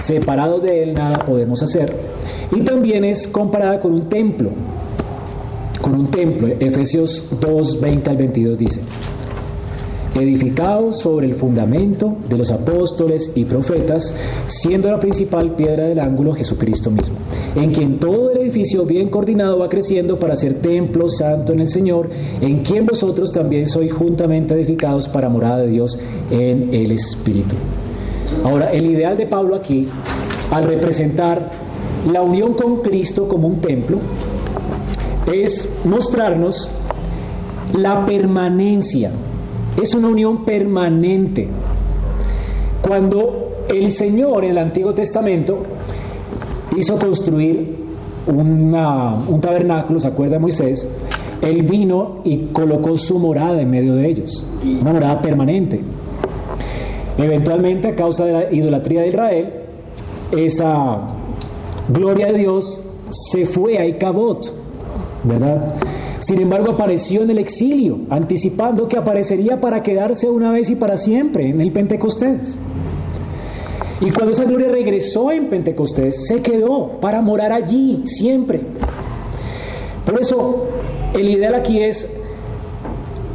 [0.00, 1.94] Separado de Él nada podemos hacer.
[2.52, 4.48] Y también es comparada con un templo.
[5.82, 6.48] Con un templo.
[6.48, 8.80] Efesios 2, 20 al 22 dice
[10.14, 14.14] edificado sobre el fundamento de los apóstoles y profetas,
[14.46, 17.16] siendo la principal piedra del ángulo Jesucristo mismo,
[17.56, 21.68] en quien todo el edificio bien coordinado va creciendo para ser templo santo en el
[21.68, 22.10] Señor,
[22.40, 25.98] en quien vosotros también sois juntamente edificados para morada de Dios
[26.30, 27.54] en el Espíritu.
[28.44, 29.88] Ahora, el ideal de Pablo aquí,
[30.50, 31.50] al representar
[32.10, 33.98] la unión con Cristo como un templo,
[35.32, 36.68] es mostrarnos
[37.74, 39.12] la permanencia
[39.80, 41.48] es una unión permanente.
[42.82, 45.58] Cuando el Señor en el Antiguo Testamento
[46.76, 47.76] hizo construir
[48.26, 50.88] un tabernáculo, ¿se acuerda Moisés?
[51.40, 54.44] Él vino y colocó su morada en medio de ellos,
[54.80, 55.80] una morada permanente.
[57.18, 59.52] Eventualmente, a causa de la idolatría de Israel,
[60.36, 61.00] esa
[61.88, 64.61] gloria de Dios se fue a Icabot,
[65.24, 65.74] ¿verdad?
[66.20, 70.96] Sin embargo, apareció en el exilio, anticipando que aparecería para quedarse una vez y para
[70.96, 72.58] siempre en el Pentecostés.
[74.00, 78.60] Y cuando esa gloria regresó en Pentecostés, se quedó para morar allí siempre.
[80.04, 80.66] Por eso,
[81.14, 82.12] el ideal aquí es,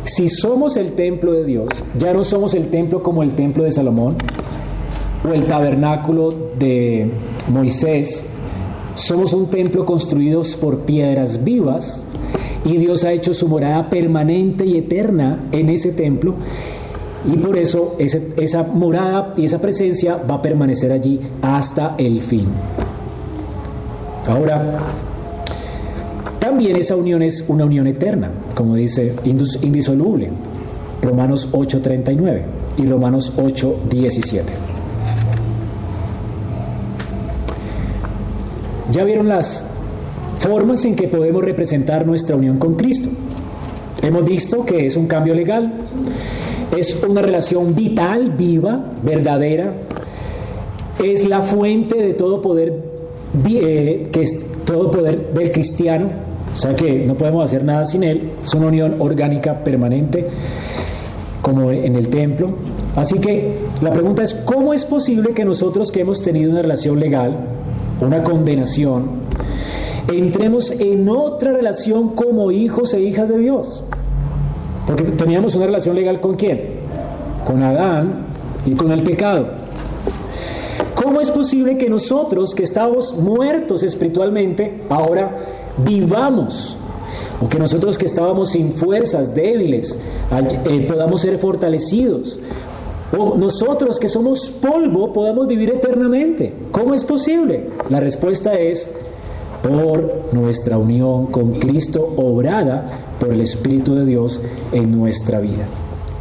[0.03, 3.72] si somos el templo de Dios, ya no somos el templo como el templo de
[3.72, 4.18] Salomón
[5.27, 7.11] o el tabernáculo de
[7.51, 8.27] Moisés,
[8.98, 12.03] somos un templo construido por piedras vivas
[12.65, 16.34] y Dios ha hecho su morada permanente y eterna en ese templo.
[17.32, 22.48] Y por eso esa morada y esa presencia va a permanecer allí hasta el fin.
[24.28, 24.80] Ahora,
[26.40, 30.32] también esa unión es una unión eterna, como dice indisoluble,
[31.02, 32.41] Romanos 8:39
[32.78, 34.66] y Romanos 8:17.
[38.98, 39.64] ¿Ya vieron las
[40.40, 43.10] formas en que podemos representar nuestra unión con Cristo.
[44.02, 45.72] Hemos visto que es un cambio legal,
[46.76, 49.76] es una relación vital, viva, verdadera,
[51.03, 52.74] es la fuente de todo poder,
[53.48, 56.10] eh, que es todo poder del cristiano,
[56.56, 60.26] o sea que no podemos hacer nada sin él, es una unión orgánica permanente,
[61.44, 62.48] como en el templo.
[62.95, 66.99] Así que la pregunta es, ¿cómo es posible que nosotros que hemos tenido una relación
[66.99, 67.38] legal,
[68.02, 69.10] una condenación,
[70.07, 73.84] entremos en otra relación como hijos e hijas de Dios.
[74.86, 76.61] Porque teníamos una relación legal con quién?
[77.45, 78.26] Con Adán
[78.65, 79.48] y con el pecado.
[80.95, 85.38] ¿Cómo es posible que nosotros, que estamos muertos espiritualmente, ahora
[85.78, 86.78] vivamos?
[87.41, 89.99] O que nosotros que estábamos sin fuerzas, débiles,
[90.65, 92.40] eh, podamos ser fortalecidos.
[93.15, 96.53] O nosotros que somos polvo podamos vivir eternamente.
[96.71, 97.69] ¿Cómo es posible?
[97.89, 98.89] La respuesta es
[99.63, 102.89] por nuestra unión con Cristo obrada
[103.19, 105.65] por el Espíritu de Dios en nuestra vida,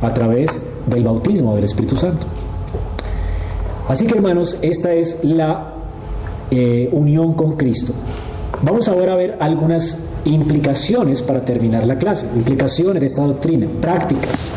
[0.00, 2.26] a través del bautismo del Espíritu Santo.
[3.88, 5.74] Así que hermanos, esta es la
[6.50, 7.92] eh, unión con Cristo.
[8.62, 14.52] Vamos ahora a ver algunas implicaciones para terminar la clase, implicaciones de esta doctrina, prácticas.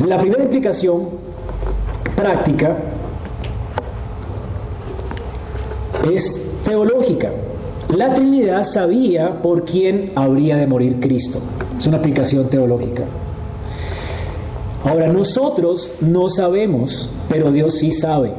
[0.00, 1.08] La primera implicación
[2.16, 2.76] práctica
[6.12, 7.30] es teológica.
[7.94, 11.40] La Trinidad sabía por quién habría de morir Cristo.
[11.78, 13.04] Es una aplicación teológica.
[14.84, 18.32] Ahora nosotros no sabemos, pero Dios sí sabe.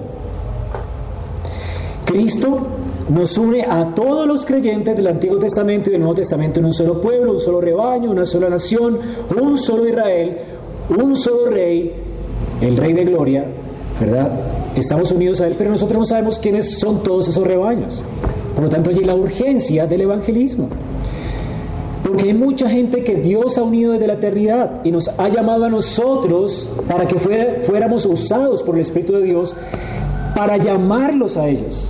[2.06, 2.68] Cristo
[3.10, 6.74] nos une a todos los creyentes del Antiguo Testamento y del Nuevo Testamento en un
[6.74, 9.00] solo pueblo, un solo rebaño, una sola nación,
[9.40, 10.38] un solo Israel,
[10.90, 11.92] un solo rey,
[12.62, 13.46] el rey de gloria,
[14.00, 14.32] ¿verdad?
[14.76, 18.04] Estamos unidos a él, pero nosotros no sabemos quiénes son todos esos rebaños.
[18.56, 20.68] Por lo tanto, allí la urgencia del evangelismo.
[22.04, 25.66] Porque hay mucha gente que Dios ha unido desde la eternidad y nos ha llamado
[25.66, 29.56] a nosotros para que fuéramos usados por el Espíritu de Dios
[30.36, 31.90] para llamarlos a ellos.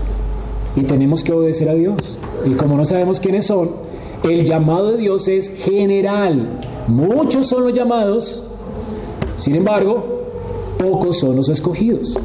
[0.76, 2.18] Y tenemos que obedecer a Dios.
[2.46, 3.72] Y como no sabemos quiénes son,
[4.24, 6.60] el llamado de Dios es general.
[6.88, 8.44] Muchos son los llamados,
[9.36, 10.24] sin embargo,
[10.78, 12.18] pocos son los escogidos.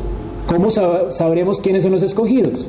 [0.46, 2.68] ¿Cómo sabremos quiénes son los escogidos?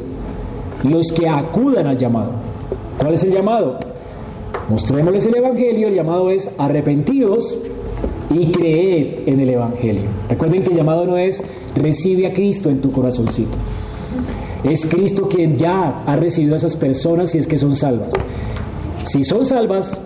[0.84, 2.32] Los que acudan al llamado.
[3.00, 3.80] ¿Cuál es el llamado?
[4.70, 7.58] Mostrémosles el Evangelio, el llamado es arrepentidos
[8.30, 10.04] y creed en el Evangelio.
[10.30, 11.44] Recuerden que el llamado no es
[11.76, 13.58] recibe a Cristo en tu corazoncito.
[14.64, 18.14] Es Cristo quien ya ha recibido a esas personas si es que son salvas.
[19.06, 20.02] Si son salvas,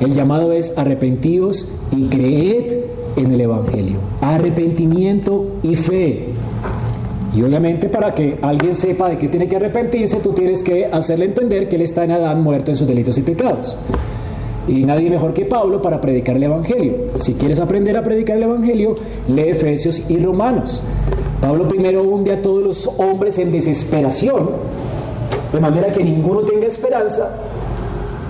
[0.00, 2.78] el llamado es arrepentidos y creed
[3.16, 3.98] en el Evangelio.
[4.20, 6.28] Arrepentimiento y fe.
[7.34, 11.26] Y obviamente para que alguien sepa de qué tiene que arrepentirse, tú tienes que hacerle
[11.26, 13.76] entender que él está en Adán muerto en sus delitos y pecados.
[14.68, 17.08] Y nadie mejor que Pablo para predicar el Evangelio.
[17.18, 18.94] Si quieres aprender a predicar el Evangelio,
[19.28, 20.82] lee Efesios y Romanos.
[21.40, 24.50] Pablo primero hunde a todos los hombres en desesperación,
[25.52, 27.36] de manera que ninguno tenga esperanza,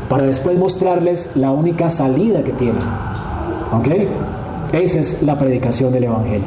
[0.08, 2.82] para después mostrarles la única salida que tienen.
[3.72, 3.88] ¿Ok?
[4.72, 6.46] Esa es la predicación del Evangelio.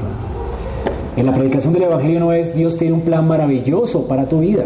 [1.16, 4.66] En la predicación del Evangelio no es Dios tiene un plan maravilloso para tu vida.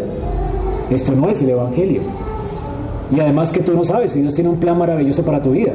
[0.90, 2.00] Esto no es el Evangelio.
[3.14, 5.72] Y además que tú no sabes si Dios tiene un plan maravilloso para tu vida.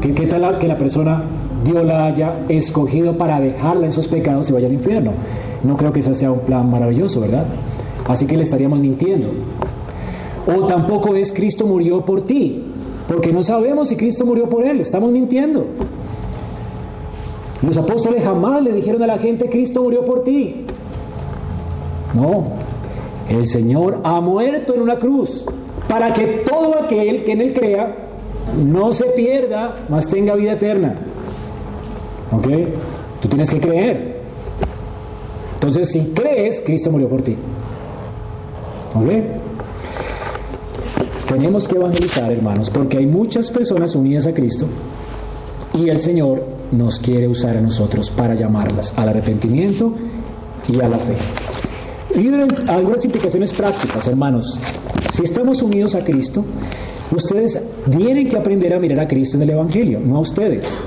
[0.00, 1.24] ¿Qué, qué tal que la persona
[1.64, 5.10] Dios la haya escogido para dejarla en sus pecados y vaya al infierno?
[5.64, 7.44] No creo que ese sea un plan maravilloso, ¿verdad?
[8.06, 9.28] Así que le estaríamos mintiendo.
[10.46, 12.62] O tampoco es Cristo murió por ti,
[13.08, 15.66] porque no sabemos si Cristo murió por él, estamos mintiendo.
[17.62, 20.64] Los apóstoles jamás le dijeron a la gente, Cristo murió por ti.
[22.14, 22.44] No,
[23.28, 25.44] el Señor ha muerto en una cruz
[25.88, 27.96] para que todo aquel que en Él crea
[28.64, 30.94] no se pierda, mas tenga vida eterna.
[32.32, 32.48] ¿Ok?
[33.20, 34.20] Tú tienes que creer.
[35.54, 37.36] Entonces, si crees, Cristo murió por ti.
[38.94, 39.06] ¿Ok?
[41.28, 44.66] Tenemos que evangelizar, hermanos, porque hay muchas personas unidas a Cristo
[45.74, 49.92] y el Señor nos quiere usar a nosotros para llamarlas al arrepentimiento
[50.68, 51.14] y a la fe.
[52.18, 52.28] Y
[52.68, 54.58] algunas implicaciones prácticas, hermanos.
[55.12, 56.44] Si estamos unidos a Cristo,
[57.14, 57.60] ustedes
[57.90, 60.80] tienen que aprender a mirar a Cristo en el Evangelio, no a ustedes.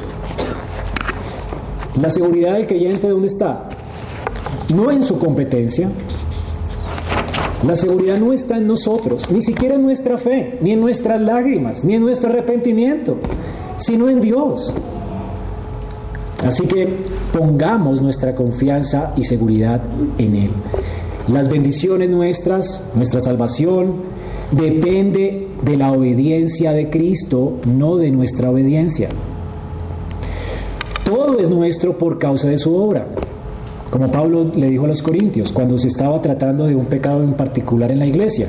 [2.00, 3.70] La seguridad del creyente, ¿dónde está?
[4.74, 5.90] No en su competencia.
[7.66, 11.86] La seguridad no está en nosotros, ni siquiera en nuestra fe, ni en nuestras lágrimas,
[11.86, 13.18] ni en nuestro arrepentimiento
[13.78, 14.74] sino en Dios.
[16.46, 16.88] Así que
[17.32, 19.82] pongamos nuestra confianza y seguridad
[20.18, 20.50] en Él.
[21.28, 23.94] Las bendiciones nuestras, nuestra salvación,
[24.52, 29.10] depende de la obediencia de Cristo, no de nuestra obediencia.
[31.06, 33.08] Todo es nuestro por causa de su obra.
[33.90, 37.34] Como Pablo le dijo a los corintios cuando se estaba tratando de un pecado en
[37.34, 38.48] particular en la iglesia,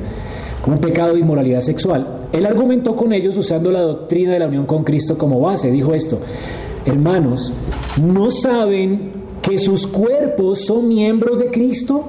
[0.66, 2.06] un pecado de inmoralidad sexual.
[2.32, 5.70] Él argumentó con ellos usando la doctrina de la unión con Cristo como base.
[5.70, 6.18] Dijo esto,
[6.84, 7.52] hermanos,
[8.00, 9.12] ¿no saben
[9.42, 12.04] que sus cuerpos son miembros de Cristo?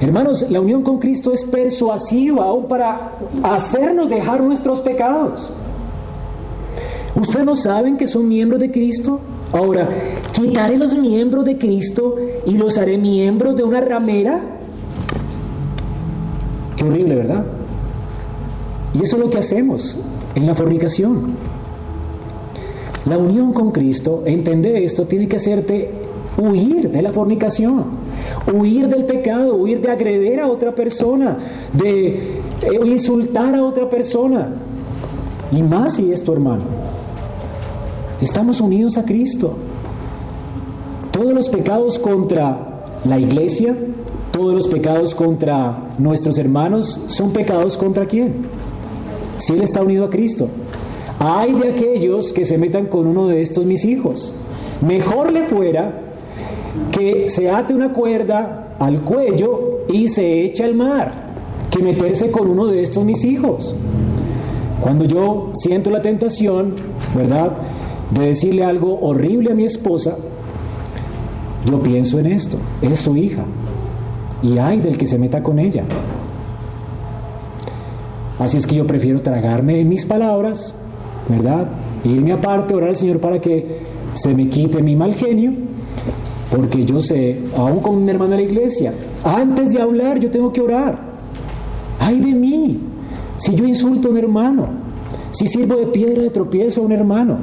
[0.00, 5.50] Hermanos, la unión con Cristo es persuasiva aún para hacernos dejar nuestros pecados.
[7.16, 9.20] ¿Ustedes no saben que son miembros de Cristo?
[9.52, 9.88] Ahora,
[10.32, 14.40] quitaré los miembros de Cristo y los haré miembros de una ramera.
[16.76, 17.44] Qué horrible, ¿verdad?
[18.94, 19.98] Y eso es lo que hacemos
[20.34, 21.34] en la fornicación.
[23.08, 25.90] La unión con Cristo, entender esto, tiene que hacerte
[26.36, 27.84] huir de la fornicación,
[28.52, 31.38] huir del pecado, huir de agreder a otra persona,
[31.72, 32.08] de
[32.62, 34.48] eh, insultar a otra persona.
[35.50, 36.64] Y más si es tu hermano.
[38.20, 39.54] Estamos unidos a Cristo.
[41.10, 43.74] Todos los pecados contra la iglesia,
[44.32, 48.46] todos los pecados contra nuestros hermanos son pecados contra quién?
[49.38, 50.48] si él está unido a Cristo.
[51.20, 54.34] Hay de aquellos que se metan con uno de estos mis hijos.
[54.80, 56.00] Mejor le fuera
[56.92, 61.12] que se ate una cuerda al cuello y se eche al mar,
[61.70, 63.74] que meterse con uno de estos mis hijos.
[64.80, 66.74] Cuando yo siento la tentación,
[67.16, 67.52] ¿verdad?
[68.10, 70.16] de decirle algo horrible a mi esposa,
[71.64, 73.44] yo pienso en esto, es su hija,
[74.42, 75.84] y hay del que se meta con ella.
[78.38, 80.74] Así es que yo prefiero tragarme mis palabras,
[81.28, 81.66] ¿verdad?
[82.04, 83.80] Irme aparte, orar al Señor para que
[84.12, 85.52] se me quite mi mal genio,
[86.50, 88.94] porque yo sé, aún con un hermano de la iglesia,
[89.24, 90.98] antes de hablar yo tengo que orar.
[92.00, 92.78] Ay de mí,
[93.36, 94.68] si yo insulto a un hermano,
[95.30, 97.38] si sirvo de piedra de tropiezo a un hermano.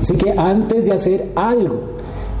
[0.00, 1.80] Así que antes de hacer algo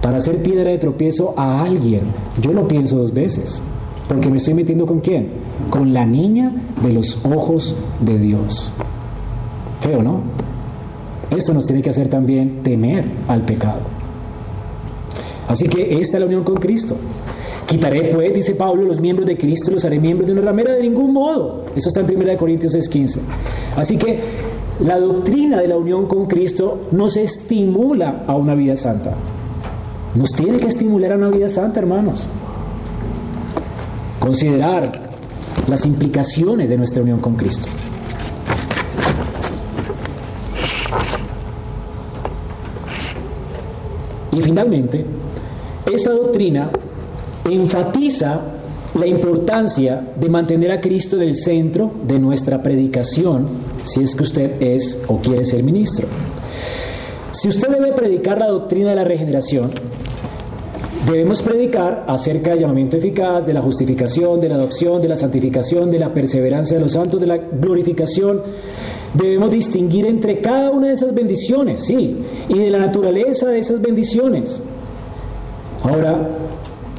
[0.00, 2.02] para hacer piedra de tropiezo a alguien,
[2.40, 3.62] yo lo pienso dos veces.
[4.08, 5.28] Porque me estoy metiendo con quién?
[5.68, 8.72] Con la niña de los ojos de Dios.
[9.80, 10.22] Feo, ¿no?
[11.30, 13.80] Esto nos tiene que hacer también temer al pecado.
[15.46, 16.96] Así que esta es la unión con Cristo.
[17.66, 20.82] Quitaré, pues, dice Pablo, los miembros de Cristo, los haré miembros de una ramera de
[20.82, 21.64] ningún modo.
[21.76, 23.20] Eso está en 1 Corintios 6:15.
[23.76, 24.18] Así que
[24.80, 29.14] la doctrina de la unión con Cristo nos estimula a una vida santa.
[30.14, 32.28] Nos tiene que estimular a una vida santa, hermanos
[34.28, 35.08] considerar
[35.68, 37.68] las implicaciones de nuestra unión con Cristo.
[44.38, 45.04] Y finalmente,
[45.92, 46.70] esa doctrina
[47.50, 48.40] enfatiza
[48.94, 53.48] la importancia de mantener a Cristo en el centro de nuestra predicación,
[53.82, 56.06] si es que usted es o quiere ser ministro.
[57.32, 59.70] Si usted debe predicar la doctrina de la regeneración,
[61.08, 65.90] Debemos predicar acerca del llamamiento eficaz, de la justificación, de la adopción, de la santificación,
[65.90, 68.42] de la perseverancia de los santos, de la glorificación.
[69.14, 72.16] Debemos distinguir entre cada una de esas bendiciones, sí,
[72.48, 74.62] y de la naturaleza de esas bendiciones.
[75.82, 76.28] Ahora,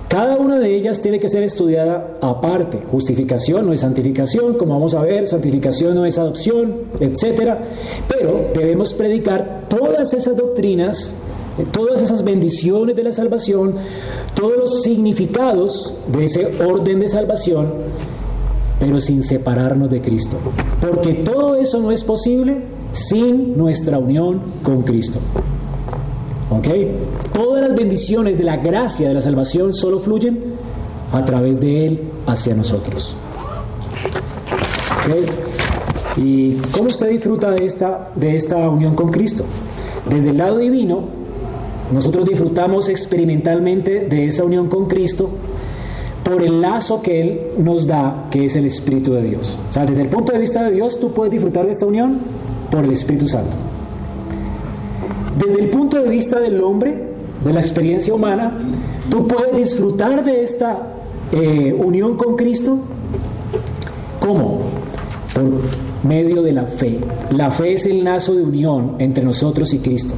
[0.08, 2.80] cada una de ellas tiene que ser estudiada aparte.
[2.90, 7.54] Justificación no es santificación, como vamos a ver, santificación no es adopción, etc.
[8.08, 11.14] Pero debemos predicar todas esas doctrinas
[11.66, 13.76] todas esas bendiciones de la salvación,
[14.34, 17.68] todos los significados de ese orden de salvación,
[18.80, 20.38] pero sin separarnos de Cristo.
[20.80, 22.62] Porque todo eso no es posible
[22.92, 25.20] sin nuestra unión con Cristo.
[26.50, 26.68] ¿Ok?
[27.34, 30.40] Todas las bendiciones de la gracia de la salvación solo fluyen
[31.12, 33.16] a través de Él hacia nosotros.
[35.06, 36.18] ¿Ok?
[36.18, 39.44] ¿Y cómo usted disfruta de esta, de esta unión con Cristo?
[40.10, 41.04] Desde el lado divino,
[41.94, 45.30] nosotros disfrutamos experimentalmente de esa unión con Cristo
[46.30, 49.58] por el lazo que Él nos da, que es el Espíritu de Dios.
[49.70, 52.20] O sea, desde el punto de vista de Dios, tú puedes disfrutar de esta unión
[52.70, 53.58] por el Espíritu Santo.
[55.40, 57.10] Desde el punto de vista del hombre,
[57.44, 58.52] de la experiencia humana,
[59.10, 60.94] tú puedes disfrutar de esta
[61.32, 62.78] eh, unión con Cristo.
[64.20, 64.60] ¿Cómo?
[65.34, 65.46] Por
[66.08, 67.00] medio de la fe.
[67.32, 70.16] La fe es el lazo de unión entre nosotros y Cristo.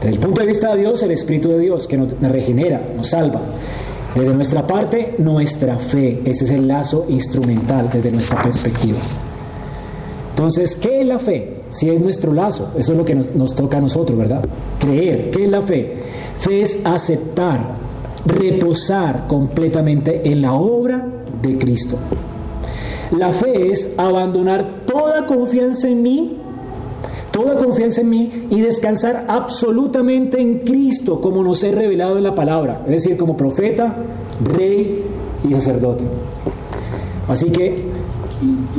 [0.00, 3.10] Desde el punto de vista de Dios, el Espíritu de Dios que nos regenera, nos
[3.10, 3.40] salva.
[4.14, 6.22] Desde nuestra parte, nuestra fe.
[6.24, 8.98] Ese es el lazo instrumental desde nuestra perspectiva.
[10.30, 11.62] Entonces, ¿qué es la fe?
[11.70, 14.44] Si es nuestro lazo, eso es lo que nos, nos toca a nosotros, ¿verdad?
[14.78, 15.30] Creer.
[15.30, 15.94] ¿Qué es la fe?
[16.38, 17.74] Fe es aceptar,
[18.24, 21.06] reposar completamente en la obra
[21.42, 21.98] de Cristo.
[23.10, 26.38] La fe es abandonar toda confianza en mí
[27.34, 32.36] toda confianza en mí y descansar absolutamente en Cristo como nos he revelado en la
[32.36, 33.96] palabra, es decir, como profeta,
[34.44, 35.02] rey
[35.42, 36.04] y sacerdote.
[37.26, 37.82] Así que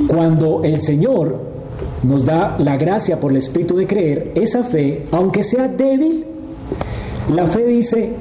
[0.07, 1.35] cuando el Señor
[2.03, 6.23] nos da la gracia por el Espíritu de creer, esa fe, aunque sea débil,
[7.35, 8.11] la fe dice,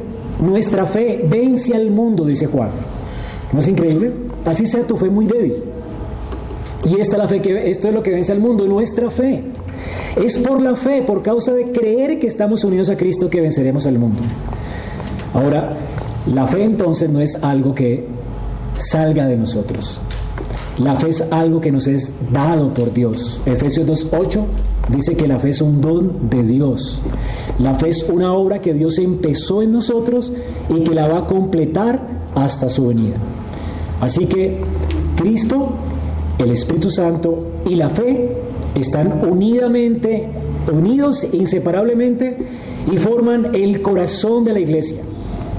[0.40, 2.70] nuestra fe vence al mundo, dice Juan.
[3.52, 4.12] ¿No es increíble?
[4.44, 5.62] Así sea tu fe muy débil.
[6.86, 9.44] Y esta es la fe que esto es lo que vence al mundo, nuestra fe.
[10.16, 13.86] Es por la fe, por causa de creer que estamos unidos a Cristo que venceremos
[13.86, 14.23] al mundo.
[15.32, 15.77] Ahora,
[16.32, 18.07] la fe entonces no es algo que
[18.78, 20.01] salga de nosotros.
[20.78, 23.41] La fe es algo que nos es dado por Dios.
[23.47, 24.45] Efesios 2.8
[24.91, 27.01] dice que la fe es un don de Dios.
[27.59, 30.32] La fe es una obra que Dios empezó en nosotros
[30.69, 33.16] y que la va a completar hasta su venida.
[34.01, 34.61] Así que
[35.16, 35.70] Cristo,
[36.39, 38.44] el Espíritu Santo y la fe
[38.74, 40.28] están unidamente,
[40.72, 42.36] unidos inseparablemente
[42.92, 45.02] y forman el corazón de la iglesia.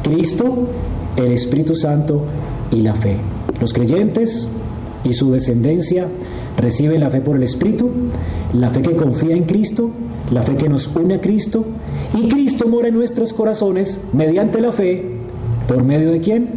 [0.04, 0.68] Cristo,
[1.16, 2.24] el Espíritu Santo
[2.72, 3.18] y la fe.
[3.60, 4.50] Los creyentes
[5.04, 6.08] y su descendencia
[6.58, 7.90] reciben la fe por el Espíritu,
[8.54, 9.92] la fe que confía en Cristo,
[10.32, 11.66] la fe que nos une a Cristo,
[12.16, 15.18] y Cristo mora en nuestros corazones mediante la fe,
[15.68, 16.50] ¿por medio de quién?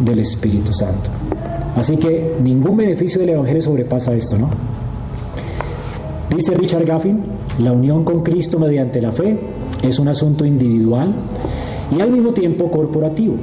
[0.00, 1.10] Del Espíritu Santo.
[1.76, 4.50] Así que ningún beneficio del Evangelio sobrepasa esto, ¿no?
[6.34, 7.20] Dice Richard Gaffin,
[7.58, 9.38] la unión con Cristo mediante la fe
[9.82, 11.12] es un asunto individual
[11.94, 13.34] y al mismo tiempo corporativo.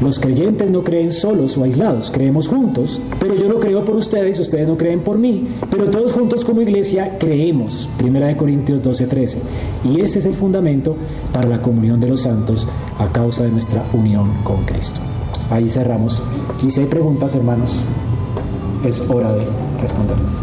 [0.00, 4.38] Los creyentes no creen solos o aislados, creemos juntos, pero yo no creo por ustedes,
[4.38, 7.88] ustedes no creen por mí, pero todos juntos como iglesia creemos.
[7.96, 9.38] Primera de Corintios 12:13.
[9.84, 10.94] Y ese es el fundamento
[11.32, 12.68] para la comunión de los santos
[12.98, 15.00] a causa de nuestra unión con Cristo.
[15.50, 16.22] Ahí cerramos.
[16.64, 17.84] Y si hay preguntas, hermanos,
[18.84, 19.42] es hora de
[19.80, 20.42] responderlas.